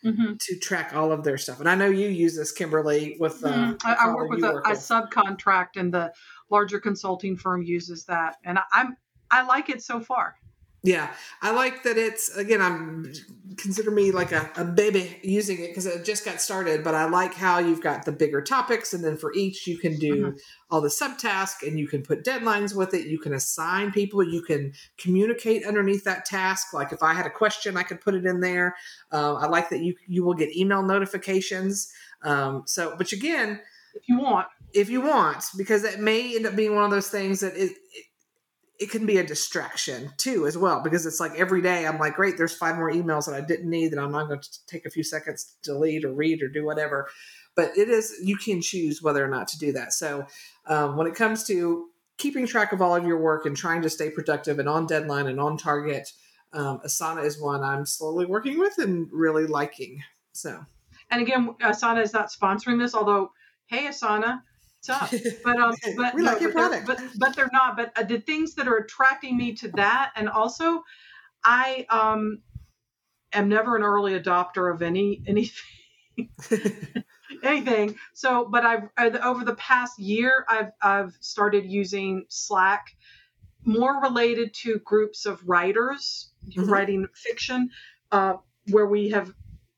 mm-hmm. 0.03 0.33
to 0.39 0.55
track 0.59 0.93
all 0.95 1.11
of 1.11 1.23
their 1.23 1.37
stuff. 1.37 1.59
And 1.59 1.69
I 1.69 1.75
know 1.75 1.87
you 1.87 2.07
use 2.07 2.35
this, 2.35 2.51
Kimberly, 2.51 3.17
with 3.19 3.43
uh, 3.43 3.51
mm-hmm. 3.51 3.87
I, 3.87 4.07
I, 4.07 4.13
work 4.13 4.29
with 4.29 4.43
a, 4.43 4.53
work 4.53 4.67
with. 4.67 4.79
subcontract, 4.79 5.77
and 5.77 5.93
the 5.93 6.11
larger 6.49 6.79
consulting 6.79 7.37
firm 7.37 7.63
uses 7.63 8.05
that, 8.05 8.37
and 8.43 8.59
I'm 8.71 8.97
I 9.31 9.43
like 9.43 9.69
it 9.69 9.81
so 9.81 9.99
far. 9.99 10.35
Yeah, 10.83 11.13
I 11.43 11.51
like 11.51 11.83
that 11.83 11.97
it's 11.97 12.35
again. 12.35 12.59
I'm 12.59 13.13
consider 13.57 13.91
me 13.91 14.11
like 14.11 14.31
a, 14.31 14.49
a 14.55 14.65
baby 14.65 15.19
using 15.21 15.59
it 15.59 15.67
because 15.67 15.85
it 15.85 16.03
just 16.03 16.25
got 16.25 16.41
started. 16.41 16.83
But 16.83 16.95
I 16.95 17.05
like 17.05 17.35
how 17.35 17.59
you've 17.59 17.83
got 17.83 18.03
the 18.03 18.11
bigger 18.11 18.41
topics, 18.41 18.91
and 18.91 19.03
then 19.03 19.15
for 19.15 19.31
each 19.35 19.67
you 19.67 19.77
can 19.77 19.99
do 19.99 20.15
mm-hmm. 20.15 20.37
all 20.71 20.81
the 20.81 20.87
subtasks, 20.87 21.61
and 21.67 21.77
you 21.77 21.87
can 21.87 22.01
put 22.01 22.23
deadlines 22.23 22.75
with 22.75 22.95
it. 22.95 23.05
You 23.05 23.19
can 23.19 23.33
assign 23.33 23.91
people. 23.91 24.23
You 24.23 24.41
can 24.41 24.73
communicate 24.97 25.67
underneath 25.67 26.03
that 26.05 26.25
task. 26.25 26.73
Like 26.73 26.91
if 26.91 27.03
I 27.03 27.13
had 27.13 27.27
a 27.27 27.31
question, 27.31 27.77
I 27.77 27.83
could 27.83 28.01
put 28.01 28.15
it 28.15 28.25
in 28.25 28.39
there. 28.39 28.75
Uh, 29.11 29.35
I 29.35 29.47
like 29.47 29.69
that 29.69 29.81
you 29.81 29.93
you 30.07 30.23
will 30.23 30.33
get 30.33 30.55
email 30.55 30.81
notifications. 30.81 31.93
Um, 32.23 32.63
so, 32.65 32.95
but 32.97 33.11
again, 33.11 33.59
if 33.93 34.09
you 34.09 34.19
want, 34.19 34.47
if 34.73 34.89
you 34.89 35.01
want, 35.01 35.43
because 35.57 35.83
that 35.83 35.99
may 35.99 36.35
end 36.35 36.47
up 36.47 36.55
being 36.55 36.73
one 36.73 36.85
of 36.85 36.91
those 36.91 37.09
things 37.09 37.41
that 37.41 37.55
it, 37.55 37.71
it 37.93 38.05
it 38.81 38.89
can 38.89 39.05
be 39.05 39.17
a 39.17 39.23
distraction 39.23 40.11
too 40.17 40.47
as 40.47 40.57
well 40.57 40.81
because 40.83 41.05
it's 41.05 41.19
like 41.19 41.33
every 41.35 41.61
day 41.61 41.85
i'm 41.85 41.99
like 41.99 42.15
great 42.15 42.35
there's 42.37 42.55
five 42.55 42.75
more 42.75 42.91
emails 42.91 43.27
that 43.27 43.35
i 43.35 43.41
didn't 43.41 43.69
need 43.69 43.89
that 43.89 43.99
i'm 43.99 44.11
not 44.11 44.27
going 44.27 44.39
to 44.39 44.65
take 44.65 44.85
a 44.85 44.89
few 44.89 45.03
seconds 45.03 45.55
to 45.61 45.71
delete 45.71 46.03
or 46.03 46.13
read 46.13 46.41
or 46.41 46.47
do 46.47 46.65
whatever. 46.65 47.09
But 47.55 47.77
it 47.77 47.89
is 47.89 48.13
you 48.23 48.37
can 48.37 48.61
choose 48.61 49.01
whether 49.01 49.23
or 49.23 49.27
not 49.27 49.47
to 49.49 49.59
do 49.59 49.73
that. 49.73 49.93
So 49.93 50.25
um, 50.67 50.95
when 50.95 51.07
it 51.07 51.15
comes 51.15 51.43
to 51.47 51.87
keeping 52.17 52.47
track 52.47 52.71
of 52.71 52.81
all 52.81 52.95
of 52.95 53.05
your 53.05 53.17
work 53.19 53.45
and 53.45 53.57
trying 53.57 53.81
to 53.81 53.89
stay 53.89 54.09
productive 54.09 54.59
and 54.59 54.69
on 54.69 54.85
deadline 54.85 55.27
and 55.27 55.39
on 55.39 55.57
target 55.57 56.07
um, 56.53 56.79
asana 56.85 57.23
is 57.23 57.41
one 57.41 57.63
i'm 57.63 57.85
slowly 57.85 58.25
working 58.25 58.59
with 58.59 58.77
and 58.77 59.07
really 59.11 59.47
liking 59.47 60.03
so. 60.33 60.63
And 61.09 61.21
again 61.21 61.55
asana 61.61 62.03
is 62.03 62.13
not 62.13 62.29
sponsoring 62.29 62.77
this 62.77 62.93
although 62.93 63.31
hey 63.65 63.87
asana 63.87 64.41
tough. 64.85 65.13
But 65.43 65.57
um, 65.57 65.73
but 65.97 66.13
we 66.13 66.23
no, 66.23 66.31
like 66.31 66.41
your 66.41 66.53
but 66.53 66.59
product. 66.59 66.87
They're, 66.87 66.95
but 66.95 67.19
but 67.19 67.35
they're 67.35 67.49
not. 67.51 67.77
But 67.77 67.97
uh, 67.97 68.03
the 68.03 68.19
things 68.19 68.55
that 68.55 68.67
are 68.67 68.77
attracting 68.77 69.37
me 69.37 69.53
to 69.55 69.69
that, 69.69 70.11
and 70.15 70.29
also, 70.29 70.83
I 71.43 71.85
um, 71.89 72.39
am 73.33 73.49
never 73.49 73.75
an 73.75 73.83
early 73.83 74.19
adopter 74.19 74.73
of 74.73 74.81
any 74.81 75.23
anything. 75.27 75.63
anything 77.43 77.95
so 78.13 78.45
but 78.45 78.65
i've 78.65 78.89
uh, 78.97 79.17
over 79.23 79.45
the 79.45 79.55
past 79.55 79.97
year 79.97 80.45
i've 80.49 80.71
i've 80.81 81.17
started 81.21 81.65
using 81.65 82.25
slack 82.27 82.87
more 83.63 84.01
related 84.01 84.53
to 84.53 84.79
groups 84.79 85.25
of 85.25 85.47
writers 85.47 86.31
mm-hmm. 86.49 86.69
writing 86.69 87.07
fiction 87.13 87.69
uh, 88.11 88.33
where 88.69 88.85
we 88.85 89.09
have 89.09 89.33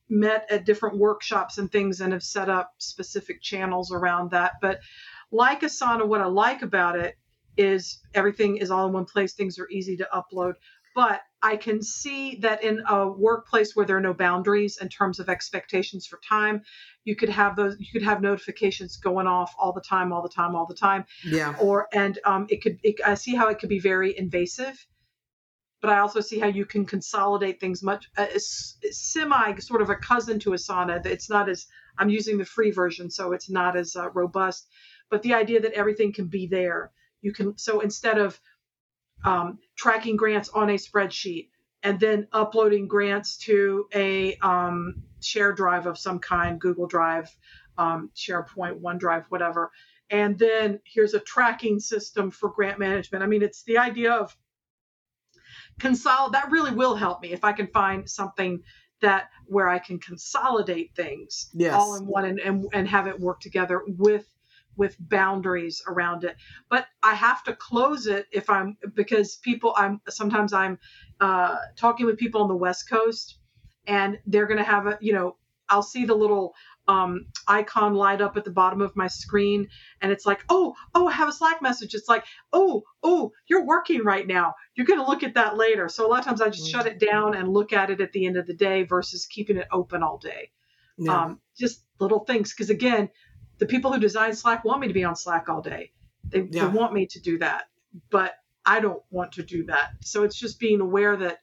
met 0.10 0.46
at 0.50 0.66
different 0.66 0.98
workshops 0.98 1.58
and 1.58 1.72
things 1.72 2.02
and 2.02 2.14
have 2.14 2.24
set 2.24 2.50
up 2.50 2.74
specific 2.78 3.42
channels 3.42 3.92
around 3.92 4.32
that. 4.32 4.54
But 4.62 4.80
like 5.32 5.62
Asana, 5.62 6.08
what 6.08 6.22
I 6.22 6.26
like 6.26 6.62
about 6.62 6.98
it 6.98 7.16
is 7.58 8.00
everything 8.14 8.58
is 8.58 8.72
all 8.72 8.88
in 8.88 8.94
one 8.94 9.06
place. 9.06 9.34
Things 9.34 9.60
are 9.60 9.70
easy 9.70 9.98
to 9.98 10.08
upload. 10.14 10.54
But 10.96 11.22
I 11.42 11.58
can 11.58 11.82
see 11.82 12.36
that 12.38 12.64
in 12.64 12.84
a 12.88 13.08
workplace 13.08 13.76
where 13.76 13.86
there 13.86 13.98
are 13.98 14.02
no 14.02 14.14
boundaries 14.14 14.78
in 14.78 14.90
terms 14.90 15.20
of 15.20 15.28
expectations 15.28 16.06
for 16.06 16.20
time, 16.28 16.62
you 17.04 17.16
could 17.16 17.30
have 17.30 17.56
those 17.56 17.76
you 17.80 17.88
could 17.92 18.04
have 18.04 18.22
notifications 18.22 18.98
going 18.98 19.28
off 19.28 19.54
all 19.58 19.74
the 19.74 19.82
time, 19.82 20.14
all 20.14 20.22
the 20.22 20.30
time, 20.30 20.56
all 20.56 20.68
the 20.68 20.76
time. 20.76 21.06
Yeah. 21.24 21.56
Or 21.60 21.88
and 21.94 22.20
um, 22.26 22.46
it 22.50 22.62
could 22.62 22.80
it, 22.84 22.96
I 23.06 23.16
see 23.16 23.36
how 23.36 23.50
it 23.50 23.60
could 23.60 23.70
be 23.70 23.80
very 23.80 24.18
invasive, 24.18 24.86
but 25.84 25.92
I 25.92 26.00
also 26.00 26.22
see 26.22 26.40
how 26.40 26.48
you 26.48 26.66
can 26.66 26.86
consolidate 26.86 27.60
things 27.60 27.84
much 27.84 28.10
uh, 28.16 28.28
semi 28.38 29.56
sort 29.58 29.82
of 29.82 29.90
a 29.90 29.98
cousin 29.98 30.40
to 30.40 30.52
Asana. 30.52 31.06
It's 31.06 31.30
not 31.30 31.50
as 31.50 31.68
I'm 31.98 32.10
using 32.10 32.38
the 32.38 32.46
free 32.46 32.72
version, 32.72 33.12
so 33.12 33.34
it's 33.34 33.50
not 33.50 33.76
as 33.76 33.98
uh, 33.98 34.10
robust. 34.12 34.70
But 35.10 35.24
the 35.24 35.34
idea 35.34 35.60
that 35.60 35.74
everything 35.74 36.14
can 36.14 36.28
be 36.28 36.48
there, 36.48 36.92
you 37.22 37.34
can 37.34 37.58
so 37.58 37.82
instead 37.82 38.18
of 38.18 38.40
um, 39.26 39.60
tracking 39.76 40.16
grants 40.16 40.48
on 40.48 40.70
a 40.70 40.76
spreadsheet 40.76 41.50
and 41.84 42.00
then 42.00 42.30
uploading 42.32 42.88
grants 42.88 43.36
to 43.40 43.86
a 43.94 44.38
um, 44.38 45.04
share 45.20 45.52
drive 45.52 45.86
of 45.86 45.98
some 45.98 46.20
kind, 46.20 46.62
Google 46.62 46.88
Drive, 46.88 47.30
um, 47.78 48.10
SharePoint, 48.16 48.80
OneDrive, 48.80 49.26
whatever. 49.28 49.70
And 50.10 50.40
then 50.40 50.80
here's 50.86 51.14
a 51.14 51.20
tracking 51.20 51.82
system 51.82 52.32
for 52.32 52.50
grant 52.52 52.80
management. 52.80 53.22
I 53.22 53.28
mean, 53.28 53.42
it's 53.42 53.64
the 53.64 53.80
idea 53.80 54.14
of 54.14 54.34
consolidate. 55.80 56.42
That 56.42 56.52
really 56.52 56.72
will 56.72 56.96
help 56.96 57.22
me 57.22 57.34
if 57.34 57.44
I 57.44 57.52
can 57.52 57.68
find 57.68 58.10
something 58.10 58.62
that 59.02 59.30
where 59.48 59.68
I 59.68 59.80
can 59.80 60.00
consolidate 60.00 60.96
things 60.96 61.50
yes. 61.54 61.74
all 61.74 61.96
in 61.96 62.08
one 62.08 62.26
and, 62.26 62.40
and, 62.40 62.66
and 62.74 62.88
have 62.88 63.08
it 63.08 63.20
work 63.20 63.40
together 63.42 63.84
with 63.88 64.26
with 64.76 64.96
boundaries 65.00 65.84
around 65.88 66.24
it 66.24 66.36
but 66.68 66.88
i 67.04 67.14
have 67.14 67.44
to 67.44 67.56
close 67.56 68.08
it 68.08 68.26
if 68.32 68.50
i'm 68.50 68.76
because 68.96 69.36
people 69.36 69.72
i'm 69.78 70.02
sometimes 70.10 70.52
i'm 70.52 70.80
uh, 71.20 71.58
talking 71.76 72.08
with 72.08 72.18
people 72.18 72.42
on 72.42 72.48
the 72.48 72.56
west 72.56 72.90
coast 72.90 73.38
and 73.86 74.18
they're 74.26 74.48
going 74.48 74.58
to 74.58 74.64
have 74.64 74.88
a 74.88 74.98
you 75.00 75.14
know 75.14 75.38
i'll 75.70 75.84
see 75.84 76.06
the 76.06 76.16
little 76.16 76.56
um, 76.88 77.26
icon 77.48 77.94
light 77.94 78.22
up 78.22 78.36
at 78.36 78.44
the 78.44 78.52
bottom 78.52 78.82
of 78.82 78.96
my 78.96 79.08
screen 79.08 79.68
and 80.02 80.12
it's 80.12 80.26
like 80.26 80.44
oh 80.50 80.74
oh 80.96 81.08
i 81.08 81.12
have 81.12 81.30
a 81.30 81.32
slack 81.32 81.62
message 81.62 81.94
it's 81.94 82.10
like 82.10 82.26
oh 82.52 82.84
oh 83.04 83.32
you're 83.48 83.66
working 83.66 84.04
right 84.04 84.28
now 84.28 84.54
you're 84.76 84.86
going 84.86 85.00
to 85.00 85.06
look 85.06 85.24
at 85.24 85.34
that 85.36 85.56
later 85.56 85.88
so 85.88 86.06
a 86.06 86.10
lot 86.10 86.20
of 86.20 86.26
times 86.26 86.42
i 86.42 86.50
just 86.50 86.70
shut 86.70 86.86
it 86.86 87.00
down 87.00 87.36
and 87.36 87.48
look 87.48 87.72
at 87.72 87.90
it 87.90 88.02
at 88.02 88.12
the 88.12 88.26
end 88.26 88.36
of 88.36 88.46
the 88.48 88.54
day 88.54 88.84
versus 88.84 89.26
keeping 89.26 89.58
it 89.58 89.68
open 89.72 90.04
all 90.04 90.18
day 90.18 90.50
yeah. 90.98 91.24
um, 91.24 91.40
just 91.58 91.86
little 92.00 92.26
things 92.26 92.52
because 92.54 92.70
again 92.70 93.10
the 93.64 93.66
people 93.66 93.94
who 93.94 94.00
design 94.00 94.36
Slack 94.36 94.66
want 94.66 94.82
me 94.82 94.88
to 94.88 94.94
be 94.94 95.04
on 95.04 95.16
Slack 95.16 95.48
all 95.50 95.62
day. 95.62 95.92
They, 96.26 96.48
yeah. 96.50 96.68
they 96.68 96.68
want 96.68 96.94
me 96.94 97.06
to 97.08 97.22
do 97.22 97.38
that, 97.40 97.66
but 98.10 98.34
I 98.66 98.80
don't 98.80 99.04
want 99.10 99.34
to 99.34 99.44
do 99.44 99.66
that. 99.66 99.92
So 100.02 100.24
it's 100.24 100.38
just 100.38 100.60
being 100.60 100.82
aware 100.82 101.16
that 101.16 101.40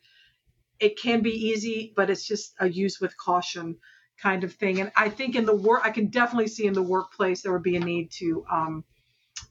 it 0.79 0.99
can 0.99 1.23
be 1.23 1.31
easy, 1.31 1.93
but 1.95 2.11
it's 2.11 2.27
just 2.27 2.55
a 2.59 2.69
use 2.69 3.01
with 3.01 3.17
caution 3.17 3.77
kind 4.23 4.45
of 4.45 4.53
thing. 4.55 4.81
And 4.81 4.93
I 4.97 5.09
think 5.09 5.35
in 5.35 5.47
the 5.47 5.57
work, 5.57 5.83
I 5.85 5.91
can 5.91 6.09
definitely 6.09 6.49
see 6.49 6.67
in 6.67 6.75
the 6.75 6.83
workplace 6.83 7.43
there 7.43 7.53
would 7.53 7.63
be 7.63 7.77
a 7.77 7.81
need 7.81 8.11
to 8.13 8.45
um, 8.51 8.85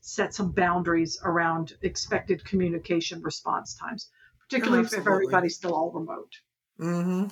set 0.01 0.33
some 0.33 0.51
boundaries 0.51 1.19
around 1.23 1.73
expected 1.81 2.45
communication 2.45 3.21
response 3.21 3.75
times, 3.75 4.09
particularly 4.39 4.83
if 4.83 4.93
everybody's 4.93 5.55
still 5.55 5.73
all 5.73 5.91
remote. 5.91 6.33
Mm-hmm. 6.79 7.27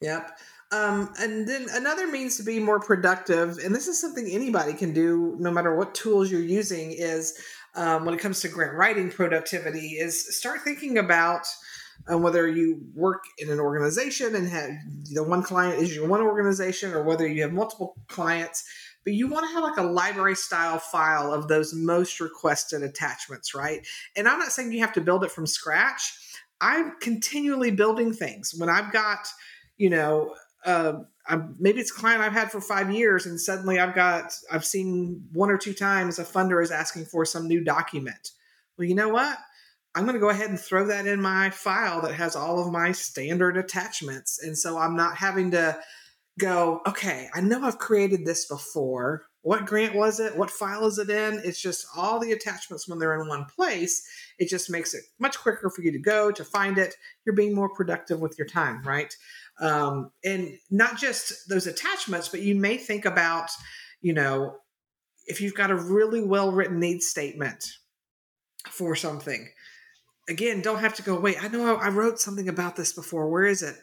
Yep. 0.00 0.38
Um, 0.72 1.12
and 1.18 1.48
then 1.48 1.66
another 1.72 2.06
means 2.06 2.36
to 2.36 2.44
be 2.44 2.60
more 2.60 2.78
productive, 2.78 3.58
and 3.58 3.74
this 3.74 3.88
is 3.88 4.00
something 4.00 4.28
anybody 4.30 4.72
can 4.72 4.92
do 4.92 5.36
no 5.40 5.50
matter 5.50 5.74
what 5.74 5.94
tools 5.94 6.30
you're 6.30 6.40
using, 6.40 6.92
is 6.92 7.36
um, 7.74 8.04
when 8.04 8.14
it 8.14 8.20
comes 8.20 8.40
to 8.40 8.48
grant 8.48 8.74
writing 8.74 9.10
productivity, 9.10 9.96
is 9.98 10.36
start 10.36 10.60
thinking 10.62 10.98
about 10.98 11.46
uh, 12.10 12.16
whether 12.16 12.48
you 12.48 12.80
work 12.94 13.24
in 13.38 13.50
an 13.50 13.60
organization 13.60 14.34
and 14.34 14.48
have 14.48 14.70
the 15.12 15.22
one 15.22 15.42
client 15.42 15.80
is 15.80 15.94
your 15.94 16.08
one 16.08 16.20
organization 16.20 16.92
or 16.92 17.02
whether 17.02 17.26
you 17.26 17.42
have 17.42 17.52
multiple 17.52 17.94
clients 18.08 18.64
but 19.04 19.14
you 19.14 19.28
want 19.28 19.46
to 19.46 19.52
have 19.54 19.62
like 19.62 19.78
a 19.78 19.82
library 19.82 20.34
style 20.34 20.78
file 20.78 21.32
of 21.32 21.48
those 21.48 21.74
most 21.74 22.20
requested 22.20 22.82
attachments 22.82 23.54
right 23.54 23.86
and 24.16 24.28
i'm 24.28 24.38
not 24.38 24.52
saying 24.52 24.72
you 24.72 24.80
have 24.80 24.92
to 24.92 25.00
build 25.00 25.24
it 25.24 25.30
from 25.30 25.46
scratch 25.46 26.12
i'm 26.60 26.92
continually 27.00 27.70
building 27.70 28.12
things 28.12 28.54
when 28.56 28.68
i've 28.68 28.92
got 28.92 29.28
you 29.76 29.90
know 29.90 30.34
uh, 30.64 30.94
maybe 31.58 31.80
it's 31.80 31.90
a 31.90 31.94
client 31.94 32.22
I've 32.22 32.32
had 32.32 32.50
for 32.50 32.60
five 32.60 32.90
years, 32.90 33.26
and 33.26 33.40
suddenly 33.40 33.78
I've 33.78 33.94
got 33.94 34.32
I've 34.50 34.64
seen 34.64 35.24
one 35.32 35.50
or 35.50 35.58
two 35.58 35.72
times 35.72 36.18
a 36.18 36.24
funder 36.24 36.62
is 36.62 36.70
asking 36.70 37.06
for 37.06 37.24
some 37.24 37.46
new 37.46 37.62
document. 37.62 38.32
Well, 38.76 38.88
you 38.88 38.94
know 38.94 39.08
what? 39.08 39.38
I'm 39.94 40.04
going 40.04 40.14
to 40.14 40.20
go 40.20 40.28
ahead 40.28 40.50
and 40.50 40.60
throw 40.60 40.86
that 40.86 41.06
in 41.06 41.20
my 41.20 41.50
file 41.50 42.00
that 42.02 42.14
has 42.14 42.36
all 42.36 42.60
of 42.60 42.72
my 42.72 42.92
standard 42.92 43.56
attachments, 43.56 44.40
and 44.42 44.56
so 44.56 44.78
I'm 44.78 44.96
not 44.96 45.16
having 45.16 45.50
to 45.52 45.78
go. 46.38 46.80
Okay, 46.86 47.28
I 47.34 47.40
know 47.40 47.62
I've 47.62 47.78
created 47.78 48.24
this 48.24 48.46
before. 48.46 49.26
What 49.42 49.64
grant 49.64 49.94
was 49.94 50.20
it? 50.20 50.36
What 50.36 50.50
file 50.50 50.86
is 50.86 50.98
it 50.98 51.08
in? 51.08 51.40
It's 51.44 51.62
just 51.62 51.86
all 51.96 52.20
the 52.20 52.32
attachments 52.32 52.86
when 52.86 52.98
they're 52.98 53.18
in 53.20 53.26
one 53.26 53.46
place. 53.46 54.06
It 54.38 54.50
just 54.50 54.70
makes 54.70 54.92
it 54.92 55.02
much 55.18 55.38
quicker 55.38 55.70
for 55.70 55.80
you 55.80 55.90
to 55.92 55.98
go 55.98 56.30
to 56.30 56.44
find 56.44 56.76
it. 56.76 56.94
You're 57.24 57.34
being 57.34 57.54
more 57.54 57.70
productive 57.70 58.20
with 58.20 58.36
your 58.38 58.46
time, 58.46 58.82
right? 58.82 59.14
um, 59.60 60.10
and 60.24 60.58
not 60.70 60.98
just 60.98 61.48
those 61.48 61.66
attachments 61.66 62.28
but 62.28 62.40
you 62.40 62.54
may 62.54 62.76
think 62.76 63.04
about 63.04 63.50
you 64.00 64.12
know 64.12 64.56
if 65.26 65.40
you've 65.40 65.54
got 65.54 65.70
a 65.70 65.76
really 65.76 66.22
well 66.22 66.50
written 66.50 66.80
needs 66.80 67.06
statement 67.06 67.64
for 68.68 68.96
something 68.96 69.48
again 70.30 70.62
don't 70.62 70.80
have 70.80 70.94
to 70.94 71.02
go 71.02 71.18
wait 71.18 71.42
i 71.42 71.48
know 71.48 71.76
i 71.76 71.88
wrote 71.88 72.18
something 72.18 72.48
about 72.48 72.76
this 72.76 72.92
before 72.92 73.28
where 73.28 73.44
is 73.44 73.62
it 73.62 73.76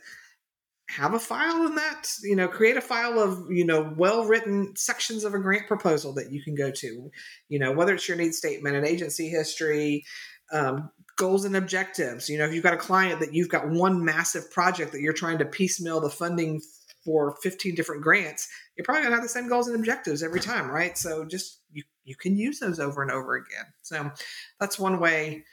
have 0.90 1.14
a 1.14 1.20
file 1.20 1.66
in 1.66 1.76
that 1.76 2.10
you 2.24 2.36
know 2.36 2.48
create 2.48 2.78
a 2.78 2.82
file 2.82 3.20
of 3.20 3.52
you 3.52 3.66
know 3.66 3.94
well 3.98 4.26
written 4.26 4.76
sections 4.76 5.24
of 5.24 5.34
a 5.34 5.40
grant 5.40 5.68
proposal 5.68 6.14
that 6.14 6.32
you 6.32 6.42
can 6.42 6.56
go 6.56 6.72
to 6.72 7.12
you 7.50 7.60
know 7.60 7.74
whether 7.74 7.94
it's 7.94 8.08
your 8.08 8.18
needs 8.18 8.38
statement 8.38 8.76
an 8.76 8.86
agency 8.86 9.28
history 9.28 10.04
um, 10.52 10.90
goals 11.18 11.46
and 11.46 11.56
objectives. 11.56 12.30
You 12.30 12.38
know, 12.38 12.46
if 12.46 12.54
you've 12.54 12.64
got 12.64 12.74
a 12.74 12.78
client 12.78 13.20
that 13.20 13.34
you've 13.34 13.50
got 13.50 13.70
one 13.70 14.04
massive 14.04 14.50
project 14.52 14.92
that 14.94 15.02
you're 15.02 15.14
trying 15.14 15.40
to 15.40 15.46
piecemeal 15.46 16.00
the 16.00 16.10
funding 16.10 16.62
for 17.04 17.36
15 17.42 17.76
different 17.76 18.04
grants, 18.04 18.48
you're 18.76 18.86
probably 18.86 19.04
gonna 19.04 19.16
have 19.16 19.24
the 19.24 19.30
same 19.30 19.50
goals 19.50 19.68
and 19.68 19.76
objectives 19.76 20.24
every 20.24 20.40
time, 20.40 20.70
right? 20.70 20.98
So 20.98 21.26
just 21.26 21.62
you 21.72 21.84
you 22.04 22.16
can 22.16 22.38
use 22.38 22.60
those 22.60 22.80
over 22.80 23.02
and 23.02 23.12
over 23.12 23.36
again. 23.36 23.66
So 23.82 24.12
that's 24.60 24.80
one 24.80 25.00
way 25.00 25.44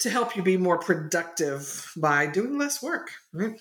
to 0.00 0.10
help 0.10 0.36
you 0.36 0.42
be 0.42 0.56
more 0.56 0.78
productive 0.78 1.90
by 1.96 2.26
doing 2.26 2.58
less 2.58 2.82
work. 2.82 3.10
Right? 3.32 3.60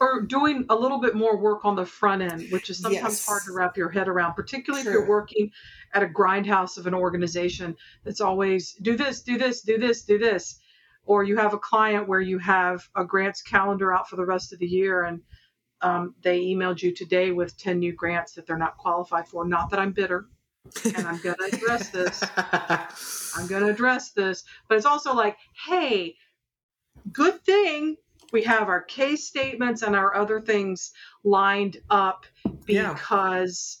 Or 0.00 0.22
doing 0.22 0.64
a 0.68 0.76
little 0.76 1.00
bit 1.00 1.16
more 1.16 1.36
work 1.36 1.64
on 1.64 1.74
the 1.74 1.84
front 1.84 2.22
end, 2.22 2.50
which 2.50 2.70
is 2.70 2.78
sometimes 2.78 3.02
yes. 3.02 3.26
hard 3.26 3.42
to 3.46 3.52
wrap 3.52 3.76
your 3.76 3.90
head 3.90 4.06
around, 4.06 4.34
particularly 4.34 4.86
if 4.86 4.92
you're 4.92 5.08
working 5.08 5.50
at 5.92 6.04
a 6.04 6.06
grindhouse 6.06 6.78
of 6.78 6.86
an 6.86 6.94
organization 6.94 7.74
that's 8.04 8.20
always 8.20 8.74
do 8.82 8.96
this, 8.96 9.22
do 9.22 9.36
this, 9.36 9.62
do 9.62 9.76
this, 9.76 10.02
do 10.02 10.18
this. 10.18 10.60
Or 11.04 11.24
you 11.24 11.36
have 11.36 11.52
a 11.52 11.58
client 11.58 12.06
where 12.06 12.20
you 12.20 12.38
have 12.38 12.88
a 12.94 13.04
grants 13.04 13.42
calendar 13.42 13.92
out 13.92 14.08
for 14.08 14.16
the 14.16 14.26
rest 14.26 14.52
of 14.52 14.60
the 14.60 14.66
year 14.66 15.04
and 15.04 15.20
um, 15.80 16.14
they 16.22 16.40
emailed 16.40 16.82
you 16.82 16.94
today 16.94 17.30
with 17.30 17.56
10 17.58 17.78
new 17.78 17.92
grants 17.92 18.32
that 18.34 18.46
they're 18.46 18.58
not 18.58 18.76
qualified 18.76 19.28
for. 19.28 19.46
Not 19.46 19.70
that 19.70 19.80
I'm 19.80 19.92
bitter, 19.92 20.26
and 20.84 21.06
I'm 21.06 21.18
going 21.18 21.36
to 21.36 21.56
address 21.56 21.90
this. 21.90 22.22
I'm 23.36 23.46
going 23.46 23.62
to 23.62 23.70
address 23.70 24.10
this. 24.10 24.44
But 24.68 24.76
it's 24.76 24.86
also 24.86 25.14
like, 25.14 25.36
hey, 25.66 26.16
good 27.12 27.42
thing 27.42 27.96
we 28.32 28.42
have 28.42 28.68
our 28.68 28.82
case 28.82 29.26
statements 29.26 29.82
and 29.82 29.96
our 29.96 30.14
other 30.14 30.40
things 30.40 30.92
lined 31.24 31.78
up 31.88 32.26
because 32.66 33.78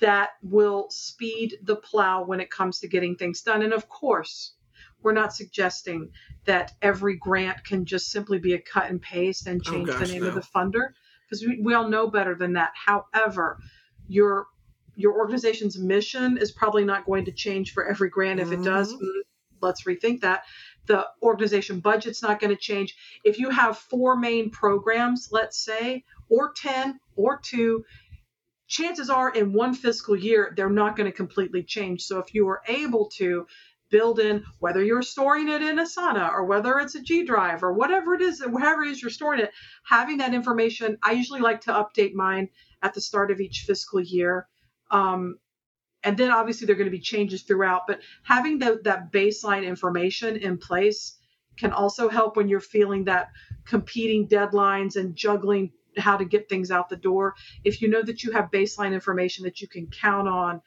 that 0.00 0.30
will 0.42 0.88
speed 0.90 1.56
the 1.62 1.76
plow 1.76 2.24
when 2.24 2.40
it 2.40 2.50
comes 2.50 2.80
to 2.80 2.88
getting 2.88 3.16
things 3.16 3.42
done. 3.42 3.62
And 3.62 3.72
of 3.72 3.88
course, 3.88 4.54
we're 5.02 5.12
not 5.12 5.34
suggesting 5.34 6.10
that 6.44 6.72
every 6.82 7.16
grant 7.16 7.64
can 7.64 7.84
just 7.84 8.10
simply 8.10 8.38
be 8.38 8.54
a 8.54 8.60
cut 8.60 8.90
and 8.90 9.00
paste 9.00 9.46
and 9.46 9.60
oh, 9.66 9.70
change 9.70 9.88
oh 9.88 9.92
gosh, 9.92 10.08
the 10.08 10.14
name 10.14 10.22
no. 10.22 10.28
of 10.28 10.34
the 10.34 10.40
funder 10.40 10.90
because 11.24 11.44
we, 11.44 11.60
we 11.60 11.74
all 11.74 11.88
know 11.88 12.08
better 12.08 12.34
than 12.34 12.52
that. 12.54 12.72
However, 12.74 13.58
your 14.08 14.46
your 14.96 15.16
organization's 15.18 15.78
mission 15.78 16.38
is 16.38 16.50
probably 16.50 16.84
not 16.84 17.06
going 17.06 17.26
to 17.26 17.32
change 17.32 17.72
for 17.72 17.86
every 17.86 18.08
grant. 18.08 18.40
If 18.40 18.48
mm-hmm. 18.48 18.62
it 18.62 18.64
does, 18.64 18.92
mm, 18.92 19.10
let's 19.60 19.84
rethink 19.84 20.22
that. 20.22 20.44
The 20.86 21.06
organization 21.22 21.80
budget's 21.80 22.22
not 22.22 22.40
going 22.40 22.54
to 22.54 22.60
change. 22.60 22.96
If 23.24 23.38
you 23.38 23.50
have 23.50 23.76
four 23.76 24.16
main 24.16 24.50
programs, 24.50 25.28
let's 25.32 25.58
say, 25.58 26.04
or 26.28 26.52
10 26.52 26.98
or 27.16 27.40
two, 27.42 27.84
chances 28.68 29.10
are 29.10 29.30
in 29.30 29.52
one 29.52 29.74
fiscal 29.74 30.16
year 30.16 30.52
they're 30.56 30.68
not 30.68 30.96
going 30.96 31.08
to 31.08 31.16
completely 31.16 31.62
change 31.62 32.02
so 32.02 32.18
if 32.18 32.34
you 32.34 32.48
are 32.48 32.62
able 32.66 33.06
to 33.06 33.46
build 33.90 34.18
in 34.18 34.44
whether 34.58 34.82
you're 34.82 35.02
storing 35.02 35.48
it 35.48 35.62
in 35.62 35.76
asana 35.76 36.32
or 36.32 36.44
whether 36.44 36.80
it's 36.80 36.96
a 36.96 37.00
g 37.00 37.24
drive 37.24 37.62
or 37.62 37.72
whatever 37.72 38.14
it 38.14 38.20
is 38.20 38.42
whatever 38.44 38.82
it 38.82 38.90
is 38.90 39.00
you're 39.00 39.10
storing 39.10 39.40
it 39.40 39.52
having 39.84 40.18
that 40.18 40.34
information 40.34 40.98
i 41.02 41.12
usually 41.12 41.40
like 41.40 41.60
to 41.60 41.72
update 41.72 42.12
mine 42.12 42.48
at 42.82 42.92
the 42.92 43.00
start 43.00 43.30
of 43.30 43.40
each 43.40 43.64
fiscal 43.66 44.00
year 44.00 44.48
um, 44.90 45.38
and 46.02 46.16
then 46.16 46.30
obviously 46.30 46.66
there 46.66 46.74
are 46.74 46.78
going 46.78 46.90
to 46.90 46.96
be 46.96 47.00
changes 47.00 47.42
throughout 47.42 47.82
but 47.86 48.00
having 48.22 48.58
the, 48.58 48.80
that 48.84 49.12
baseline 49.12 49.64
information 49.64 50.36
in 50.36 50.58
place 50.58 51.18
can 51.56 51.72
also 51.72 52.08
help 52.08 52.36
when 52.36 52.48
you're 52.48 52.60
feeling 52.60 53.04
that 53.04 53.30
competing 53.64 54.28
deadlines 54.28 54.96
and 54.96 55.16
juggling 55.16 55.72
how 55.96 56.16
to 56.16 56.24
get 56.24 56.48
things 56.48 56.70
out 56.70 56.88
the 56.88 56.96
door. 56.96 57.34
If 57.64 57.80
you 57.80 57.88
know 57.88 58.02
that 58.02 58.22
you 58.22 58.32
have 58.32 58.50
baseline 58.50 58.92
information 58.92 59.44
that 59.44 59.60
you 59.60 59.68
can 59.68 59.86
count 59.86 60.28
on, 60.28 60.60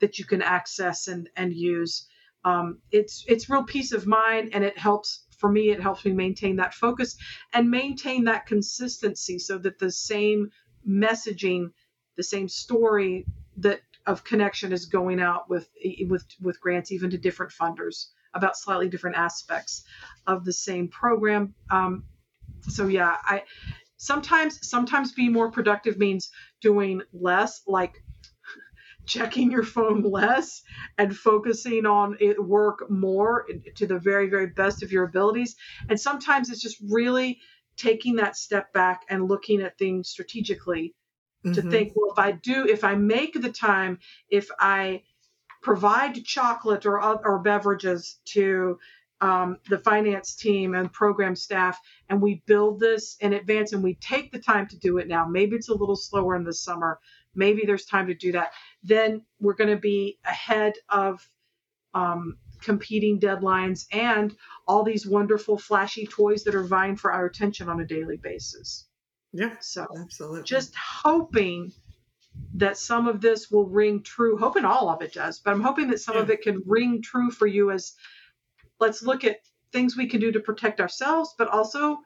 that 0.00 0.18
you 0.18 0.24
can 0.24 0.42
access 0.42 1.08
and 1.08 1.28
and 1.36 1.52
use, 1.52 2.08
um, 2.44 2.78
it's 2.90 3.24
it's 3.28 3.50
real 3.50 3.64
peace 3.64 3.92
of 3.92 4.06
mind, 4.06 4.50
and 4.54 4.64
it 4.64 4.78
helps 4.78 5.26
for 5.38 5.50
me. 5.50 5.70
It 5.70 5.82
helps 5.82 6.04
me 6.04 6.12
maintain 6.12 6.56
that 6.56 6.74
focus 6.74 7.16
and 7.52 7.70
maintain 7.70 8.24
that 8.24 8.46
consistency, 8.46 9.38
so 9.38 9.58
that 9.58 9.78
the 9.78 9.92
same 9.92 10.50
messaging, 10.88 11.72
the 12.16 12.22
same 12.22 12.48
story 12.48 13.26
that 13.60 13.80
of 14.06 14.24
connection 14.24 14.72
is 14.72 14.86
going 14.86 15.20
out 15.20 15.48
with 15.48 15.68
with 16.08 16.24
with 16.40 16.60
grants 16.60 16.90
even 16.92 17.10
to 17.10 17.18
different 17.18 17.52
funders 17.52 18.06
about 18.34 18.56
slightly 18.56 18.88
different 18.88 19.16
aspects 19.16 19.84
of 20.26 20.44
the 20.44 20.52
same 20.52 20.88
program. 20.88 21.54
Um, 21.70 22.04
so 22.68 22.86
yeah, 22.86 23.16
I 23.24 23.42
sometimes 23.96 24.68
sometimes 24.68 25.12
being 25.12 25.32
more 25.32 25.50
productive 25.50 25.98
means 25.98 26.30
doing 26.60 27.02
less, 27.12 27.62
like 27.66 28.02
checking 29.06 29.50
your 29.50 29.64
phone 29.64 30.02
less 30.02 30.62
and 30.98 31.16
focusing 31.16 31.86
on 31.86 32.16
it 32.20 32.42
work 32.42 32.90
more 32.90 33.46
to 33.76 33.86
the 33.86 33.98
very 33.98 34.28
very 34.28 34.46
best 34.46 34.82
of 34.82 34.92
your 34.92 35.04
abilities. 35.04 35.56
And 35.88 36.00
sometimes 36.00 36.50
it's 36.50 36.62
just 36.62 36.78
really 36.88 37.40
taking 37.76 38.16
that 38.16 38.36
step 38.36 38.72
back 38.72 39.02
and 39.08 39.28
looking 39.28 39.62
at 39.62 39.78
things 39.78 40.08
strategically 40.08 40.94
mm-hmm. 41.44 41.54
to 41.54 41.62
think, 41.62 41.92
well, 41.94 42.12
if 42.12 42.18
I 42.18 42.32
do, 42.32 42.66
if 42.66 42.84
I 42.84 42.94
make 42.94 43.40
the 43.40 43.52
time, 43.52 43.98
if 44.28 44.48
I 44.58 45.02
provide 45.62 46.24
chocolate 46.24 46.86
or, 46.86 47.00
or 47.00 47.38
beverages 47.38 48.18
to 48.26 48.78
um, 49.20 49.58
the 49.68 49.78
finance 49.78 50.34
team 50.34 50.74
and 50.74 50.92
program 50.92 51.36
staff, 51.36 51.78
and 52.08 52.22
we 52.22 52.42
build 52.46 52.80
this 52.80 53.16
in 53.20 53.34
advance 53.34 53.72
and 53.72 53.82
we 53.82 53.94
take 53.96 54.32
the 54.32 54.38
time 54.38 54.66
to 54.68 54.78
do 54.78 54.98
it 54.98 55.08
now. 55.08 55.26
Maybe 55.26 55.56
it's 55.56 55.68
a 55.68 55.74
little 55.74 55.96
slower 55.96 56.36
in 56.36 56.44
the 56.44 56.54
summer. 56.54 56.98
Maybe 57.34 57.64
there's 57.66 57.84
time 57.84 58.06
to 58.06 58.14
do 58.14 58.32
that. 58.32 58.52
Then 58.82 59.22
we're 59.38 59.54
going 59.54 59.70
to 59.70 59.76
be 59.80 60.18
ahead 60.24 60.74
of 60.88 61.28
um, 61.92 62.38
competing 62.62 63.20
deadlines 63.20 63.86
and 63.92 64.34
all 64.66 64.84
these 64.84 65.06
wonderful, 65.06 65.58
flashy 65.58 66.06
toys 66.06 66.44
that 66.44 66.54
are 66.54 66.64
vying 66.64 66.96
for 66.96 67.12
our 67.12 67.26
attention 67.26 67.68
on 67.68 67.80
a 67.80 67.86
daily 67.86 68.16
basis. 68.16 68.86
Yeah. 69.32 69.54
So, 69.60 69.86
absolutely. 69.96 70.42
Just 70.42 70.74
hoping 70.74 71.72
that 72.54 72.76
some 72.76 73.08
of 73.08 73.20
this 73.20 73.50
will 73.50 73.66
ring 73.66 74.02
true, 74.02 74.36
hoping 74.36 74.64
all 74.64 74.88
of 74.88 75.02
it 75.02 75.12
does, 75.12 75.40
but 75.40 75.52
I'm 75.52 75.60
hoping 75.60 75.88
that 75.88 76.00
some 76.00 76.16
yeah. 76.16 76.22
of 76.22 76.30
it 76.30 76.42
can 76.42 76.62
ring 76.66 77.02
true 77.02 77.30
for 77.30 77.46
you 77.46 77.70
as 77.70 77.94
let's 78.78 79.02
look 79.02 79.24
at 79.24 79.38
things 79.72 79.96
we 79.96 80.08
can 80.08 80.20
do 80.20 80.32
to 80.32 80.40
protect 80.40 80.80
ourselves, 80.80 81.34
but 81.38 81.48
also 81.48 81.98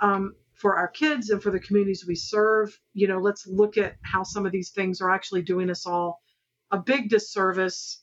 um, 0.00 0.34
for 0.54 0.76
our 0.76 0.88
kids 0.88 1.30
and 1.30 1.42
for 1.42 1.50
the 1.50 1.60
communities 1.60 2.04
we 2.06 2.14
serve. 2.14 2.78
You 2.92 3.08
know, 3.08 3.18
let's 3.18 3.46
look 3.46 3.78
at 3.78 3.96
how 4.02 4.22
some 4.22 4.46
of 4.46 4.52
these 4.52 4.70
things 4.70 5.00
are 5.00 5.10
actually 5.10 5.42
doing 5.42 5.70
us 5.70 5.86
all 5.86 6.20
a 6.70 6.78
big 6.78 7.08
disservice 7.08 8.02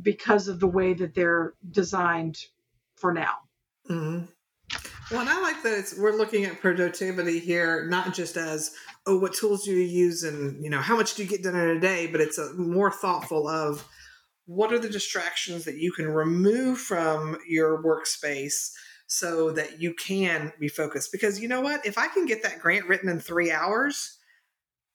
because 0.00 0.48
of 0.48 0.60
the 0.60 0.66
way 0.66 0.94
that 0.94 1.14
they're 1.14 1.54
designed 1.70 2.38
for 2.96 3.12
now. 3.12 3.34
Mm-hmm. 3.88 4.26
Well, 5.10 5.20
and 5.20 5.30
I 5.30 5.40
like 5.40 5.62
that 5.62 5.78
it's 5.78 5.96
we're 5.96 6.16
looking 6.16 6.44
at 6.44 6.60
productivity 6.60 7.38
here, 7.38 7.86
not 7.86 8.12
just 8.12 8.36
as 8.36 8.72
oh, 9.06 9.18
what 9.18 9.32
tools 9.32 9.64
do 9.64 9.72
you 9.72 9.82
use 9.82 10.22
and 10.22 10.62
you 10.62 10.68
know 10.68 10.80
how 10.80 10.96
much 10.96 11.14
do 11.14 11.22
you 11.22 11.28
get 11.28 11.42
done 11.42 11.56
in 11.56 11.76
a 11.76 11.80
day, 11.80 12.06
but 12.06 12.20
it's 12.20 12.36
a 12.36 12.52
more 12.54 12.90
thoughtful 12.90 13.48
of 13.48 13.86
what 14.44 14.72
are 14.72 14.78
the 14.78 14.88
distractions 14.88 15.64
that 15.64 15.76
you 15.76 15.92
can 15.92 16.08
remove 16.08 16.78
from 16.78 17.38
your 17.48 17.82
workspace 17.82 18.70
so 19.06 19.50
that 19.52 19.80
you 19.80 19.94
can 19.94 20.52
be 20.60 20.68
focused. 20.68 21.10
Because 21.10 21.40
you 21.40 21.48
know 21.48 21.62
what? 21.62 21.86
If 21.86 21.96
i 21.96 22.08
can 22.08 22.26
get 22.26 22.42
that 22.42 22.60
grant 22.60 22.86
written 22.86 23.08
in 23.08 23.18
three 23.18 23.50
hours 23.50 24.18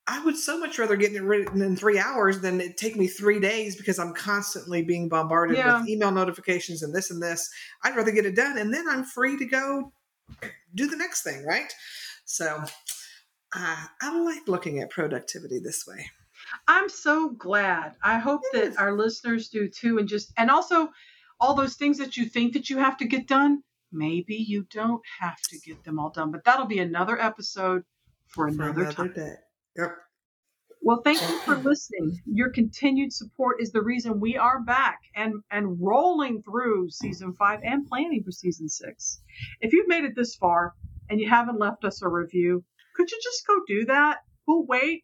i 0.05 0.23
would 0.25 0.35
so 0.35 0.59
much 0.59 0.77
rather 0.77 0.95
get 0.95 1.13
it 1.13 1.21
written 1.21 1.61
in 1.61 1.75
three 1.75 1.97
hours 1.97 2.41
than 2.41 2.59
it 2.59 2.75
take 2.75 2.95
me 2.97 3.07
three 3.07 3.39
days 3.39 3.75
because 3.75 3.97
i'm 3.99 4.13
constantly 4.13 4.83
being 4.83 5.07
bombarded 5.07 5.57
yeah. 5.57 5.79
with 5.79 5.89
email 5.89 6.11
notifications 6.11 6.83
and 6.83 6.93
this 6.93 7.09
and 7.09 7.23
this. 7.23 7.49
I'd 7.83 7.95
rather 7.95 8.11
get 8.11 8.25
it 8.25 8.35
done 8.35 8.57
and 8.57 8.73
then 8.73 8.85
i'm 8.89 9.05
free 9.05 9.37
to 9.37 9.45
go 9.45 9.93
do 10.73 10.87
the 10.87 10.97
next 10.97 11.23
thing 11.23 11.45
right 11.45 11.73
so 12.25 12.63
uh, 13.55 13.85
i 14.01 14.19
like 14.19 14.47
looking 14.47 14.79
at 14.79 14.89
productivity 14.89 15.59
this 15.59 15.85
way 15.87 16.05
I'm 16.67 16.89
so 16.89 17.29
glad. 17.29 17.95
I 18.03 18.19
hope 18.19 18.41
that 18.53 18.79
our 18.79 18.93
listeners 18.93 19.49
do 19.49 19.69
too. 19.69 19.97
And 19.97 20.07
just, 20.07 20.31
and 20.37 20.49
also 20.49 20.89
all 21.39 21.53
those 21.53 21.75
things 21.75 21.97
that 21.97 22.17
you 22.17 22.25
think 22.25 22.53
that 22.53 22.69
you 22.69 22.77
have 22.77 22.97
to 22.97 23.05
get 23.05 23.27
done, 23.27 23.63
maybe 23.91 24.35
you 24.35 24.65
don't 24.71 25.01
have 25.19 25.41
to 25.49 25.59
get 25.59 25.83
them 25.83 25.99
all 25.99 26.09
done. 26.09 26.31
But 26.31 26.43
that'll 26.43 26.65
be 26.65 26.79
another 26.79 27.19
episode 27.19 27.83
for 28.27 28.47
another, 28.47 28.73
for 28.73 28.79
another 28.79 28.93
time. 28.93 29.13
Day. 29.13 29.35
Yep. 29.77 29.95
Well, 30.85 31.01
thank 31.01 31.21
you 31.21 31.37
for 31.39 31.55
listening. 31.55 32.19
Your 32.25 32.49
continued 32.49 33.13
support 33.13 33.61
is 33.61 33.71
the 33.71 33.81
reason 33.81 34.19
we 34.19 34.35
are 34.35 34.61
back 34.61 34.99
and 35.15 35.35
and 35.49 35.77
rolling 35.79 36.43
through 36.43 36.89
season 36.89 37.33
five 37.39 37.61
and 37.63 37.87
planning 37.87 38.21
for 38.21 38.31
season 38.31 38.67
six. 38.67 39.21
If 39.61 39.71
you've 39.71 39.87
made 39.87 40.03
it 40.03 40.13
this 40.13 40.35
far 40.35 40.73
and 41.09 41.21
you 41.21 41.29
haven't 41.29 41.57
left 41.57 41.85
us 41.85 42.01
a 42.01 42.09
review, 42.09 42.65
could 42.97 43.09
you 43.09 43.17
just 43.23 43.47
go 43.47 43.61
do 43.65 43.85
that? 43.85 44.17
We'll 44.45 44.65
wait 44.65 45.03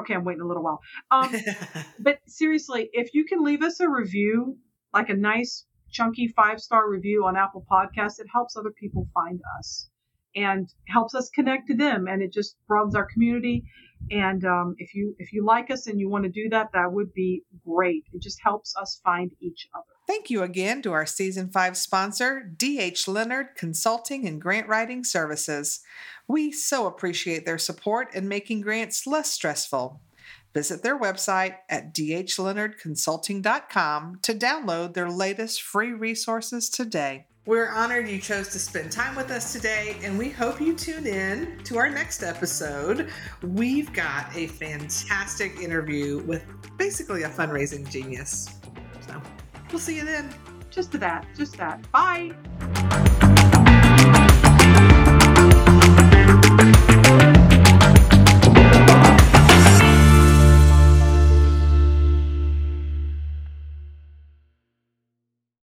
Okay, 0.00 0.14
I'm 0.14 0.24
waiting 0.24 0.42
a 0.42 0.46
little 0.46 0.62
while. 0.62 0.80
Um, 1.10 1.34
but 1.98 2.20
seriously, 2.26 2.88
if 2.92 3.12
you 3.12 3.24
can 3.24 3.42
leave 3.44 3.62
us 3.62 3.80
a 3.80 3.88
review, 3.88 4.56
like 4.94 5.10
a 5.10 5.14
nice 5.14 5.66
chunky 5.90 6.28
five 6.28 6.60
star 6.60 6.88
review 6.88 7.26
on 7.26 7.36
Apple 7.36 7.66
Podcasts, 7.70 8.18
it 8.18 8.28
helps 8.32 8.56
other 8.56 8.72
people 8.80 9.08
find 9.12 9.40
us 9.58 9.90
and 10.38 10.72
helps 10.88 11.14
us 11.14 11.30
connect 11.30 11.68
to 11.68 11.76
them, 11.76 12.06
and 12.06 12.22
it 12.22 12.32
just 12.32 12.56
broadens 12.68 12.94
our 12.94 13.06
community. 13.06 13.64
And 14.10 14.44
um, 14.44 14.74
if 14.78 14.94
you 14.94 15.14
if 15.18 15.32
you 15.32 15.44
like 15.44 15.70
us 15.70 15.88
and 15.88 15.98
you 15.98 16.08
want 16.08 16.24
to 16.24 16.30
do 16.30 16.48
that, 16.50 16.68
that 16.72 16.92
would 16.92 17.12
be 17.12 17.42
great. 17.66 18.04
It 18.12 18.22
just 18.22 18.38
helps 18.42 18.76
us 18.76 19.00
find 19.04 19.32
each 19.40 19.68
other. 19.74 19.84
Thank 20.06 20.30
you 20.30 20.42
again 20.42 20.80
to 20.82 20.92
our 20.92 21.04
season 21.04 21.50
five 21.50 21.76
sponsor, 21.76 22.50
DH 22.56 23.08
Leonard 23.08 23.56
Consulting 23.56 24.26
and 24.26 24.40
Grant 24.40 24.68
Writing 24.68 25.04
Services. 25.04 25.80
We 26.28 26.52
so 26.52 26.86
appreciate 26.86 27.44
their 27.44 27.58
support 27.58 28.14
in 28.14 28.28
making 28.28 28.60
grants 28.60 29.04
less 29.06 29.30
stressful. 29.30 30.00
Visit 30.54 30.82
their 30.82 30.98
website 30.98 31.56
at 31.68 31.94
dhleonardconsulting.com 31.94 34.18
to 34.22 34.34
download 34.34 34.94
their 34.94 35.10
latest 35.10 35.62
free 35.62 35.92
resources 35.92 36.70
today. 36.70 37.26
We're 37.48 37.70
honored 37.70 38.06
you 38.10 38.18
chose 38.18 38.48
to 38.48 38.58
spend 38.58 38.92
time 38.92 39.16
with 39.16 39.30
us 39.30 39.54
today, 39.54 39.96
and 40.02 40.18
we 40.18 40.28
hope 40.28 40.60
you 40.60 40.74
tune 40.74 41.06
in 41.06 41.56
to 41.64 41.78
our 41.78 41.88
next 41.88 42.22
episode. 42.22 43.08
We've 43.42 43.90
got 43.94 44.36
a 44.36 44.48
fantastic 44.48 45.58
interview 45.58 46.18
with 46.24 46.44
basically 46.76 47.22
a 47.22 47.30
fundraising 47.30 47.90
genius. 47.90 48.50
So 49.00 49.22
we'll 49.70 49.78
see 49.78 49.96
you 49.96 50.04
then. 50.04 50.28
Just 50.68 50.92
that. 50.92 51.26
Just 51.38 51.56
that. 51.56 51.90
Bye. 51.90 52.34